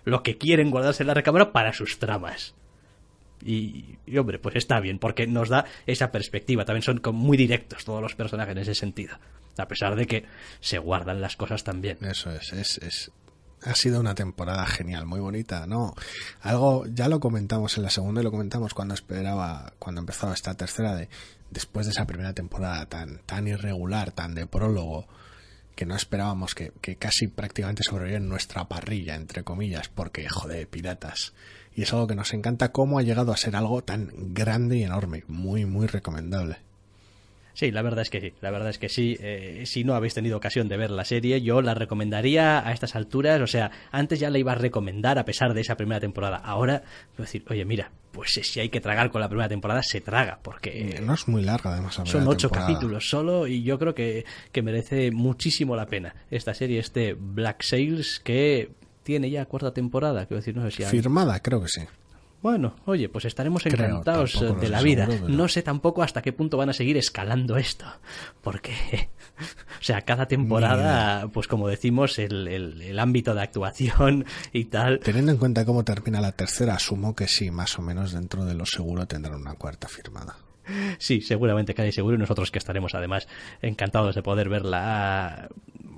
lo 0.05 0.21
que 0.21 0.37
quieren 0.37 0.69
guardarse 0.69 1.01
en 1.01 1.07
la 1.07 1.15
recámara 1.15 1.51
para 1.51 1.73
sus 1.73 1.97
tramas. 1.97 2.53
Y, 3.45 3.97
hombre, 4.17 4.39
pues 4.39 4.55
está 4.55 4.79
bien, 4.79 4.99
porque 4.99 5.27
nos 5.27 5.49
da 5.49 5.65
esa 5.85 6.11
perspectiva. 6.11 6.65
También 6.65 6.83
son 6.83 7.01
muy 7.13 7.37
directos 7.37 7.85
todos 7.85 8.01
los 8.01 8.15
personajes 8.15 8.53
en 8.53 8.61
ese 8.61 8.75
sentido. 8.75 9.17
A 9.57 9.67
pesar 9.67 9.95
de 9.95 10.07
que 10.07 10.25
se 10.59 10.79
guardan 10.79 11.21
las 11.21 11.35
cosas 11.35 11.63
también. 11.63 11.97
Eso 12.01 12.31
es, 12.31 12.53
es, 12.53 12.77
es 12.79 13.11
ha 13.65 13.75
sido 13.75 13.99
una 13.99 14.15
temporada 14.15 14.65
genial, 14.65 15.05
muy 15.05 15.19
bonita, 15.19 15.65
¿no? 15.67 15.93
Algo, 16.41 16.85
ya 16.87 17.07
lo 17.07 17.19
comentamos 17.19 17.77
en 17.77 17.83
la 17.83 17.89
segunda 17.89 18.21
y 18.21 18.23
lo 18.23 18.31
comentamos 18.31 18.73
cuando 18.73 18.93
esperaba, 18.93 19.73
cuando 19.79 20.01
empezaba 20.01 20.33
esta 20.33 20.53
tercera 20.55 20.95
de, 20.95 21.09
después 21.49 21.85
de 21.85 21.91
esa 21.91 22.05
primera 22.05 22.33
temporada 22.33 22.85
tan, 22.87 23.19
tan 23.19 23.47
irregular, 23.47 24.11
tan 24.11 24.35
de 24.35 24.47
prólogo, 24.47 25.07
que 25.75 25.85
no 25.85 25.95
esperábamos 25.95 26.55
que, 26.55 26.71
que 26.81 26.97
casi 26.97 27.27
prácticamente 27.27 27.83
sobreviviera 27.83 28.21
en 28.21 28.29
nuestra 28.29 28.67
parrilla, 28.67 29.15
entre 29.15 29.43
comillas, 29.43 29.89
porque, 29.89 30.27
joder, 30.29 30.67
piratas 30.67 31.33
y 31.75 31.83
es 31.83 31.93
algo 31.93 32.07
que 32.07 32.15
nos 32.15 32.33
encanta 32.33 32.71
cómo 32.71 32.99
ha 32.99 33.03
llegado 33.03 33.31
a 33.31 33.37
ser 33.37 33.55
algo 33.55 33.83
tan 33.83 34.11
grande 34.33 34.77
y 34.77 34.83
enorme, 34.83 35.23
muy, 35.27 35.65
muy 35.65 35.87
recomendable. 35.87 36.57
Sí, 37.55 37.69
la 37.69 37.83
verdad 37.83 38.01
es 38.01 38.09
que 38.09 38.19
sí, 38.19 38.33
la 38.41 38.49
verdad 38.49 38.69
es 38.69 38.79
que 38.79 38.89
sí. 38.89 39.15
Eh, 39.19 39.63
si 39.65 39.83
no 39.83 39.93
habéis 39.93 40.15
tenido 40.15 40.37
ocasión 40.37 40.67
de 40.67 40.77
ver 40.77 40.89
la 40.89 41.05
serie, 41.05 41.41
yo 41.41 41.61
la 41.61 41.75
recomendaría 41.75 42.67
a 42.67 42.71
estas 42.71 42.95
alturas. 42.95 43.39
O 43.41 43.47
sea, 43.47 43.69
antes 43.91 44.19
ya 44.19 44.31
la 44.31 44.39
iba 44.39 44.53
a 44.53 44.55
recomendar 44.55 45.19
a 45.19 45.25
pesar 45.25 45.53
de 45.53 45.61
esa 45.61 45.77
primera 45.77 45.99
temporada. 45.99 46.37
Ahora, 46.37 46.81
decir, 47.15 47.43
oye, 47.49 47.63
mira, 47.63 47.91
pues 48.11 48.31
si 48.41 48.59
hay 48.59 48.69
que 48.69 48.81
tragar 48.81 49.11
con 49.11 49.21
la 49.21 49.29
primera 49.29 49.49
temporada, 49.49 49.83
se 49.83 50.01
traga, 50.01 50.39
porque... 50.41 50.99
No 51.03 51.13
es 51.13 51.27
muy 51.27 51.43
larga, 51.43 51.73
además. 51.73 52.01
son 52.03 52.27
ocho 52.27 52.49
capítulos 52.49 53.07
solo 53.07 53.45
y 53.45 53.61
yo 53.63 53.77
creo 53.77 53.93
que, 53.93 54.25
que 54.51 54.61
merece 54.63 55.11
muchísimo 55.11 55.75
la 55.75 55.85
pena 55.85 56.15
esta 56.31 56.55
serie, 56.55 56.79
este 56.79 57.13
Black 57.13 57.61
Sails, 57.61 58.19
que 58.19 58.71
tiene 59.03 59.29
ya 59.29 59.45
cuarta 59.45 59.73
temporada, 59.73 60.25
quiero 60.25 60.37
decir, 60.39 60.55
no 60.55 60.63
sé 60.63 60.71
si 60.71 60.83
Firmada, 60.83 61.39
creo 61.41 61.61
que 61.61 61.67
sí. 61.67 61.81
Bueno, 62.41 62.75
oye, 62.85 63.07
pues 63.07 63.23
estaremos 63.23 63.65
encantados 63.65 64.37
de 64.59 64.67
la 64.67 64.81
vida. 64.81 65.05
seguro, 65.05 65.25
pero- 65.27 65.37
No 65.37 65.47
sé 65.47 65.61
tampoco 65.61 66.03
hasta 66.03 66.21
qué 66.21 66.33
punto 66.33 66.57
van 66.57 66.69
a 66.69 66.73
seguir 66.73 66.97
escalando 66.97 67.55
esto. 67.55 67.85
Porque, 68.41 68.73
o 69.79 69.81
sea, 69.83 70.01
cada 70.01 70.25
temporada, 70.27 71.29
pues 71.29 71.47
como 71.47 71.69
decimos, 71.69 72.19
el, 72.19 72.49
el- 72.49 72.81
el 72.81 72.99
ámbito 72.99 73.33
de 73.33 73.43
actuación 73.43 74.25
y 74.51 74.65
tal. 74.65 74.99
Teniendo 74.99 75.31
en 75.31 75.37
cuenta 75.37 75.63
cómo 75.63 75.85
termina 75.85 76.19
la 76.19 76.33
tercera, 76.33 76.73
asumo 76.75 77.15
que 77.15 77.29
sí, 77.29 77.49
más 77.49 77.79
o 77.79 77.81
menos 77.81 78.11
dentro 78.11 78.43
de 78.43 78.55
lo 78.55 78.65
seguro 78.65 79.05
tendrán 79.07 79.35
una 79.39 79.53
cuarta 79.53 79.87
firmada. 79.87 80.35
Sí, 80.97 81.21
seguramente 81.21 81.73
casi 81.73 81.91
seguro 81.93 82.15
y 82.15 82.19
nosotros 82.19 82.51
que 82.51 82.57
estaremos 82.59 82.93
además 82.95 83.27
encantados 83.61 84.15
de 84.15 84.23
poder 84.23 84.47
verla, 84.49 85.47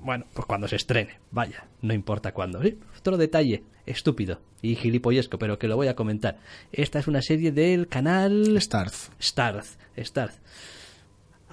bueno, 0.06 0.24
pues 0.32 0.46
cuando 0.46 0.68
se 0.68 0.76
estrene, 0.76 1.18
vaya, 1.32 1.66
no 1.82 1.92
importa 1.92 2.32
cuándo. 2.32 2.62
Sí, 2.62 2.78
otro 2.98 3.16
detalle, 3.16 3.64
estúpido 3.84 4.40
y 4.62 4.76
gilipollesco, 4.76 5.38
pero 5.38 5.58
que 5.58 5.68
lo 5.68 5.76
voy 5.76 5.88
a 5.88 5.96
comentar. 5.96 6.38
Esta 6.72 7.00
es 7.00 7.08
una 7.08 7.20
serie 7.20 7.50
del 7.50 7.88
canal 7.88 8.56
Starz. 8.60 9.10
Starz, 9.20 9.76
Starz. 9.98 10.40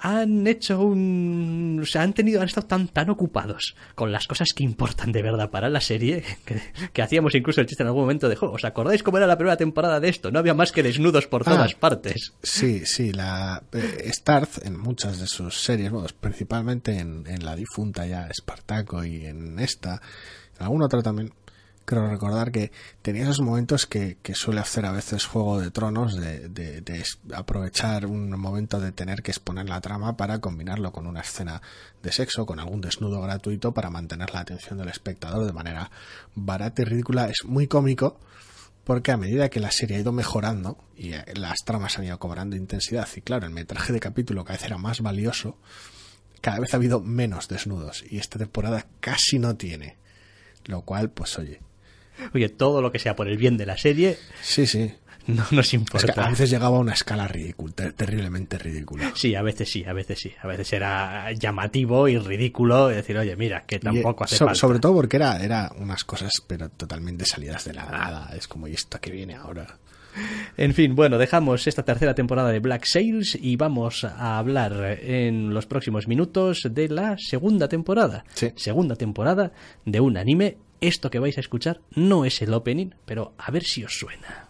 Han 0.06 0.46
hecho 0.46 0.80
un... 0.84 1.80
O 1.82 1.86
sea, 1.86 2.02
han 2.02 2.12
tenido... 2.12 2.40
Han 2.42 2.46
estado 2.48 2.66
tan, 2.66 2.88
tan 2.88 3.08
ocupados 3.08 3.74
con 3.94 4.12
las 4.12 4.26
cosas 4.26 4.52
que 4.52 4.62
importan 4.62 5.12
de 5.12 5.22
verdad 5.22 5.50
para 5.50 5.70
la 5.70 5.80
serie 5.80 6.22
que, 6.44 6.60
que 6.92 7.00
hacíamos 7.02 7.34
incluso 7.34 7.62
el 7.62 7.66
chiste 7.66 7.82
en 7.82 7.86
algún 7.86 8.02
momento 8.02 8.28
de... 8.28 8.36
"Jo, 8.36 8.50
¿Os 8.52 8.64
acordáis 8.66 9.02
cómo 9.02 9.16
era 9.16 9.26
la 9.26 9.38
primera 9.38 9.56
temporada 9.56 10.00
de 10.00 10.10
esto? 10.10 10.30
No 10.30 10.38
había 10.38 10.52
más 10.52 10.72
que 10.72 10.82
desnudos 10.82 11.26
por 11.26 11.42
Ah. 11.46 11.52
todas 11.52 11.74
partes. 11.74 12.34
Sí, 12.42 12.84
sí, 12.84 13.12
la 13.12 13.62
eh, 13.72 14.10
Starz 14.12 14.58
en 14.64 14.78
muchas 14.78 15.18
de 15.20 15.26
sus 15.26 15.62
series, 15.62 15.90
bueno, 15.90 16.06
principalmente 16.20 16.98
en, 16.98 17.26
en 17.26 17.42
la 17.44 17.56
difunta 17.56 18.06
ya 18.06 18.26
Espartaco 18.28 19.04
y 19.04 19.24
en 19.24 19.58
esta, 19.58 20.02
en 20.58 20.64
alguna 20.64 20.84
otra 20.84 21.00
también, 21.02 21.32
creo 21.84 22.08
recordar 22.08 22.50
que 22.50 22.72
tenía 23.02 23.24
esos 23.24 23.40
momentos 23.40 23.86
que, 23.86 24.16
suele 24.34 24.60
hacer 24.60 24.86
a 24.86 24.92
veces 24.92 25.26
Juego 25.26 25.60
de 25.60 25.70
Tronos 25.70 26.16
de, 26.16 26.48
de- 26.48 26.80
de 26.80 27.04
aprovechar 27.34 28.06
un 28.06 28.30
momento 28.30 28.80
de 28.80 28.92
tener 28.92 29.22
que 29.22 29.30
exponer 29.30 29.68
la 29.68 29.80
trama 29.80 30.16
para 30.16 30.38
combinarlo 30.40 30.92
con 30.92 31.06
una 31.06 31.20
escena 31.20 31.60
de 32.02 32.12
sexo, 32.12 32.46
con 32.46 32.58
algún 32.60 32.80
desnudo 32.80 33.20
gratuito 33.20 33.72
para 33.72 33.90
mantener 33.90 34.32
la 34.32 34.40
atención 34.40 34.78
del 34.78 34.88
espectador 34.88 35.46
de 35.46 35.52
manera 35.52 35.90
barata 36.34 36.82
y 36.82 36.84
ridícula. 36.86 37.28
Es 37.28 37.44
muy 37.44 37.66
cómico 37.66 38.18
porque 38.84 39.12
a 39.12 39.16
medida 39.16 39.48
que 39.48 39.60
la 39.60 39.70
serie 39.70 39.96
ha 39.96 40.00
ido 40.00 40.12
mejorando 40.12 40.76
y 40.96 41.12
eh, 41.12 41.24
las 41.36 41.58
tramas 41.64 41.98
han 41.98 42.04
ido 42.04 42.18
cobrando 42.18 42.54
intensidad 42.56 43.08
y 43.16 43.20
claro, 43.22 43.46
el 43.46 43.52
metraje 43.52 43.92
de 43.92 44.00
capítulo 44.00 44.44
cada 44.44 44.58
vez 44.58 44.66
era 44.66 44.76
más 44.78 45.00
valioso, 45.00 45.56
cada 46.40 46.58
vez 46.60 46.74
ha 46.74 46.76
habido 46.76 47.00
menos 47.00 47.48
desnudos 47.48 48.04
y 48.10 48.18
esta 48.18 48.38
temporada 48.38 48.86
casi 49.00 49.38
no 49.38 49.56
tiene. 49.56 49.96
Lo 50.66 50.80
cual, 50.82 51.10
pues 51.10 51.38
oye, 51.38 51.60
Oye, 52.34 52.48
todo 52.48 52.80
lo 52.82 52.92
que 52.92 52.98
sea 52.98 53.16
por 53.16 53.28
el 53.28 53.36
bien 53.36 53.56
de 53.56 53.66
la 53.66 53.76
serie 53.76 54.16
sí, 54.42 54.66
sí. 54.66 54.92
no 55.26 55.44
nos 55.50 55.66
Es 55.66 55.70
que 55.70 55.76
importa. 55.76 56.26
a 56.26 56.30
veces 56.30 56.50
llegaba 56.50 56.76
a 56.76 56.80
una 56.80 56.92
escala 56.92 57.26
ridícula, 57.26 57.72
ter- 57.74 57.92
terriblemente 57.94 58.58
ridícula. 58.58 59.10
Sí, 59.14 59.34
a 59.34 59.42
veces 59.42 59.70
sí, 59.70 59.84
a 59.84 59.92
veces 59.92 60.18
sí. 60.20 60.32
A 60.42 60.46
veces 60.46 60.72
era 60.72 61.32
llamativo 61.32 62.08
y 62.08 62.18
ridículo 62.18 62.88
decir, 62.88 63.16
oye, 63.16 63.34
mira, 63.36 63.62
que 63.66 63.78
tampoco 63.78 64.24
Y, 64.24 64.26
hace 64.26 64.36
so- 64.36 64.44
falta. 64.46 64.58
Sobre 64.60 64.78
todo 64.80 64.94
porque 64.94 65.16
era, 65.16 65.42
era 65.42 65.72
unas 65.78 66.04
cosas, 66.04 66.32
pero 66.46 66.68
totalmente 66.68 67.24
salidas 67.24 67.64
de 67.64 67.72
la 67.74 67.84
nada. 67.86 68.30
Es 68.36 68.46
como, 68.48 68.68
¿y 68.68 68.74
esto 68.74 69.00
que 69.00 69.10
viene 69.10 69.34
ahora? 69.34 69.78
En 70.56 70.74
fin, 70.74 70.94
bueno, 70.94 71.18
dejamos 71.18 71.66
esta 71.66 71.82
tercera 71.84 72.14
temporada 72.14 72.50
de 72.52 72.60
Black 72.60 72.84
Sails 72.84 73.34
y 73.34 73.56
vamos 73.56 74.04
a 74.04 74.38
hablar 74.38 74.98
en 75.02 75.52
los 75.52 75.66
próximos 75.66 76.06
minutos 76.06 76.68
de 76.70 76.88
la 76.88 77.16
segunda 77.18 77.66
temporada. 77.68 78.24
Sí. 78.34 78.52
Segunda 78.54 78.94
temporada 78.94 79.50
de 79.84 79.98
un 79.98 80.16
anime. 80.16 80.58
Esto 80.84 81.10
que 81.10 81.18
vais 81.18 81.38
a 81.38 81.40
escuchar 81.40 81.80
no 81.94 82.26
es 82.26 82.42
el 82.42 82.52
opening, 82.52 82.90
pero 83.06 83.32
a 83.38 83.50
ver 83.50 83.64
si 83.64 83.84
os 83.84 83.98
suena. 83.98 84.43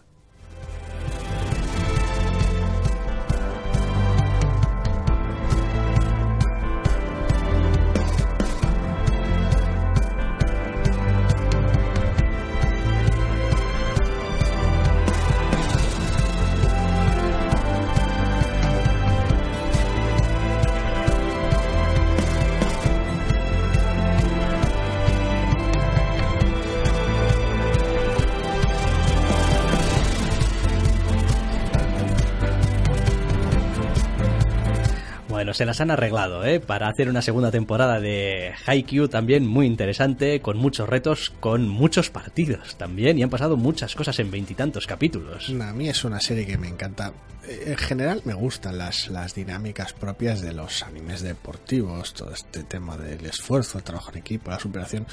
Se 35.55 35.65
las 35.65 35.81
han 35.81 35.91
arreglado, 35.91 36.45
¿eh? 36.45 36.59
Para 36.59 36.89
hacer 36.89 37.09
una 37.09 37.21
segunda 37.21 37.49
temporada 37.49 37.99
de 37.99 38.53
Haikyuu 38.65 39.07
también 39.07 39.47
muy 39.47 39.65
interesante, 39.65 40.41
con 40.41 40.57
muchos 40.57 40.87
retos, 40.87 41.33
con 41.39 41.67
muchos 41.67 42.09
partidos 42.09 42.75
también, 42.75 43.17
y 43.17 43.23
han 43.23 43.29
pasado 43.29 43.57
muchas 43.57 43.95
cosas 43.95 44.19
en 44.19 44.29
veintitantos 44.29 44.85
capítulos. 44.85 45.49
A 45.49 45.73
mí 45.73 45.89
es 45.89 46.03
una 46.03 46.19
serie 46.19 46.45
que 46.45 46.57
me 46.57 46.67
encanta. 46.67 47.13
Eh, 47.47 47.63
En 47.67 47.77
general 47.77 48.21
me 48.25 48.33
gustan 48.33 48.77
las, 48.77 49.07
las 49.07 49.33
dinámicas 49.33 49.93
propias 49.93 50.41
de 50.41 50.53
los 50.53 50.83
animes 50.83 51.21
deportivos, 51.21 52.13
todo 52.13 52.31
este 52.31 52.63
tema 52.63 52.97
del 52.97 53.25
esfuerzo, 53.25 53.77
el 53.77 53.83
trabajo 53.83 54.11
en 54.11 54.19
equipo, 54.19 54.51
la 54.51 54.59
superación. 54.59 55.07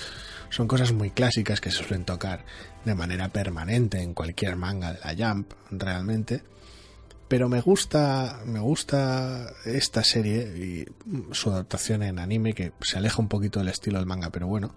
Son 0.50 0.68
cosas 0.68 0.92
muy 0.92 1.10
clásicas 1.10 1.60
que 1.60 1.70
se 1.70 1.78
suelen 1.78 2.04
tocar 2.04 2.44
de 2.84 2.94
manera 2.94 3.28
permanente 3.28 4.02
en 4.02 4.12
cualquier 4.12 4.56
manga 4.56 4.92
de 4.92 5.00
la 5.00 5.14
Jump, 5.16 5.52
realmente. 5.70 6.42
Pero 7.32 7.48
me 7.48 7.62
gusta, 7.62 8.42
me 8.44 8.60
gusta 8.60 9.54
esta 9.64 10.04
serie 10.04 10.54
y 10.54 10.84
su 11.34 11.50
adaptación 11.50 12.02
en 12.02 12.18
anime 12.18 12.52
que 12.52 12.74
se 12.82 12.98
aleja 12.98 13.22
un 13.22 13.28
poquito 13.28 13.58
del 13.58 13.70
estilo 13.70 13.96
del 13.96 14.06
manga, 14.06 14.28
pero 14.28 14.46
bueno, 14.46 14.74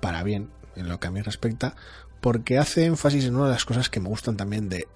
para 0.00 0.24
bien 0.24 0.50
en 0.74 0.88
lo 0.88 0.98
que 0.98 1.06
a 1.06 1.10
mí 1.12 1.22
respecta, 1.22 1.76
porque 2.20 2.58
hace 2.58 2.86
énfasis 2.86 3.26
en 3.26 3.36
una 3.36 3.44
de 3.44 3.52
las 3.52 3.64
cosas 3.64 3.88
que 3.88 4.00
me 4.00 4.08
gustan 4.08 4.36
también 4.36 4.68
de 4.68 4.88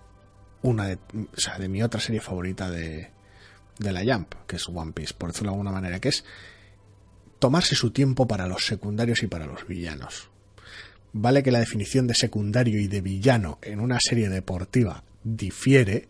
una 0.62 0.88
de, 0.88 0.98
o 1.14 1.40
sea, 1.40 1.58
de 1.58 1.68
mi 1.68 1.80
otra 1.80 2.00
serie 2.00 2.20
favorita 2.20 2.72
de, 2.72 3.12
de 3.78 3.92
la 3.92 4.02
Jump, 4.02 4.34
que 4.48 4.56
es 4.56 4.68
One 4.68 4.90
Piece, 4.90 5.14
por 5.14 5.30
decirlo 5.30 5.52
de 5.52 5.54
alguna 5.54 5.70
manera, 5.70 6.00
que 6.00 6.08
es 6.08 6.24
tomarse 7.38 7.76
su 7.76 7.92
tiempo 7.92 8.26
para 8.26 8.48
los 8.48 8.66
secundarios 8.66 9.22
y 9.22 9.28
para 9.28 9.46
los 9.46 9.64
villanos. 9.68 10.28
Vale 11.12 11.44
que 11.44 11.52
la 11.52 11.60
definición 11.60 12.08
de 12.08 12.14
secundario 12.16 12.80
y 12.80 12.88
de 12.88 13.00
villano 13.00 13.60
en 13.62 13.78
una 13.78 14.00
serie 14.00 14.28
deportiva 14.28 15.04
difiere, 15.22 16.08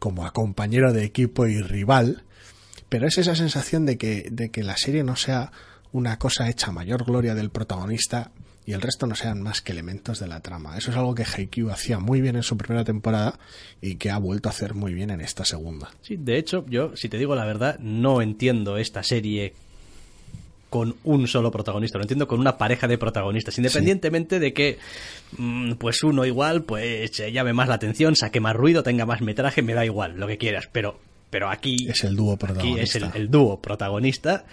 como 0.00 0.26
a 0.26 0.32
compañero 0.32 0.92
de 0.92 1.04
equipo 1.04 1.46
y 1.46 1.62
rival, 1.62 2.24
pero 2.88 3.06
es 3.06 3.16
esa 3.18 3.36
sensación 3.36 3.86
de 3.86 3.96
que, 3.96 4.28
de 4.32 4.50
que 4.50 4.64
la 4.64 4.76
serie 4.76 5.04
no 5.04 5.14
sea 5.14 5.52
una 5.92 6.18
cosa 6.18 6.48
hecha 6.48 6.68
a 6.68 6.72
mayor 6.72 7.04
gloria 7.04 7.36
del 7.36 7.50
protagonista 7.50 8.32
y 8.66 8.72
el 8.72 8.80
resto 8.80 9.06
no 9.06 9.14
sean 9.14 9.42
más 9.42 9.60
que 9.62 9.72
elementos 9.72 10.20
de 10.20 10.28
la 10.28 10.40
trama. 10.40 10.76
Eso 10.76 10.90
es 10.90 10.96
algo 10.96 11.14
que 11.14 11.24
Haikyuu 11.24 11.70
hacía 11.70 11.98
muy 11.98 12.20
bien 12.20 12.36
en 12.36 12.42
su 12.42 12.56
primera 12.56 12.84
temporada 12.84 13.38
y 13.80 13.96
que 13.96 14.10
ha 14.10 14.18
vuelto 14.18 14.48
a 14.48 14.52
hacer 14.52 14.74
muy 14.74 14.94
bien 14.94 15.10
en 15.10 15.20
esta 15.20 15.44
segunda. 15.44 15.90
Sí, 16.02 16.16
de 16.16 16.38
hecho, 16.38 16.64
yo, 16.68 16.96
si 16.96 17.08
te 17.08 17.18
digo 17.18 17.34
la 17.34 17.44
verdad, 17.44 17.78
no 17.78 18.22
entiendo 18.22 18.76
esta 18.76 19.02
serie 19.02 19.54
con 20.70 20.96
un 21.04 21.26
solo 21.26 21.50
protagonista, 21.50 21.98
lo 21.98 22.04
entiendo 22.04 22.28
con 22.28 22.40
una 22.40 22.56
pareja 22.56 22.88
de 22.88 22.96
protagonistas, 22.96 23.58
independientemente 23.58 24.38
de 24.38 24.52
que 24.54 24.78
mm, 25.36 25.72
pues 25.74 26.02
uno 26.02 26.24
igual 26.24 26.62
pues 26.62 27.18
eh, 27.20 27.32
llame 27.32 27.52
más 27.52 27.68
la 27.68 27.74
atención, 27.74 28.16
saque 28.16 28.40
más 28.40 28.56
ruido, 28.56 28.82
tenga 28.82 29.04
más 29.04 29.20
metraje, 29.20 29.62
me 29.62 29.74
da 29.74 29.84
igual, 29.84 30.14
lo 30.16 30.26
que 30.26 30.38
quieras, 30.38 30.68
pero 30.72 30.98
pero 31.28 31.48
aquí 31.48 31.86
Es 31.88 32.02
el 32.04 32.16
dúo 32.16 32.32
aquí 32.34 32.46
protagonista. 32.46 32.82
es 32.82 32.94
el, 32.96 33.10
el 33.14 33.30
dúo 33.30 33.60
protagonista 33.60 34.46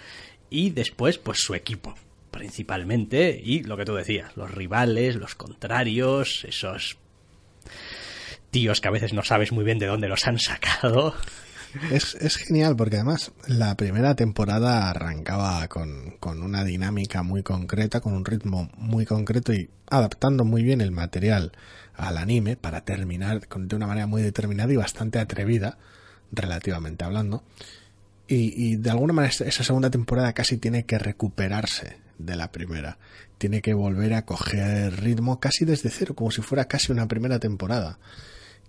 y 0.50 0.70
después 0.70 1.18
pues 1.18 1.38
su 1.40 1.54
equipo 1.54 1.94
principalmente 2.30 3.40
y 3.42 3.62
lo 3.62 3.76
que 3.76 3.84
tú 3.84 3.94
decías, 3.94 4.36
los 4.36 4.50
rivales, 4.50 5.16
los 5.16 5.34
contrarios, 5.34 6.44
esos 6.44 6.98
tíos 8.50 8.80
que 8.80 8.88
a 8.88 8.92
veces 8.92 9.12
no 9.12 9.22
sabes 9.22 9.52
muy 9.52 9.64
bien 9.64 9.78
de 9.78 9.86
dónde 9.86 10.08
los 10.08 10.26
han 10.26 10.38
sacado. 10.38 11.14
Es, 11.90 12.14
es 12.20 12.36
genial 12.36 12.76
porque 12.76 12.96
además 12.96 13.32
la 13.46 13.76
primera 13.76 14.14
temporada 14.14 14.88
arrancaba 14.90 15.66
con, 15.68 16.16
con 16.18 16.42
una 16.42 16.64
dinámica 16.64 17.22
muy 17.22 17.42
concreta, 17.42 18.00
con 18.00 18.14
un 18.14 18.24
ritmo 18.24 18.70
muy 18.76 19.04
concreto 19.04 19.52
y 19.52 19.68
adaptando 19.90 20.44
muy 20.44 20.62
bien 20.62 20.80
el 20.80 20.90
material 20.92 21.52
al 21.94 22.16
anime 22.16 22.56
para 22.56 22.82
terminar 22.84 23.46
de 23.48 23.76
una 23.76 23.86
manera 23.86 24.06
muy 24.06 24.22
determinada 24.22 24.72
y 24.72 24.76
bastante 24.76 25.18
atrevida, 25.18 25.78
relativamente 26.32 27.04
hablando. 27.04 27.42
Y, 28.26 28.52
y 28.56 28.76
de 28.76 28.90
alguna 28.90 29.12
manera 29.12 29.32
esa- 29.32 29.44
esa 29.46 29.64
segunda 29.64 29.90
temporada 29.90 30.32
casi 30.32 30.58
tiene 30.58 30.84
que 30.84 30.98
recuperarse 30.98 31.96
de 32.18 32.36
la 32.36 32.52
primera. 32.52 32.98
Tiene 33.38 33.62
que 33.62 33.74
volver 33.74 34.14
a 34.14 34.24
coger 34.24 35.00
ritmo 35.00 35.40
casi 35.40 35.64
desde 35.64 35.90
cero, 35.90 36.14
como 36.14 36.30
si 36.30 36.42
fuera 36.42 36.66
casi 36.66 36.92
una 36.92 37.08
primera 37.08 37.38
temporada. 37.38 37.98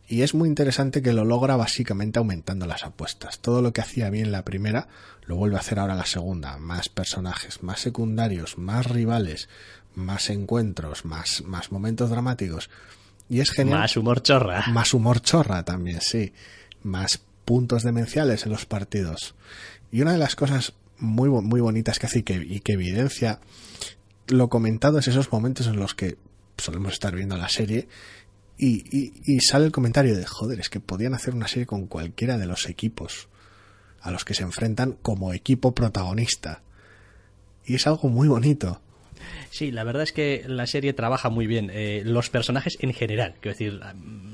Y 0.09 0.23
es 0.23 0.33
muy 0.33 0.49
interesante 0.49 1.03
que 1.03 1.13
lo 1.13 1.23
logra 1.23 1.55
básicamente 1.55 2.17
aumentando 2.17 2.65
las 2.65 2.83
apuestas. 2.83 3.39
Todo 3.39 3.61
lo 3.61 3.73
que 3.73 3.81
hacía 3.81 4.09
bien 4.09 4.31
la 4.31 4.43
primera 4.43 4.87
lo 5.27 5.35
vuelve 5.35 5.55
a 5.55 5.59
hacer 5.59 5.77
ahora 5.77 5.93
la 5.93 6.07
segunda. 6.07 6.57
Más 6.57 6.89
personajes, 6.89 7.61
más 7.61 7.79
secundarios, 7.79 8.57
más 8.57 8.87
rivales, 8.87 9.49
más 9.93 10.31
encuentros, 10.31 11.05
más, 11.05 11.43
más 11.45 11.71
momentos 11.71 12.09
dramáticos. 12.09 12.71
Y 13.29 13.39
es 13.39 13.51
genial. 13.51 13.81
Más 13.81 13.97
humor 13.97 14.23
chorra. 14.23 14.63
Más 14.69 14.95
humor 14.95 15.21
chorra 15.21 15.63
también, 15.63 16.01
sí. 16.01 16.33
Más 16.81 17.21
puntos 17.45 17.83
demenciales 17.83 18.47
en 18.47 18.51
los 18.51 18.65
partidos. 18.65 19.35
Y 19.91 20.01
una 20.01 20.13
de 20.13 20.17
las 20.17 20.35
cosas 20.35 20.73
muy, 20.97 21.29
muy 21.29 21.61
bonitas 21.61 21.99
que 21.99 22.07
hace 22.07 22.19
y 22.19 22.23
que, 22.23 22.33
y 22.33 22.61
que 22.61 22.73
evidencia 22.73 23.41
lo 24.27 24.49
comentado 24.49 24.97
es 24.97 25.07
esos 25.07 25.31
momentos 25.31 25.67
en 25.67 25.77
los 25.77 25.93
que 25.93 26.17
solemos 26.57 26.93
estar 26.93 27.15
viendo 27.15 27.37
la 27.37 27.49
serie 27.49 27.87
y, 28.59 29.13
y, 29.25 29.39
sale 29.39 29.65
el 29.65 29.71
comentario 29.71 30.15
de 30.15 30.25
joder, 30.25 30.59
es 30.59 30.69
que 30.69 30.81
podían 30.81 31.13
hacer 31.13 31.33
una 31.33 31.47
serie 31.47 31.65
con 31.65 31.87
cualquiera 31.87 32.37
de 32.37 32.45
los 32.45 32.67
equipos 32.67 33.29
a 34.01 34.11
los 34.11 34.25
que 34.25 34.33
se 34.33 34.43
enfrentan 34.43 34.97
como 35.01 35.33
equipo 35.33 35.73
protagonista. 35.73 36.61
Y 37.65 37.75
es 37.75 37.87
algo 37.87 38.09
muy 38.09 38.27
bonito. 38.27 38.81
Sí, 39.49 39.71
la 39.71 39.83
verdad 39.83 40.03
es 40.03 40.11
que 40.11 40.43
la 40.47 40.67
serie 40.67 40.93
trabaja 40.93 41.29
muy 41.29 41.47
bien. 41.47 41.71
Eh, 41.73 42.01
los 42.05 42.29
personajes 42.29 42.77
en 42.81 42.93
general, 42.93 43.35
quiero 43.39 43.57
decir, 43.57 43.79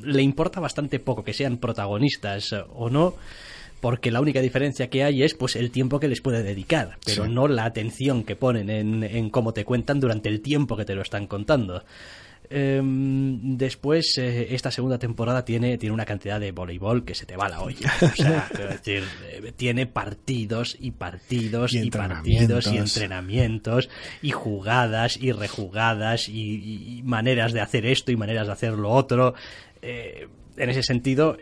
le 0.04 0.22
importa 0.22 0.60
bastante 0.60 1.00
poco 1.00 1.24
que 1.24 1.34
sean 1.34 1.58
protagonistas 1.58 2.54
o 2.74 2.90
no 2.90 3.16
porque 3.82 4.10
la 4.10 4.22
única 4.22 4.42
diferencia 4.42 4.90
que 4.90 5.04
hay 5.04 5.22
es 5.22 5.36
pues 5.36 5.56
el 5.56 5.70
tiempo 5.70 6.00
que 6.00 6.08
les 6.08 6.22
puede 6.22 6.42
dedicar, 6.42 6.98
pero 7.06 7.28
no 7.28 7.48
la 7.48 7.66
atención 7.66 8.24
que 8.24 8.36
ponen 8.36 8.70
en, 8.72 9.04
en 9.04 9.30
cómo 9.30 9.54
te 9.54 9.64
cuentan 9.64 10.00
durante 10.00 10.30
el 10.30 10.42
tiempo 10.42 10.76
que 10.76 10.86
te 10.86 10.96
lo 10.96 11.04
están 11.04 11.28
contando. 11.28 11.84
Em, 12.50 13.58
después, 13.58 14.18
eh, 14.18 14.54
esta 14.54 14.72
segunda 14.72 15.00
temporada 15.00 15.46
tiene, 15.46 15.78
tiene 15.78 15.94
una 15.94 16.06
cantidad 16.06 16.40
de 16.40 16.52
voleibol 16.52 17.06
que 17.06 17.16
se 17.16 17.26
te 17.26 17.36
va 17.36 17.46
a 17.46 17.50
la 17.50 17.62
olla. 17.62 17.94
O 18.02 18.16
sea, 18.16 18.50
decir, 18.70 19.04
eh, 19.30 19.54
tiene 19.56 19.86
partidos 19.88 20.78
y 20.80 20.92
partidos 20.92 21.74
y, 21.74 21.90
partidos 21.90 22.68
y 22.68 22.78
entrenamientos 22.78 23.90
y 24.22 24.32
jugadas 24.32 25.18
y 25.18 25.32
rejugadas 25.32 26.30
y, 26.30 27.02
maneras 27.04 27.54
de 27.54 27.62
hacer 27.62 27.86
esto 27.86 28.12
y 28.12 28.16
maneras 28.16 28.48
de 28.48 28.54
hacer 28.54 28.74
lo 28.74 28.90
otro. 28.90 29.34
Eh, 29.82 30.28
en 30.58 30.70
ese 30.70 30.84
sentido, 30.84 31.38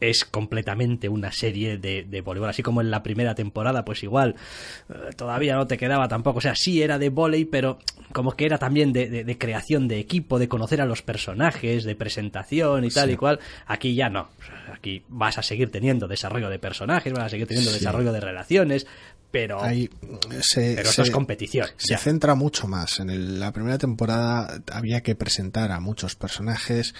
es 0.00 0.24
completamente 0.24 1.08
una 1.08 1.32
serie 1.32 1.78
de, 1.78 2.04
de 2.04 2.20
voleibol, 2.20 2.50
así 2.50 2.62
como 2.62 2.80
en 2.80 2.90
la 2.90 3.02
primera 3.02 3.34
temporada, 3.34 3.84
pues 3.84 4.02
igual 4.02 4.36
eh, 4.88 5.10
todavía 5.16 5.54
no 5.54 5.66
te 5.66 5.78
quedaba 5.78 6.08
tampoco, 6.08 6.38
o 6.38 6.42
sea, 6.42 6.54
sí 6.54 6.82
era 6.82 6.98
de 6.98 7.08
volei, 7.08 7.44
pero 7.44 7.78
como 8.12 8.32
que 8.32 8.46
era 8.46 8.58
también 8.58 8.92
de, 8.92 9.36
creación 9.38 9.88
de 9.88 9.98
equipo, 9.98 10.38
de 10.38 10.48
conocer 10.48 10.80
a 10.80 10.86
los 10.86 11.02
personajes, 11.02 11.84
de 11.84 11.94
presentación 11.94 12.84
y 12.84 12.90
tal 12.90 13.10
y 13.10 13.16
cual, 13.16 13.40
aquí 13.66 13.94
ya 13.94 14.08
no, 14.08 14.28
aquí 14.72 15.02
vas 15.08 15.38
a 15.38 15.42
seguir 15.42 15.70
teniendo 15.70 16.06
desarrollo 16.08 16.48
de 16.48 16.58
personajes, 16.58 17.12
vas 17.12 17.24
a 17.24 17.28
seguir 17.28 17.46
teniendo 17.46 17.72
desarrollo 17.72 18.12
de 18.12 18.20
relaciones, 18.20 18.86
pero, 19.30 19.60
se, 20.40 20.76
pero 20.76 20.88
eso 20.88 21.02
es 21.02 21.10
competición. 21.10 21.68
Se 21.76 21.96
centra 21.98 22.34
mucho 22.34 22.68
más. 22.68 23.00
En 23.00 23.38
la 23.38 23.52
primera 23.52 23.76
temporada 23.76 24.62
había 24.72 25.02
que 25.02 25.14
presentar 25.14 25.72
a 25.72 25.80
muchos 25.80 26.14
personajes, 26.14 26.94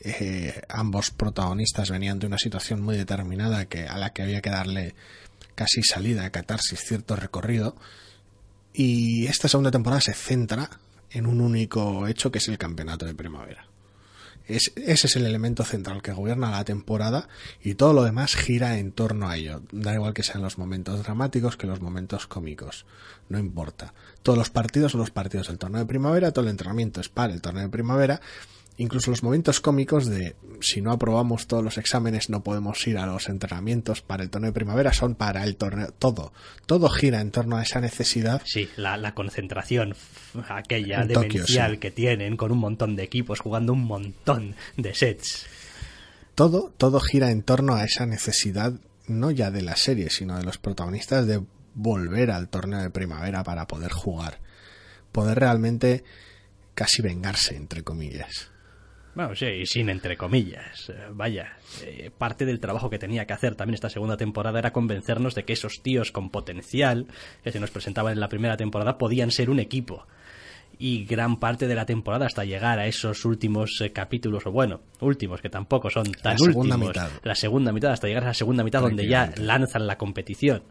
eh, 0.00 0.62
ambos 0.68 1.10
protagonistas 1.10 1.90
venían 1.90 2.18
de 2.18 2.26
una 2.26 2.38
situación 2.38 2.80
muy 2.80 2.96
determinada 2.96 3.66
que, 3.66 3.86
a 3.86 3.96
la 3.98 4.10
que 4.10 4.22
había 4.22 4.40
que 4.40 4.50
darle 4.50 4.94
casi 5.54 5.82
salida, 5.82 6.30
catarsis, 6.30 6.80
cierto 6.80 7.16
recorrido. 7.16 7.76
Y 8.72 9.26
esta 9.26 9.48
segunda 9.48 9.70
temporada 9.70 10.00
se 10.00 10.12
centra 10.12 10.70
en 11.10 11.26
un 11.26 11.40
único 11.40 12.06
hecho 12.06 12.30
que 12.30 12.38
es 12.38 12.48
el 12.48 12.58
campeonato 12.58 13.06
de 13.06 13.14
primavera. 13.14 13.66
ese 14.46 14.72
es 14.76 15.16
el 15.16 15.24
elemento 15.24 15.64
central 15.64 16.02
que 16.02 16.12
gobierna 16.12 16.50
la 16.50 16.64
temporada 16.64 17.28
y 17.64 17.74
todo 17.74 17.94
lo 17.94 18.04
demás 18.04 18.36
gira 18.36 18.78
en 18.78 18.92
torno 18.92 19.28
a 19.28 19.36
ello. 19.36 19.62
Da 19.72 19.94
igual 19.94 20.12
que 20.12 20.22
sean 20.22 20.42
los 20.42 20.58
momentos 20.58 21.02
dramáticos 21.02 21.56
que 21.56 21.66
los 21.66 21.80
momentos 21.80 22.26
cómicos. 22.26 22.84
No 23.30 23.38
importa. 23.38 23.94
Todos 24.22 24.38
los 24.38 24.50
partidos 24.50 24.92
son 24.92 25.00
los 25.00 25.10
partidos 25.10 25.48
del 25.48 25.58
torneo 25.58 25.80
de 25.80 25.86
primavera, 25.86 26.32
todo 26.32 26.44
el 26.44 26.50
entrenamiento 26.50 27.00
es 27.00 27.08
para 27.08 27.32
el 27.32 27.40
torneo 27.40 27.62
de 27.62 27.70
primavera 27.70 28.20
incluso 28.78 29.10
los 29.10 29.22
momentos 29.22 29.60
cómicos 29.60 30.06
de 30.06 30.36
si 30.60 30.80
no 30.80 30.92
aprobamos 30.92 31.46
todos 31.46 31.64
los 31.64 31.78
exámenes 31.78 32.30
no 32.30 32.42
podemos 32.42 32.86
ir 32.86 32.98
a 32.98 33.06
los 33.06 33.28
entrenamientos 33.28 34.02
para 34.02 34.22
el 34.22 34.30
torneo 34.30 34.50
de 34.50 34.54
primavera 34.54 34.92
son 34.92 35.14
para 35.14 35.44
el 35.44 35.56
torneo 35.56 35.92
todo 35.98 36.32
todo 36.66 36.88
gira 36.88 37.20
en 37.20 37.30
torno 37.30 37.56
a 37.56 37.62
esa 37.62 37.80
necesidad. 37.80 38.42
Sí 38.44 38.68
la, 38.76 39.14
concentración 39.14 39.94
aquella 40.48 41.04
demencial 41.04 41.78
que 41.78 41.90
tienen 41.90 42.36
con 42.36 42.52
un 42.52 42.58
montón 42.58 42.96
de 42.96 43.04
equipos 43.04 43.40
jugando 43.40 43.72
un 43.72 43.84
montón 43.84 44.54
de 44.76 44.94
sets. 44.94 45.46
Todo 46.34 46.72
todo 46.76 47.00
gira 47.00 47.30
en 47.30 47.42
torno 47.42 47.74
a 47.74 47.84
esa 47.84 48.06
necesidad 48.06 48.74
no 49.06 49.30
ya 49.30 49.50
de 49.50 49.62
la 49.62 49.76
serie 49.76 50.10
sino 50.10 50.36
de 50.36 50.44
los 50.44 50.58
protagonistas 50.58 51.26
de 51.26 51.42
volver 51.74 52.30
al 52.30 52.48
torneo 52.48 52.80
de 52.80 52.90
primavera 52.90 53.42
para 53.42 53.66
poder 53.66 53.92
jugar. 53.92 54.40
Poder 55.12 55.38
realmente 55.38 56.04
casi 56.74 57.00
vengarse 57.00 57.56
entre 57.56 57.82
comillas 57.82 58.50
bueno, 59.16 59.34
sí, 59.34 59.64
sin 59.64 59.88
entre 59.88 60.18
comillas. 60.18 60.90
Eh, 60.90 61.06
vaya, 61.10 61.56
eh, 61.82 62.10
parte 62.16 62.44
del 62.44 62.60
trabajo 62.60 62.90
que 62.90 62.98
tenía 62.98 63.26
que 63.26 63.32
hacer 63.32 63.54
también 63.54 63.74
esta 63.74 63.88
segunda 63.88 64.18
temporada 64.18 64.58
era 64.58 64.74
convencernos 64.74 65.34
de 65.34 65.44
que 65.44 65.54
esos 65.54 65.80
tíos 65.82 66.12
con 66.12 66.28
potencial 66.28 67.06
que 67.42 67.50
se 67.50 67.58
nos 67.58 67.70
presentaban 67.70 68.12
en 68.12 68.20
la 68.20 68.28
primera 68.28 68.58
temporada 68.58 68.98
podían 68.98 69.30
ser 69.30 69.48
un 69.48 69.58
equipo. 69.58 70.06
Y 70.78 71.04
gran 71.04 71.38
parte 71.38 71.66
de 71.66 71.74
la 71.74 71.86
temporada 71.86 72.26
hasta 72.26 72.44
llegar 72.44 72.78
a 72.78 72.86
esos 72.86 73.24
últimos 73.24 73.80
eh, 73.80 73.92
capítulos, 73.92 74.46
o 74.46 74.52
bueno, 74.52 74.80
últimos, 75.00 75.40
que 75.40 75.48
tampoco 75.48 75.90
son 75.90 76.12
tan 76.12 76.34
la 76.34 76.38
segunda 76.38 76.76
Mitad. 76.76 77.10
La 77.22 77.34
segunda 77.34 77.72
mitad, 77.72 77.92
hasta 77.92 78.06
llegar 78.06 78.24
a 78.24 78.28
la 78.28 78.34
segunda 78.34 78.62
mitad 78.62 78.82
donde 78.82 79.08
ya 79.08 79.32
lanzan 79.38 79.86
la 79.86 79.96
competición 79.96 80.62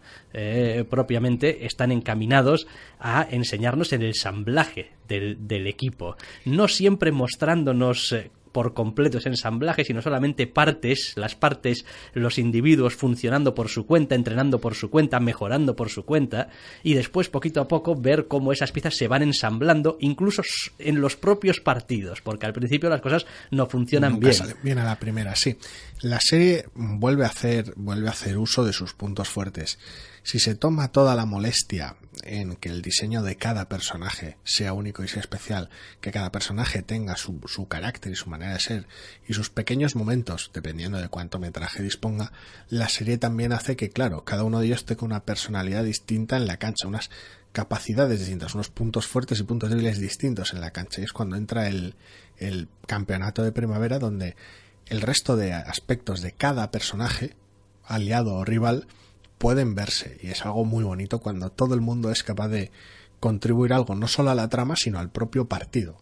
propiamente, 0.89 1.65
están 1.65 1.91
encaminados 1.91 2.67
a 2.99 3.27
enseñarnos 3.29 3.91
el 3.93 4.03
ensamblaje 4.03 4.91
del, 5.07 5.47
del 5.47 5.67
equipo. 5.67 6.17
No 6.45 6.67
siempre 6.67 7.11
mostrándonos 7.11 8.13
por 8.55 8.73
completo 8.73 9.17
ese 9.17 9.27
ensamblaje, 9.27 9.83
sino 9.83 10.01
solamente 10.01 10.47
partes, 10.47 11.11
las 11.17 11.35
partes, 11.35 11.83
los 12.13 12.37
individuos 12.37 12.95
funcionando 12.95 13.53
por 13.53 13.67
su 13.67 13.85
cuenta, 13.85 14.15
entrenando 14.15 14.61
por 14.61 14.75
su 14.75 14.89
cuenta, 14.89 15.19
mejorando 15.19 15.75
por 15.75 15.89
su 15.89 16.05
cuenta, 16.05 16.47
y 16.81 16.93
después 16.93 17.27
poquito 17.27 17.59
a 17.59 17.67
poco 17.67 17.97
ver 17.97 18.29
cómo 18.29 18.53
esas 18.53 18.71
piezas 18.71 18.95
se 18.95 19.09
van 19.09 19.23
ensamblando, 19.23 19.97
incluso 19.99 20.41
en 20.79 21.01
los 21.01 21.17
propios 21.17 21.59
partidos, 21.59 22.21
porque 22.21 22.45
al 22.45 22.53
principio 22.53 22.89
las 22.89 23.01
cosas 23.01 23.25
no 23.51 23.67
funcionan 23.67 24.21
bien. 24.21 24.33
bien 24.63 24.77
a 24.77 24.85
la 24.85 24.99
primera, 24.99 25.35
sí. 25.35 25.57
La 25.99 26.21
serie 26.21 26.67
vuelve 26.75 27.25
a 27.25 27.27
hacer, 27.27 27.73
vuelve 27.75 28.07
a 28.07 28.11
hacer 28.11 28.37
uso 28.37 28.63
de 28.63 28.71
sus 28.71 28.93
puntos 28.93 29.27
fuertes. 29.27 29.77
Si 30.25 30.39
se 30.39 30.55
toma 30.55 30.87
toda 30.87 31.13
la 31.13 31.27
molestia 31.27 31.97
en 32.23 32.55
que 32.55 32.69
el 32.69 32.81
diseño 32.81 33.21
de 33.21 33.35
cada 33.35 33.69
personaje 33.69 34.37
sea 34.43 34.73
único 34.73 35.03
y 35.03 35.07
sea 35.07 35.19
especial, 35.19 35.69
que 36.01 36.11
cada 36.11 36.31
personaje 36.31 36.81
tenga 36.81 37.15
su, 37.15 37.67
carácter 37.67 38.11
y 38.11 38.15
su 38.15 38.27
manera 38.27 38.53
de 38.53 38.59
ser 38.59 38.87
y 39.27 39.35
sus 39.35 39.51
pequeños 39.51 39.95
momentos, 39.95 40.49
dependiendo 40.51 40.97
de 40.99 41.09
cuánto 41.09 41.37
metraje 41.37 41.83
disponga, 41.83 42.31
la 42.69 42.89
serie 42.89 43.19
también 43.19 43.53
hace 43.53 43.75
que, 43.75 43.91
claro, 43.91 44.25
cada 44.25 44.43
uno 44.43 44.59
de 44.59 44.65
ellos 44.65 44.85
tenga 44.85 45.05
una 45.05 45.25
personalidad 45.25 45.83
distinta 45.83 46.37
en 46.37 46.47
la 46.47 46.57
cancha, 46.57 46.87
unas 46.87 47.11
capacidades 47.51 48.17
distintas, 48.17 48.55
unos 48.55 48.69
puntos 48.69 49.05
fuertes 49.05 49.39
y 49.39 49.43
puntos 49.43 49.69
débiles 49.69 49.99
distintos 49.99 50.53
en 50.53 50.61
la 50.61 50.71
cancha. 50.71 51.01
Y 51.01 51.03
es 51.03 51.13
cuando 51.13 51.35
entra 51.35 51.67
el 51.67 51.93
campeonato 52.87 53.43
de 53.43 53.51
primavera 53.51 53.99
donde 53.99 54.35
el 54.87 55.01
resto 55.01 55.37
de 55.37 55.53
aspectos 55.53 56.21
de 56.23 56.31
cada 56.31 56.71
personaje, 56.71 57.35
aliado 57.85 58.33
o 58.33 58.43
rival, 58.43 58.87
pueden 59.37 59.75
verse 59.75 60.17
y 60.21 60.27
es 60.27 60.45
algo 60.45 60.65
muy 60.65 60.83
bonito 60.83 61.19
cuando 61.19 61.49
todo 61.49 61.75
el 61.75 61.81
mundo 61.81 62.11
es 62.11 62.23
capaz 62.23 62.47
de 62.49 62.71
contribuir 63.19 63.73
algo 63.73 63.95
no 63.95 64.07
solo 64.07 64.31
a 64.31 64.35
la 64.35 64.49
trama 64.49 64.75
sino 64.75 64.99
al 64.99 65.09
propio 65.09 65.45
partido. 65.45 65.97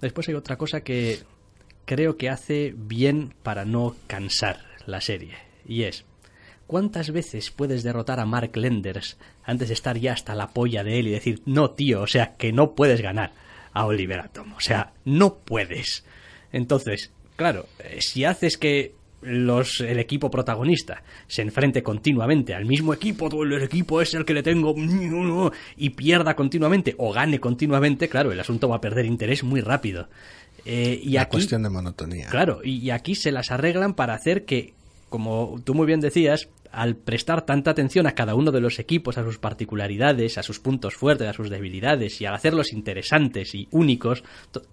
Después 0.00 0.28
hay 0.28 0.34
otra 0.34 0.56
cosa 0.56 0.82
que 0.82 1.20
creo 1.84 2.16
que 2.16 2.28
hace 2.28 2.74
bien 2.76 3.34
para 3.42 3.64
no 3.64 3.96
cansar 4.06 4.60
la 4.86 5.00
serie 5.00 5.34
y 5.66 5.82
es 5.82 6.04
¿Cuántas 6.68 7.12
veces 7.12 7.50
puedes 7.50 7.82
derrotar 7.82 8.20
a 8.20 8.26
Mark 8.26 8.54
Lenders 8.54 9.16
antes 9.42 9.68
de 9.68 9.74
estar 9.74 9.96
ya 9.96 10.12
hasta 10.12 10.34
la 10.34 10.48
polla 10.48 10.84
de 10.84 10.98
él 10.98 11.08
y 11.08 11.12
decir, 11.12 11.40
no, 11.46 11.70
tío, 11.70 12.02
o 12.02 12.06
sea, 12.06 12.36
que 12.36 12.52
no 12.52 12.74
puedes 12.74 13.00
ganar 13.00 13.32
a 13.72 13.86
Oliver 13.86 14.20
Atom? 14.20 14.52
O 14.52 14.60
sea, 14.60 14.92
no 15.06 15.36
puedes. 15.38 16.04
Entonces, 16.52 17.10
claro, 17.36 17.64
eh, 17.78 18.02
si 18.02 18.26
haces 18.26 18.58
que 18.58 18.94
los, 19.22 19.80
el 19.80 19.98
equipo 19.98 20.30
protagonista 20.30 21.02
se 21.26 21.42
enfrente 21.42 21.82
continuamente 21.82 22.54
al 22.54 22.66
mismo 22.66 22.94
equipo, 22.94 23.28
todo 23.28 23.42
el 23.42 23.62
equipo 23.62 24.00
es 24.00 24.14
el 24.14 24.24
que 24.24 24.34
le 24.34 24.42
tengo 24.42 24.74
y 25.76 25.90
pierda 25.90 26.34
continuamente 26.34 26.94
o 26.98 27.12
gane 27.12 27.40
continuamente, 27.40 28.08
claro, 28.08 28.32
el 28.32 28.40
asunto 28.40 28.68
va 28.68 28.76
a 28.76 28.80
perder 28.80 29.06
interés 29.06 29.42
muy 29.42 29.60
rápido. 29.60 30.08
Eh, 30.64 31.00
y 31.02 31.12
La 31.12 31.28
cuestión 31.28 31.62
de 31.62 31.70
monotonía. 31.70 32.28
Claro, 32.28 32.60
y, 32.62 32.90
aquí 32.90 33.14
se 33.14 33.32
las 33.32 33.50
arreglan 33.50 33.94
para 33.94 34.14
hacer 34.14 34.44
que, 34.44 34.74
como 35.08 35.60
tú 35.64 35.74
muy 35.74 35.86
bien 35.86 36.00
decías, 36.00 36.48
al 36.72 36.96
prestar 36.96 37.44
tanta 37.44 37.70
atención 37.70 38.06
a 38.06 38.14
cada 38.14 38.34
uno 38.34 38.50
de 38.50 38.60
los 38.60 38.78
equipos, 38.78 39.18
a 39.18 39.24
sus 39.24 39.38
particularidades, 39.38 40.38
a 40.38 40.42
sus 40.42 40.60
puntos 40.60 40.94
fuertes, 40.94 41.28
a 41.28 41.32
sus 41.32 41.50
debilidades 41.50 42.20
y 42.20 42.26
al 42.26 42.34
hacerlos 42.34 42.72
interesantes 42.72 43.54
y 43.54 43.68
únicos, 43.70 44.24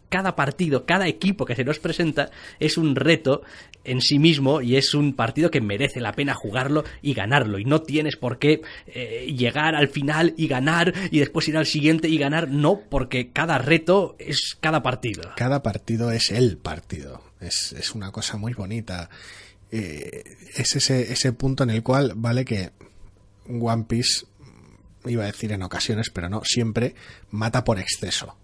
cada 0.10 0.36
partido, 0.36 0.86
cada 0.86 1.08
equipo 1.08 1.46
que 1.46 1.56
se 1.56 1.64
nos 1.64 1.80
presenta 1.80 2.30
es 2.60 2.78
un 2.78 2.96
reto 2.96 3.42
en 3.84 4.02
sí 4.02 4.20
mismo 4.20 4.62
y 4.62 4.78
es 4.78 4.94
un 4.94 5.14
partido 5.14 5.52
que 5.52 5.62
merece 5.62 6.00
la 6.00 6.14
pena 6.14 6.34
jugarlo 6.34 6.84
y 7.02 7.14
ganarlo. 7.14 7.60
Y 7.60 7.66
no 7.66 7.82
tienes 7.82 8.16
por 8.16 8.40
qué 8.40 8.62
eh, 8.88 9.34
llegar 9.36 9.76
al 9.76 9.90
final 9.90 10.34
y 10.38 10.48
ganar 10.48 10.94
y 11.12 11.20
después 11.20 11.48
ir 11.48 11.58
al 11.58 11.66
siguiente 11.66 12.08
y 12.08 12.18
ganar, 12.18 12.50
no, 12.50 12.82
porque 12.90 13.32
cada 13.32 13.58
reto 13.58 14.16
es 14.20 14.58
cada 14.60 14.82
partido. 14.84 15.32
Cada 15.36 15.62
partido 15.62 16.12
es 16.12 16.32
el 16.32 16.58
partido. 16.58 17.22
Es, 17.40 17.74
es 17.74 17.94
una 17.94 18.12
cosa 18.12 18.38
muy 18.38 18.54
bonita. 18.54 19.10
Eh, 19.72 20.24
es 20.56 20.76
ese, 20.76 21.12
ese 21.12 21.34
punto 21.34 21.64
en 21.64 21.72
el 21.72 21.84
cual 21.84 22.14
vale 22.16 22.46
que 22.46 22.72
One 23.48 23.86
Piece, 23.86 24.26
iba 25.06 25.24
a 25.24 25.28
decir 25.28 25.52
en 25.52 25.64
ocasiones, 25.64 26.10
pero 26.14 26.30
no, 26.30 26.44
siempre 26.44 26.96
mata 27.32 27.64
por 27.64 27.80
exceso. 27.80 28.38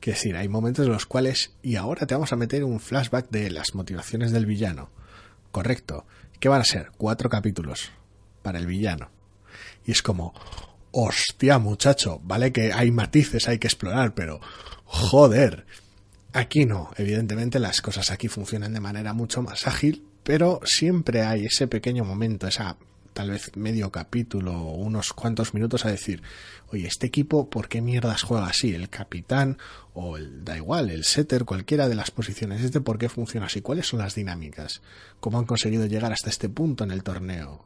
Es 0.00 0.16
decir, 0.16 0.36
hay 0.36 0.48
momentos 0.48 0.84
en 0.84 0.92
los 0.92 1.06
cuales, 1.06 1.52
y 1.62 1.76
ahora 1.76 2.06
te 2.06 2.14
vamos 2.14 2.30
a 2.30 2.36
meter 2.36 2.62
un 2.62 2.78
flashback 2.78 3.30
de 3.30 3.50
las 3.50 3.74
motivaciones 3.74 4.32
del 4.32 4.44
villano. 4.44 4.90
Correcto. 5.50 6.04
¿Qué 6.38 6.50
van 6.50 6.60
a 6.60 6.64
ser? 6.64 6.90
Cuatro 6.98 7.30
capítulos 7.30 7.90
para 8.42 8.58
el 8.58 8.66
villano. 8.66 9.08
Y 9.86 9.92
es 9.92 10.02
como, 10.02 10.34
hostia 10.90 11.58
muchacho, 11.58 12.20
vale 12.22 12.52
que 12.52 12.70
hay 12.70 12.90
matices, 12.90 13.48
hay 13.48 13.58
que 13.58 13.66
explorar, 13.66 14.14
pero 14.14 14.40
joder. 14.84 15.64
Aquí 16.34 16.66
no, 16.66 16.90
evidentemente 16.98 17.58
las 17.58 17.80
cosas 17.80 18.10
aquí 18.10 18.28
funcionan 18.28 18.74
de 18.74 18.80
manera 18.80 19.14
mucho 19.14 19.40
más 19.40 19.66
ágil, 19.66 20.04
pero 20.24 20.60
siempre 20.64 21.22
hay 21.22 21.46
ese 21.46 21.68
pequeño 21.68 22.04
momento, 22.04 22.48
esa 22.48 22.76
tal 23.14 23.30
vez 23.30 23.56
medio 23.56 23.90
capítulo 23.90 24.52
o 24.52 24.74
unos 24.74 25.12
cuantos 25.12 25.54
minutos 25.54 25.86
a 25.86 25.90
decir, 25.90 26.20
oye, 26.68 26.86
este 26.86 27.06
equipo, 27.06 27.48
¿por 27.48 27.68
qué 27.68 27.80
mierdas 27.80 28.22
juega 28.22 28.46
así? 28.46 28.74
El 28.74 28.90
capitán 28.90 29.56
o 29.94 30.16
el, 30.16 30.44
da 30.44 30.56
igual, 30.56 30.90
el 30.90 31.04
setter, 31.04 31.44
cualquiera 31.44 31.88
de 31.88 31.94
las 31.94 32.10
posiciones, 32.10 32.62
este, 32.62 32.80
¿por 32.80 32.98
qué 32.98 33.08
funciona 33.08 33.46
así? 33.46 33.62
¿Cuáles 33.62 33.86
son 33.86 34.00
las 34.00 34.16
dinámicas? 34.16 34.82
¿Cómo 35.20 35.38
han 35.38 35.46
conseguido 35.46 35.86
llegar 35.86 36.12
hasta 36.12 36.28
este 36.28 36.48
punto 36.48 36.84
en 36.84 36.90
el 36.90 37.04
torneo? 37.04 37.64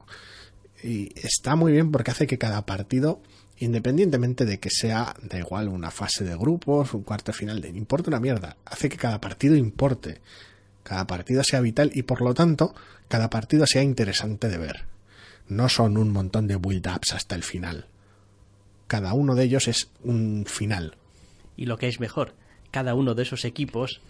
Y 0.83 1.13
está 1.19 1.57
muy 1.57 1.73
bien 1.73 1.91
porque 1.91 2.11
hace 2.11 2.27
que 2.27 2.39
cada 2.39 2.67
partido, 2.67 3.23
independientemente 3.57 4.45
de 4.45 4.61
que 4.61 4.71
sea, 4.71 5.15
da 5.23 5.39
igual, 5.39 5.69
una 5.69 5.91
fase 5.91 6.25
de 6.25 6.37
grupos, 6.37 6.93
un 6.93 7.03
cuarto 7.03 7.33
final, 7.33 7.61
de, 7.61 7.71
importa 7.71 8.11
una 8.11 8.21
mierda, 8.21 8.59
hace 8.67 8.89
que 8.89 8.99
cada 8.99 9.21
partido 9.21 9.57
importe 9.57 10.21
cada 10.89 11.07
partido 11.07 11.45
sea 11.45 11.61
vital 11.61 11.91
y 11.93 12.03
por 12.03 12.23
lo 12.23 12.33
tanto 12.33 12.75
cada 13.09 13.29
partido 13.29 13.67
sea 13.67 13.83
interesante 13.83 14.49
de 14.49 14.57
ver. 14.57 14.85
No 15.47 15.69
son 15.69 15.99
un 15.99 16.11
montón 16.11 16.47
de 16.47 16.57
build-ups 16.57 17.13
hasta 17.13 17.35
el 17.35 17.43
final. 17.43 17.87
Cada 18.87 19.13
uno 19.13 19.35
de 19.35 19.45
ellos 19.45 19.69
es 19.69 19.91
un 20.03 20.47
final. 20.47 20.97
Y 21.59 21.67
lo 21.67 21.77
que 21.77 21.89
es 21.89 22.01
mejor, 22.01 22.33
cada 22.71 22.95
uno 22.95 23.15
de 23.15 23.23
esos 23.23 23.45
equipos 23.45 24.01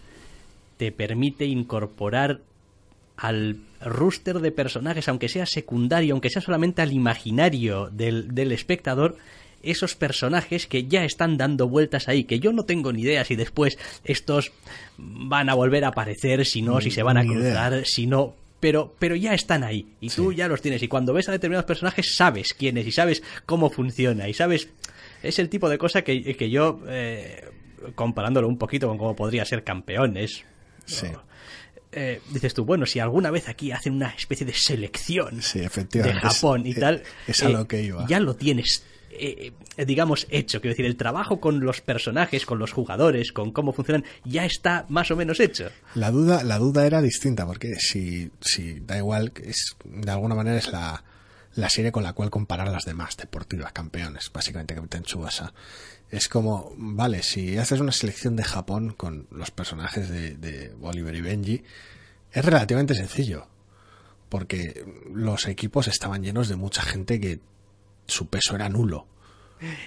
te 0.77 0.93
permite 0.93 1.45
incorporar 1.45 2.39
al 3.17 3.57
rooster 3.81 4.39
de 4.39 4.53
personajes, 4.53 5.09
aunque 5.09 5.27
sea 5.27 5.45
secundario, 5.45 6.13
aunque 6.13 6.29
sea 6.29 6.41
solamente 6.41 6.81
al 6.81 6.93
imaginario 6.93 7.89
del, 7.89 8.33
del 8.33 8.53
espectador, 8.53 9.17
esos 9.63 9.95
personajes 9.95 10.67
que 10.67 10.85
ya 10.85 11.03
están 11.03 11.37
dando 11.37 11.67
vueltas 11.67 12.07
ahí, 12.07 12.23
que 12.23 12.39
yo 12.39 12.53
no 12.53 12.65
tengo 12.65 12.93
ni 12.93 13.01
idea 13.01 13.25
si 13.25 13.35
después 13.35 13.77
estos 14.03 14.51
van 14.97 15.49
a 15.49 15.53
volver 15.53 15.85
a 15.85 15.89
aparecer, 15.89 16.45
si 16.45 16.61
no, 16.61 16.81
si 16.81 16.91
se 16.91 17.03
van 17.03 17.17
a 17.17 17.25
cruzar, 17.25 17.85
si 17.85 18.07
no, 18.07 18.35
pero, 18.59 18.93
pero 18.99 19.15
ya 19.15 19.33
están 19.33 19.63
ahí 19.63 19.87
y 20.01 20.09
tú 20.09 20.33
ya 20.33 20.47
los 20.47 20.61
tienes 20.61 20.83
y 20.83 20.87
cuando 20.87 21.13
ves 21.13 21.29
a 21.29 21.31
determinados 21.31 21.65
personajes 21.65 22.15
sabes 22.15 22.53
quiénes 22.53 22.85
y 22.87 22.91
sabes 22.91 23.23
cómo 23.45 23.69
funciona 23.69 24.27
y 24.27 24.33
sabes 24.33 24.69
es 25.23 25.39
el 25.39 25.49
tipo 25.49 25.69
de 25.69 25.77
cosa 25.77 26.01
que, 26.01 26.35
que 26.35 26.49
yo 26.49 26.81
eh, 26.87 27.45
comparándolo 27.95 28.47
un 28.47 28.57
poquito 28.57 28.87
con 28.87 28.97
cómo 28.97 29.15
podría 29.15 29.45
ser 29.45 29.63
campeones 29.63 30.43
eh, 31.91 32.21
dices 32.29 32.53
tú, 32.53 32.65
bueno, 32.65 32.85
si 32.85 32.99
alguna 32.99 33.31
vez 33.31 33.49
aquí 33.49 33.71
hacen 33.71 33.93
una 33.93 34.09
especie 34.09 34.45
de 34.45 34.53
selección 34.53 35.39
de 35.39 36.13
Japón 36.13 36.67
y 36.67 36.75
tal, 36.75 37.01
es 37.25 37.41
a 37.41 37.49
lo 37.49 37.67
que 37.67 37.81
iba. 37.81 38.05
ya 38.07 38.19
lo 38.19 38.35
tienes 38.35 38.83
eh, 39.11 39.53
digamos, 39.85 40.27
hecho. 40.29 40.61
Quiero 40.61 40.73
decir, 40.73 40.85
el 40.85 40.95
trabajo 40.95 41.39
con 41.39 41.59
los 41.59 41.81
personajes, 41.81 42.45
con 42.45 42.59
los 42.59 42.71
jugadores, 42.71 43.31
con 43.31 43.51
cómo 43.51 43.73
funcionan, 43.73 44.05
ya 44.23 44.45
está 44.45 44.85
más 44.89 45.11
o 45.11 45.15
menos 45.15 45.39
hecho. 45.39 45.69
La 45.95 46.11
duda, 46.11 46.43
la 46.43 46.57
duda 46.57 46.85
era 46.85 47.01
distinta, 47.01 47.45
porque 47.45 47.75
si, 47.75 48.31
da 48.81 48.97
igual, 48.97 49.31
es, 49.43 49.75
de 49.85 50.11
alguna 50.11 50.35
manera 50.35 50.57
es 50.57 50.71
la, 50.71 51.03
la 51.55 51.69
serie 51.69 51.91
con 51.91 52.03
la 52.03 52.13
cual 52.13 52.29
comparar 52.29 52.69
las 52.69 52.85
demás 52.85 53.17
deportivas 53.17 53.71
campeones, 53.71 54.31
básicamente 54.33 54.75
Capitán 54.75 55.03
Chubasa. 55.03 55.53
Es 56.09 56.27
como, 56.27 56.73
vale, 56.77 57.21
si 57.21 57.57
haces 57.57 57.79
una 57.79 57.91
selección 57.91 58.35
de 58.35 58.43
Japón 58.43 58.93
con 58.97 59.27
los 59.31 59.51
personajes 59.51 60.09
de, 60.09 60.35
de 60.35 60.73
Oliver 60.81 61.13
y 61.15 61.21
Benji, 61.21 61.63
es 62.31 62.45
relativamente 62.45 62.95
sencillo, 62.95 63.47
porque 64.27 64.85
los 65.13 65.47
equipos 65.47 65.87
estaban 65.87 66.23
llenos 66.23 66.47
de 66.47 66.55
mucha 66.55 66.81
gente 66.81 67.19
que 67.19 67.39
su 68.09 68.27
peso 68.27 68.55
era 68.55 68.69
nulo. 68.69 69.07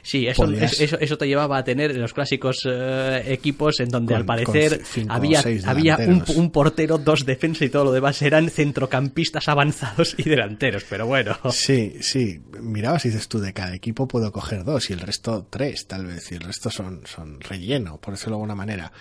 Sí, 0.02 0.26
eso, 0.26 0.44
eso, 0.52 1.16
te 1.18 1.26
llevaba 1.26 1.56
a 1.56 1.64
tener 1.64 1.96
los 1.96 2.12
clásicos 2.12 2.58
eh, 2.66 3.22
equipos 3.26 3.80
en 3.80 3.88
donde 3.88 4.14
al 4.14 4.26
parecer 4.26 4.82
había, 5.08 5.42
había 5.64 5.96
un, 6.36 6.50
portero, 6.50 6.98
dos 6.98 7.24
defensas 7.24 7.62
y 7.62 7.70
todo 7.70 7.84
lo 7.84 7.92
demás 7.92 8.20
eran 8.20 8.50
centrocampistas 8.50 9.48
avanzados 9.48 10.14
y 10.18 10.24
delanteros, 10.24 10.84
pero 10.88 11.06
bueno. 11.06 11.38
Sí, 11.50 11.96
sí, 12.02 12.42
mirabas 12.60 13.06
y 13.06 13.08
dices 13.08 13.28
tú, 13.28 13.40
de 13.40 13.54
cada 13.54 13.74
equipo 13.74 14.06
puedo 14.06 14.30
coger 14.30 14.62
dos 14.64 14.90
y 14.90 14.92
el 14.92 15.00
resto 15.00 15.46
tres, 15.48 15.86
tal 15.86 16.04
vez, 16.06 16.30
y 16.32 16.34
el 16.34 16.42
resto 16.42 16.70
son, 16.70 17.06
son 17.06 17.40
relleno, 17.40 17.98
por 17.98 18.12
decirlo 18.12 18.32
de 18.32 18.36
alguna 18.36 18.54
manera. 18.54 18.92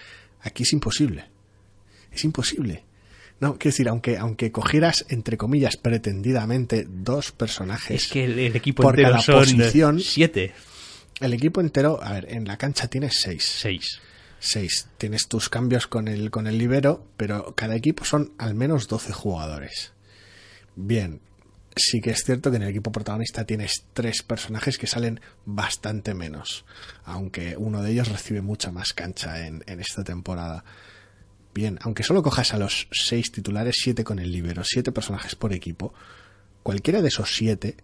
Aquí 0.42 0.64
es 0.64 0.72
imposible. 0.72 1.26
Es 2.12 2.24
imposible. 2.24 2.86
No, 3.42 3.58
quiero 3.58 3.74
decir, 3.74 3.90
aunque, 3.90 4.18
aunque 4.18 4.52
cogieras, 4.52 5.04
entre 5.10 5.36
comillas, 5.36 5.76
pretendidamente 5.76 6.86
dos 6.88 7.32
personajes. 7.32 8.04
Es 8.04 8.12
que 8.12 8.26
el, 8.26 8.56
equipo 8.56 8.84
por 8.84 8.94
entero 8.94 9.14
cada 9.14 9.22
son 9.24 9.58
posición. 9.58 10.00
Siete. 10.00 10.54
El 11.20 11.34
equipo 11.34 11.60
entero, 11.60 12.00
a 12.04 12.14
ver, 12.14 12.28
en 12.30 12.46
la 12.46 12.58
cancha 12.58 12.88
tienes 12.88 13.20
seis. 13.20 13.44
Seis. 13.44 14.00
Seis. 14.40 14.88
Tienes 15.00 15.28
tus 15.28 15.50
cambios 15.50 15.88
con 15.88 16.08
el, 16.08 16.30
con 16.30 16.46
el 16.46 16.60
libero, 16.60 17.08
pero 17.18 17.56
cada 17.56 17.76
equipo 17.76 18.06
son 18.06 18.32
al 18.38 18.54
menos 18.54 18.88
doce 18.88 19.12
jugadores. 19.12 19.92
Bien, 20.76 21.20
sí 21.76 22.00
que 22.00 22.12
es 22.12 22.24
cierto 22.24 22.52
que 22.52 22.58
en 22.58 22.64
el 22.64 22.70
equipo 22.70 22.92
protagonista 22.92 23.44
tienes 23.46 23.86
tres 23.94 24.22
personajes 24.22 24.78
que 24.78 24.86
salen 24.86 25.20
bastante 25.46 26.14
menos, 26.14 26.64
aunque 27.06 27.56
uno 27.58 27.82
de 27.82 27.92
ellos 27.92 28.08
recibe 28.08 28.42
mucha 28.42 28.72
más 28.72 28.94
cancha 28.94 29.48
en, 29.48 29.64
en 29.66 29.80
esta 29.80 30.04
temporada. 30.04 30.64
Bien, 31.54 31.80
aunque 31.82 32.04
solo 32.04 32.24
cojas 32.24 32.54
a 32.54 32.58
los 32.58 32.88
seis 32.92 33.32
titulares, 33.32 33.76
siete 33.82 34.04
con 34.04 34.20
el 34.20 34.32
libero, 34.32 34.64
siete 34.64 34.92
personajes 34.92 35.36
por 35.36 35.52
equipo, 35.52 35.94
cualquiera 36.64 37.02
de 37.02 37.10
esos 37.10 37.36
siete, 37.36 37.76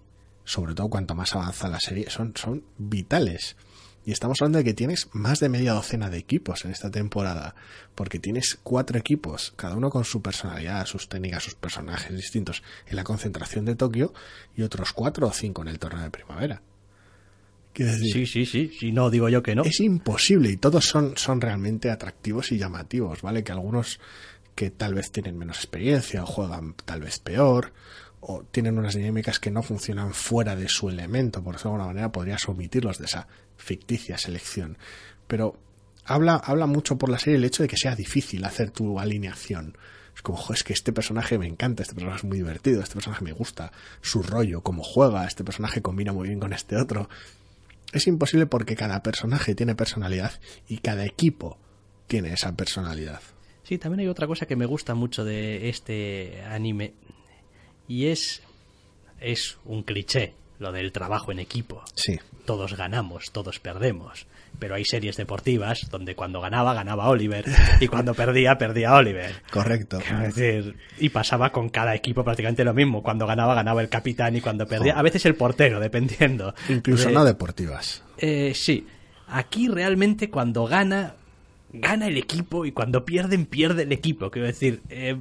sobre 0.45 0.73
todo 0.73 0.89
cuanto 0.89 1.15
más 1.15 1.35
avanza 1.35 1.67
la 1.67 1.79
serie, 1.79 2.09
son, 2.09 2.33
son 2.35 2.63
vitales. 2.77 3.57
Y 4.05 4.13
estamos 4.13 4.41
hablando 4.41 4.59
de 4.59 4.63
que 4.63 4.73
tienes 4.73 5.09
más 5.11 5.41
de 5.41 5.49
media 5.49 5.73
docena 5.73 6.09
de 6.09 6.17
equipos 6.17 6.63
en 6.63 6.71
esta 6.71 6.89
temporada, 6.89 7.55
porque 7.93 8.19
tienes 8.19 8.57
cuatro 8.63 8.97
equipos, 8.97 9.53
cada 9.57 9.75
uno 9.75 9.89
con 9.89 10.05
su 10.05 10.21
personalidad, 10.21 10.85
sus 10.85 11.09
técnicas, 11.09 11.43
sus 11.43 11.55
personajes 11.55 12.15
distintos 12.15 12.63
en 12.85 12.95
la 12.95 13.03
concentración 13.03 13.65
de 13.65 13.75
Tokio 13.75 14.13
y 14.55 14.61
otros 14.61 14.93
cuatro 14.93 15.27
o 15.27 15.33
cinco 15.33 15.61
en 15.63 15.67
el 15.67 15.79
torneo 15.79 16.03
de 16.03 16.09
primavera 16.09 16.61
sí, 17.85 18.25
sí, 18.25 18.45
sí, 18.45 18.71
sí, 18.79 18.91
no 18.91 19.09
digo 19.09 19.29
yo 19.29 19.43
que 19.43 19.55
no. 19.55 19.63
Es 19.63 19.79
imposible 19.79 20.49
y 20.49 20.57
todos 20.57 20.85
son, 20.85 21.15
son 21.17 21.41
realmente 21.41 21.91
atractivos 21.91 22.51
y 22.51 22.57
llamativos, 22.57 23.21
¿vale? 23.21 23.43
Que 23.43 23.51
algunos 23.51 23.99
que 24.55 24.71
tal 24.71 24.95
vez 24.95 25.11
tienen 25.11 25.37
menos 25.37 25.57
experiencia 25.57 26.23
o 26.23 26.25
juegan 26.25 26.73
tal 26.85 27.01
vez 27.01 27.19
peor 27.19 27.73
o 28.19 28.43
tienen 28.43 28.79
unas 28.79 28.95
dinámicas 28.95 29.39
que 29.39 29.51
no 29.51 29.61
funcionan 29.61 30.13
fuera 30.13 30.55
de 30.55 30.67
su 30.67 30.89
elemento, 30.89 31.43
por 31.43 31.55
eso 31.55 31.69
de 31.69 31.75
alguna 31.75 31.87
manera 31.87 32.11
podrías 32.11 32.47
omitirlos 32.49 32.97
de 32.97 33.05
esa 33.05 33.27
ficticia 33.55 34.17
selección. 34.17 34.77
Pero 35.27 35.59
habla, 36.05 36.35
habla 36.35 36.65
mucho 36.65 36.97
por 36.97 37.09
la 37.09 37.19
serie 37.19 37.37
el 37.37 37.45
hecho 37.45 37.63
de 37.63 37.69
que 37.69 37.77
sea 37.77 37.95
difícil 37.95 38.43
hacer 38.45 38.71
tu 38.71 38.99
alineación. 38.99 39.77
Es 40.15 40.23
como, 40.23 40.43
es 40.51 40.63
que 40.63 40.73
este 40.73 40.91
personaje 40.91 41.37
me 41.37 41.45
encanta, 41.45 41.83
este 41.83 41.93
personaje 41.93 42.17
es 42.17 42.23
muy 42.23 42.37
divertido, 42.37 42.81
este 42.81 42.95
personaje 42.95 43.23
me 43.23 43.33
gusta, 43.33 43.71
su 44.01 44.23
rollo, 44.23 44.61
cómo 44.61 44.81
juega, 44.83 45.27
este 45.27 45.43
personaje 45.43 45.83
combina 45.83 46.11
muy 46.11 46.27
bien 46.27 46.39
con 46.39 46.53
este 46.53 46.75
otro 46.75 47.07
es 47.93 48.07
imposible 48.07 48.45
porque 48.45 48.75
cada 48.75 49.01
personaje 49.03 49.55
tiene 49.55 49.75
personalidad 49.75 50.33
y 50.67 50.79
cada 50.79 51.05
equipo 51.05 51.57
tiene 52.07 52.33
esa 52.33 52.55
personalidad. 52.55 53.21
Sí, 53.63 53.77
también 53.77 54.01
hay 54.01 54.07
otra 54.07 54.27
cosa 54.27 54.45
que 54.45 54.55
me 54.55 54.65
gusta 54.65 54.95
mucho 54.95 55.25
de 55.25 55.69
este 55.69 56.41
anime 56.49 56.93
y 57.87 58.07
es 58.07 58.41
es 59.19 59.57
un 59.65 59.83
cliché, 59.83 60.33
lo 60.59 60.71
del 60.71 60.91
trabajo 60.91 61.31
en 61.31 61.39
equipo. 61.39 61.83
Sí. 61.95 62.19
Todos 62.45 62.77
ganamos, 62.77 63.31
todos 63.31 63.59
perdemos. 63.59 64.27
Pero 64.59 64.73
hay 64.75 64.85
series 64.85 65.15
deportivas 65.17 65.87
donde 65.91 66.15
cuando 66.15 66.41
ganaba, 66.41 66.73
ganaba 66.73 67.07
Oliver. 67.09 67.45
Y 67.79 67.87
cuando 67.87 68.13
perdía, 68.15 68.57
perdía 68.57 68.95
Oliver. 68.95 69.31
Correcto. 69.51 69.99
Es 69.99 70.35
decir, 70.35 70.75
y 70.99 71.09
pasaba 71.09 71.51
con 71.51 71.69
cada 71.69 71.93
equipo 71.93 72.23
prácticamente 72.23 72.63
lo 72.63 72.73
mismo. 72.73 73.03
Cuando 73.03 73.27
ganaba, 73.27 73.53
ganaba 73.53 73.81
el 73.81 73.89
capitán 73.89 74.35
y 74.35 74.41
cuando 74.41 74.65
perdía, 74.65 74.97
a 74.97 75.01
veces 75.03 75.25
el 75.27 75.35
portero, 75.35 75.79
dependiendo. 75.79 76.55
Incluso 76.69 77.09
de- 77.09 77.13
no 77.13 77.23
deportivas. 77.23 78.03
eh, 78.17 78.53
sí. 78.55 78.87
Aquí 79.29 79.67
realmente 79.67 80.29
cuando 80.29 80.65
gana, 80.65 81.13
gana 81.73 82.07
el 82.07 82.17
equipo 82.17 82.65
y 82.65 82.71
cuando 82.71 83.03
pierden, 83.05 83.45
pierde 83.45 83.83
el 83.83 83.91
equipo. 83.91 84.31
Quiero 84.31 84.47
decir, 84.47 84.81
eh, 84.89 85.17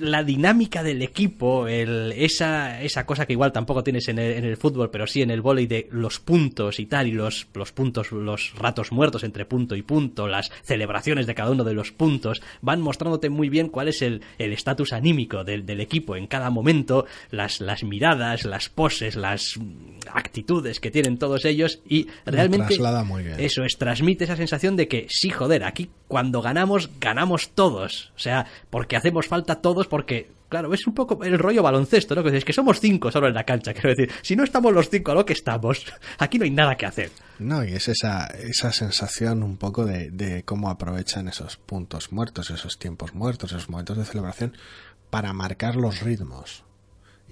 la 0.00 0.22
dinámica 0.24 0.82
del 0.82 1.02
equipo, 1.02 1.68
el, 1.68 2.12
esa, 2.16 2.82
esa 2.82 3.06
cosa 3.06 3.26
que 3.26 3.32
igual 3.32 3.52
tampoco 3.52 3.82
tienes 3.82 4.08
en 4.08 4.18
el, 4.18 4.32
en 4.32 4.44
el 4.44 4.56
fútbol, 4.56 4.90
pero 4.90 5.06
sí 5.06 5.22
en 5.22 5.30
el 5.30 5.42
vóley 5.42 5.66
de 5.66 5.88
los 5.90 6.20
puntos 6.20 6.80
y 6.80 6.86
tal, 6.86 7.06
y 7.06 7.12
los, 7.12 7.46
los 7.54 7.72
puntos, 7.72 8.12
los 8.12 8.52
ratos 8.56 8.92
muertos 8.92 9.24
entre 9.24 9.44
punto 9.44 9.76
y 9.76 9.82
punto, 9.82 10.26
las 10.28 10.50
celebraciones 10.62 11.26
de 11.26 11.34
cada 11.34 11.50
uno 11.50 11.64
de 11.64 11.74
los 11.74 11.92
puntos, 11.92 12.42
van 12.60 12.80
mostrándote 12.80 13.30
muy 13.30 13.48
bien 13.48 13.68
cuál 13.68 13.88
es 13.88 14.02
el 14.02 14.22
el 14.38 14.52
estatus 14.52 14.92
anímico 14.92 15.44
del, 15.44 15.64
del 15.66 15.80
equipo 15.80 16.16
en 16.16 16.26
cada 16.26 16.50
momento, 16.50 17.06
las, 17.30 17.60
las 17.60 17.84
miradas, 17.84 18.44
las 18.44 18.68
poses, 18.68 19.16
las 19.16 19.58
actitudes 20.12 20.80
que 20.80 20.90
tienen 20.90 21.18
todos 21.18 21.44
ellos, 21.44 21.80
y 21.88 22.08
realmente 22.24 22.66
traslada 22.66 23.04
muy 23.04 23.22
bien. 23.22 23.40
eso 23.40 23.64
es, 23.64 23.76
transmite 23.78 24.24
esa 24.24 24.36
sensación 24.36 24.76
de 24.76 24.88
que 24.88 25.06
sí, 25.08 25.30
joder, 25.30 25.64
aquí 25.64 25.90
cuando 26.12 26.42
ganamos, 26.42 26.90
ganamos 27.00 27.50
todos. 27.54 28.12
O 28.14 28.18
sea, 28.18 28.46
porque 28.68 28.96
hacemos 28.96 29.26
falta 29.26 29.62
todos, 29.62 29.71
porque, 29.88 30.30
claro, 30.48 30.72
es 30.74 30.86
un 30.86 30.94
poco 30.94 31.22
el 31.24 31.38
rollo 31.38 31.62
baloncesto, 31.62 32.14
¿no? 32.14 32.22
Que 32.22 32.36
es 32.36 32.44
que 32.44 32.52
somos 32.52 32.80
cinco 32.80 33.10
solo 33.10 33.28
en 33.28 33.34
la 33.34 33.44
cancha, 33.44 33.72
quiero 33.74 33.90
decir, 33.90 34.10
si 34.22 34.36
no 34.36 34.44
estamos 34.44 34.72
los 34.72 34.88
cinco 34.88 35.12
a 35.12 35.14
lo 35.14 35.24
que 35.24 35.32
estamos, 35.32 35.84
aquí 36.18 36.38
no 36.38 36.44
hay 36.44 36.50
nada 36.50 36.76
que 36.76 36.86
hacer. 36.86 37.10
No, 37.38 37.64
y 37.64 37.72
es 37.72 37.88
esa, 37.88 38.26
esa 38.26 38.72
sensación 38.72 39.42
un 39.42 39.56
poco 39.56 39.84
de, 39.84 40.10
de 40.10 40.44
cómo 40.44 40.70
aprovechan 40.70 41.28
esos 41.28 41.56
puntos 41.56 42.12
muertos, 42.12 42.50
esos 42.50 42.78
tiempos 42.78 43.14
muertos, 43.14 43.52
esos 43.52 43.68
momentos 43.68 43.96
de 43.96 44.04
celebración 44.04 44.56
para 45.10 45.32
marcar 45.32 45.76
los 45.76 46.00
ritmos. 46.00 46.64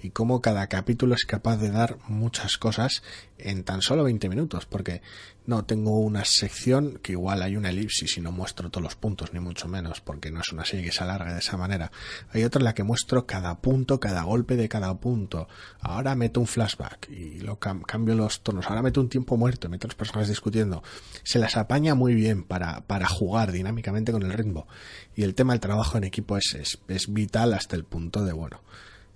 Y 0.03 0.09
cómo 0.09 0.41
cada 0.41 0.67
capítulo 0.67 1.13
es 1.15 1.25
capaz 1.25 1.57
de 1.57 1.69
dar 1.69 1.97
muchas 2.07 2.57
cosas 2.57 3.03
en 3.37 3.63
tan 3.63 3.81
solo 3.81 4.03
20 4.03 4.29
minutos. 4.29 4.65
Porque 4.65 5.01
no 5.45 5.63
tengo 5.65 5.99
una 5.99 6.25
sección 6.25 6.99
que 7.03 7.11
igual 7.11 7.41
hay 7.43 7.55
una 7.55 7.69
elipsis 7.69 8.17
y 8.17 8.21
no 8.21 8.31
muestro 8.31 8.69
todos 8.71 8.83
los 8.83 8.95
puntos, 8.95 9.31
ni 9.33 9.39
mucho 9.39 9.67
menos, 9.67 10.01
porque 10.01 10.31
no 10.31 10.41
es 10.41 10.51
una 10.51 10.65
serie 10.65 10.85
que 10.85 10.91
se 10.91 11.03
alargue 11.03 11.33
de 11.33 11.39
esa 11.39 11.55
manera. 11.57 11.91
Hay 12.33 12.43
otra 12.43 12.59
en 12.59 12.65
la 12.65 12.73
que 12.73 12.83
muestro 12.83 13.27
cada 13.27 13.59
punto, 13.61 13.99
cada 13.99 14.23
golpe 14.23 14.55
de 14.55 14.69
cada 14.69 14.93
punto. 14.99 15.47
Ahora 15.79 16.15
meto 16.15 16.39
un 16.39 16.47
flashback 16.47 17.09
y 17.11 17.39
lo 17.41 17.59
cam- 17.59 17.83
cambio 17.83 18.15
los 18.15 18.41
tonos. 18.41 18.67
Ahora 18.67 18.81
meto 18.81 19.01
un 19.01 19.09
tiempo 19.09 19.37
muerto, 19.37 19.69
meto 19.69 19.85
a 19.85 19.89
los 19.89 19.95
personajes 19.95 20.29
discutiendo. 20.29 20.81
Se 21.23 21.37
las 21.37 21.57
apaña 21.57 21.93
muy 21.93 22.15
bien 22.15 22.43
para, 22.43 22.81
para 22.87 23.07
jugar 23.07 23.51
dinámicamente 23.51 24.11
con 24.11 24.23
el 24.23 24.33
ritmo. 24.33 24.67
Y 25.15 25.23
el 25.23 25.35
tema 25.35 25.53
del 25.53 25.59
trabajo 25.59 25.97
en 25.97 26.05
equipo 26.05 26.37
es, 26.37 26.55
es, 26.55 26.79
es 26.87 27.11
vital 27.13 27.53
hasta 27.53 27.75
el 27.75 27.83
punto 27.83 28.23
de, 28.25 28.33
bueno, 28.33 28.61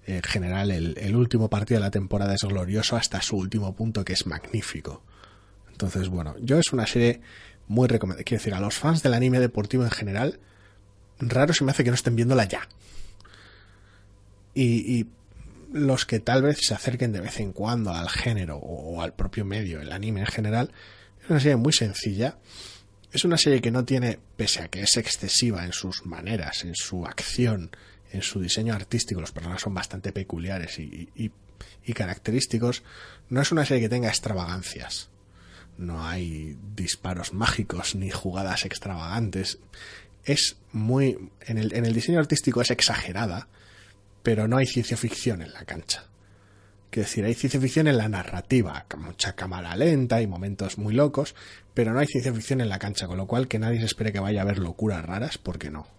en 0.05 0.21
general 0.21 0.71
el, 0.71 1.15
último 1.15 1.49
partido 1.49 1.79
de 1.79 1.85
la 1.85 1.91
temporada 1.91 2.35
es 2.35 2.43
glorioso 2.43 2.95
hasta 2.95 3.21
su 3.21 3.37
último 3.37 3.75
punto 3.75 4.05
que 4.05 4.13
es 4.13 4.27
magnífico. 4.27 5.03
Entonces, 5.71 6.09
bueno, 6.09 6.35
yo 6.39 6.59
es 6.59 6.71
una 6.71 6.85
serie 6.85 7.21
muy 7.67 7.87
recomendable. 7.87 8.23
Quiero 8.23 8.39
decir, 8.39 8.53
a 8.53 8.59
los 8.59 8.75
fans 8.75 9.01
del 9.01 9.13
anime 9.13 9.39
deportivo 9.39 9.83
en 9.83 9.91
general, 9.91 10.39
raro 11.19 11.53
se 11.53 11.63
me 11.63 11.71
hace 11.71 11.83
que 11.83 11.89
no 11.89 11.95
estén 11.95 12.15
viéndola 12.15 12.45
ya. 12.45 12.67
Y, 14.53 15.07
los 15.73 16.05
que 16.05 16.21
tal 16.21 16.41
vez 16.41 16.59
se 16.61 16.73
acerquen 16.73 17.11
de 17.11 17.19
vez 17.19 17.41
en 17.41 17.51
cuando 17.51 17.91
al 17.91 18.07
género 18.07 18.55
o 18.55 19.01
al 19.01 19.13
propio 19.13 19.43
medio, 19.43 19.81
el 19.81 19.91
anime 19.91 20.21
en 20.21 20.27
general, 20.27 20.71
es 21.21 21.29
una 21.29 21.39
serie 21.39 21.57
muy 21.57 21.73
sencilla. 21.73 22.37
Es 23.11 23.25
una 23.25 23.37
serie 23.37 23.59
que 23.59 23.71
no 23.71 23.83
tiene, 23.83 24.19
pese 24.37 24.61
a 24.61 24.67
que 24.69 24.81
es 24.81 24.95
excesiva 24.95 25.65
en 25.65 25.73
sus 25.73 26.05
maneras, 26.05 26.63
en 26.63 26.75
su 26.75 27.05
acción, 27.05 27.71
en 28.15 28.21
su 28.21 28.39
diseño 28.39 28.73
artístico, 28.73 29.21
los 29.21 29.31
personajes 29.31 29.63
son 29.63 29.73
bastante 29.73 30.11
peculiares 30.11 30.79
y, 30.79 31.31
característicos, 31.93 32.83
no 33.29 33.41
es 33.41 33.51
una 33.51 33.65
serie 33.65 33.83
que 33.83 33.89
tenga 33.89 34.09
extravagancias. 34.09 35.09
No 35.77 36.05
hay 36.05 36.57
disparos 36.75 37.33
mágicos 37.33 37.95
ni 37.95 38.09
jugadas 38.09 38.65
extravagantes. 38.65 39.59
Es 40.23 40.57
muy. 40.71 41.29
En 41.41 41.57
el, 41.57 41.93
diseño 41.93 42.19
artístico 42.19 42.61
es 42.61 42.71
exagerada, 42.71 43.47
pero 44.23 44.47
no 44.47 44.57
hay 44.57 44.65
ciencia 44.65 44.97
ficción 44.97 45.41
en 45.41 45.53
la 45.53 45.65
cancha. 45.65 46.05
Quiero 46.89 47.07
decir, 47.09 47.25
hay 47.25 47.33
ciencia 47.33 47.59
ficción 47.59 47.87
en 47.87 47.97
la 47.97 48.07
narrativa, 48.07 48.85
mucha 48.97 49.33
cámara 49.35 49.75
lenta 49.75 50.21
y 50.21 50.27
momentos 50.27 50.77
muy 50.77 50.93
locos, 50.93 51.35
pero 51.73 51.91
no 51.91 51.99
hay 51.99 52.07
ciencia 52.07 52.33
ficción 52.33 52.61
en 52.61 52.69
la 52.69 52.79
cancha, 52.79 53.07
con 53.07 53.17
lo 53.17 53.27
cual 53.27 53.49
que 53.49 53.59
nadie 53.59 53.79
se 53.79 53.85
espere 53.85 54.13
que 54.13 54.21
vaya 54.21 54.39
a 54.39 54.43
haber 54.43 54.59
locuras 54.59 55.03
raras, 55.03 55.37
porque 55.37 55.69
no. 55.69 55.94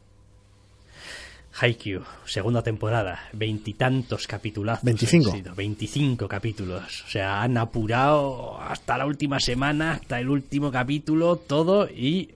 Haikyuu, 1.59 2.02
segunda 2.26 2.62
temporada, 2.62 3.28
veintitantos 3.32 4.26
capitulazos. 4.26 4.84
25. 4.84 5.30
han 5.30 5.36
sido, 5.38 5.54
25 5.54 6.28
capítulos. 6.28 7.04
O 7.07 7.11
sea, 7.11 7.42
han 7.42 7.57
apurado 7.57 8.61
hasta 8.61 8.98
la 8.98 9.07
última 9.07 9.40
semana, 9.40 9.92
hasta 9.92 10.20
el 10.20 10.28
último 10.28 10.70
capítulo, 10.70 11.36
todo 11.36 11.88
y 11.88 12.30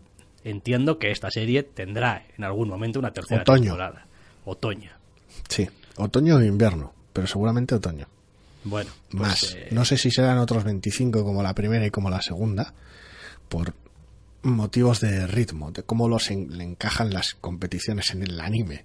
entiendo 0.44 0.98
que 0.98 1.10
esta 1.10 1.30
serie 1.30 1.62
tendrá 1.64 2.24
en 2.38 2.44
algún 2.44 2.68
momento 2.68 2.98
una 2.98 3.10
tercera 3.12 3.42
Otoño. 3.42 3.62
temporada. 3.64 4.06
Otoño. 4.46 4.90
Sí, 5.48 5.68
otoño 5.96 6.36
o 6.36 6.42
invierno, 6.42 6.94
pero 7.12 7.26
seguramente 7.26 7.74
otoño. 7.74 8.06
Bueno, 8.64 8.90
pues, 9.10 9.20
Más. 9.20 9.54
eh, 9.54 9.68
No 9.70 9.84
sé 9.84 9.98
si 9.98 10.10
serán 10.10 10.38
otros 10.38 10.64
25 10.64 11.24
como 11.24 11.42
la 11.42 11.54
primera 11.54 11.84
y 11.86 11.90
como 11.90 12.08
la 12.08 12.22
segunda, 12.22 12.72
por 13.50 13.74
motivos 14.42 15.00
de 15.00 15.26
ritmo, 15.26 15.70
de 15.72 15.82
cómo 15.82 16.08
los 16.08 16.30
en- 16.30 16.56
le 16.56 16.64
encajan 16.64 17.12
las 17.12 17.34
competiciones 17.34 18.10
en 18.12 18.22
el 18.22 18.40
anime. 18.40 18.84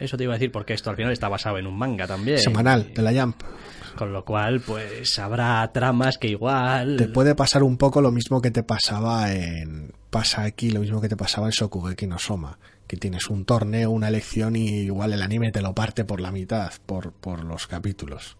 Eso 0.00 0.16
te 0.16 0.24
iba 0.24 0.32
a 0.32 0.36
decir 0.36 0.50
porque 0.50 0.72
esto 0.74 0.90
al 0.90 0.96
final 0.96 1.12
está 1.12 1.28
basado 1.28 1.58
en 1.58 1.66
un 1.66 1.76
manga 1.78 2.06
también. 2.06 2.38
Semanal, 2.38 2.92
de 2.94 3.02
la 3.02 3.12
Jump. 3.12 3.40
Con 3.96 4.12
lo 4.12 4.24
cual, 4.24 4.60
pues 4.60 5.18
habrá 5.18 5.70
tramas 5.72 6.16
que 6.16 6.28
igual... 6.28 6.96
Te 6.96 7.06
puede 7.08 7.34
pasar 7.34 7.62
un 7.62 7.76
poco 7.76 8.00
lo 8.00 8.10
mismo 8.12 8.40
que 8.40 8.50
te 8.50 8.62
pasaba 8.62 9.32
en. 9.32 9.92
Pasa 10.10 10.42
aquí 10.42 10.70
lo 10.70 10.80
mismo 10.80 11.00
que 11.00 11.08
te 11.08 11.16
pasaba 11.16 11.46
en 11.48 11.52
Shokugeki 11.52 12.06
no 12.06 12.18
Soma. 12.18 12.58
Que 12.86 12.96
tienes 12.96 13.28
un 13.28 13.44
torneo, 13.44 13.90
una 13.90 14.08
elección 14.08 14.56
y 14.56 14.68
igual 14.82 15.12
el 15.12 15.22
anime 15.22 15.50
te 15.52 15.60
lo 15.60 15.74
parte 15.74 16.04
por 16.04 16.20
la 16.20 16.30
mitad, 16.32 16.72
por, 16.86 17.12
por 17.12 17.44
los 17.44 17.66
capítulos. 17.66 18.36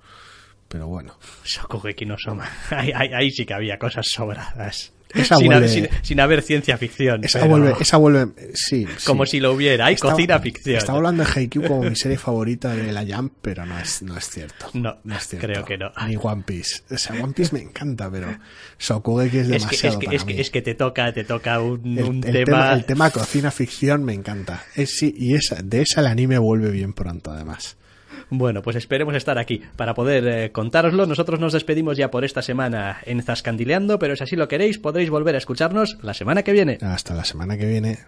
Pero 0.68 0.86
bueno. 0.86 1.18
Shokugeki 1.44 2.06
no 2.06 2.16
Soma. 2.16 2.48
Ahí, 2.70 2.92
ahí- 2.94 3.12
ahí 3.12 3.30
sí 3.30 3.44
que 3.44 3.54
había 3.54 3.76
cosas 3.78 4.06
sobradas. 4.08 4.92
Esa 5.14 5.36
sin, 5.36 5.46
vuelve- 5.46 5.56
haber, 5.56 5.68
sin- 5.68 5.88
sin 6.02 6.20
haber 6.20 6.42
ciencia 6.42 6.76
ficción. 6.78 7.24
Esa 7.24 7.40
pero 7.40 7.50
vuelve, 7.50 7.74
esa 7.80 7.96
vuelve, 7.96 8.28
sí. 8.54 8.86
Como 9.06 9.24
sí. 9.26 9.32
si 9.32 9.40
lo 9.40 9.52
hubiera. 9.52 9.86
Hay 9.86 9.94
Estaba- 9.94 10.12
cocina 10.12 10.38
ficción. 10.38 10.76
Estaba 10.76 10.98
hablando 10.98 11.24
de 11.24 11.30
Haikyuu 11.34 11.64
como 11.66 11.82
mi 11.82 11.96
serie 11.96 12.16
favorita 12.18 12.74
de 12.74 12.92
la 12.92 13.04
Jump, 13.04 13.32
pero 13.42 13.66
no 13.66 13.78
es, 13.78 14.02
no 14.02 14.16
es 14.16 14.28
cierto. 14.28 14.66
No, 14.74 14.98
es 15.16 15.26
cierto. 15.28 15.46
creo 15.46 15.64
que 15.64 15.78
no. 15.78 15.90
Ni 16.06 16.16
One 16.20 16.42
Piece. 16.46 16.82
O 16.90 16.96
sea, 16.98 17.22
One 17.22 17.32
Piece 17.32 17.54
me 17.54 17.60
encanta, 17.62 18.10
pero 18.10 18.36
Shokugeki 18.78 19.38
es 19.38 19.42
Es 19.42 19.48
que, 19.48 19.58
demasiado 19.58 19.94
es, 19.94 19.98
que, 20.00 20.04
para 20.06 20.16
es, 20.16 20.24
que, 20.24 20.34
mí. 20.34 20.40
es 20.40 20.50
que 20.50 20.62
te 20.62 20.74
toca, 20.74 21.12
te 21.12 21.24
toca 21.24 21.60
un, 21.60 21.98
el, 21.98 22.04
un 22.04 22.16
el 22.16 22.32
tema... 22.32 22.44
tema, 22.44 22.72
el 22.74 22.84
tema 22.84 23.10
cocina 23.10 23.50
ficción 23.50 24.04
me 24.04 24.14
encanta. 24.14 24.62
Es, 24.74 24.96
sí, 24.96 25.14
y 25.16 25.34
esa, 25.34 25.56
de 25.62 25.82
esa 25.82 26.00
el 26.00 26.06
anime 26.06 26.38
vuelve 26.38 26.70
bien 26.70 26.92
pronto, 26.92 27.30
además. 27.30 27.76
Bueno, 28.30 28.62
pues 28.62 28.76
esperemos 28.76 29.14
estar 29.14 29.38
aquí 29.38 29.62
para 29.76 29.94
poder 29.94 30.26
eh, 30.26 30.52
contároslo. 30.52 31.06
Nosotros 31.06 31.40
nos 31.40 31.52
despedimos 31.52 31.96
ya 31.96 32.10
por 32.10 32.24
esta 32.24 32.42
semana 32.42 32.98
en 33.04 33.22
Zascandileando, 33.22 33.98
pero 33.98 34.16
si 34.16 34.22
así 34.22 34.36
lo 34.36 34.48
queréis, 34.48 34.78
podréis 34.78 35.10
volver 35.10 35.34
a 35.34 35.38
escucharnos 35.38 35.98
la 36.02 36.14
semana 36.14 36.42
que 36.42 36.52
viene. 36.52 36.78
Hasta 36.80 37.14
la 37.14 37.24
semana 37.24 37.58
que 37.58 37.66
viene. 37.66 37.98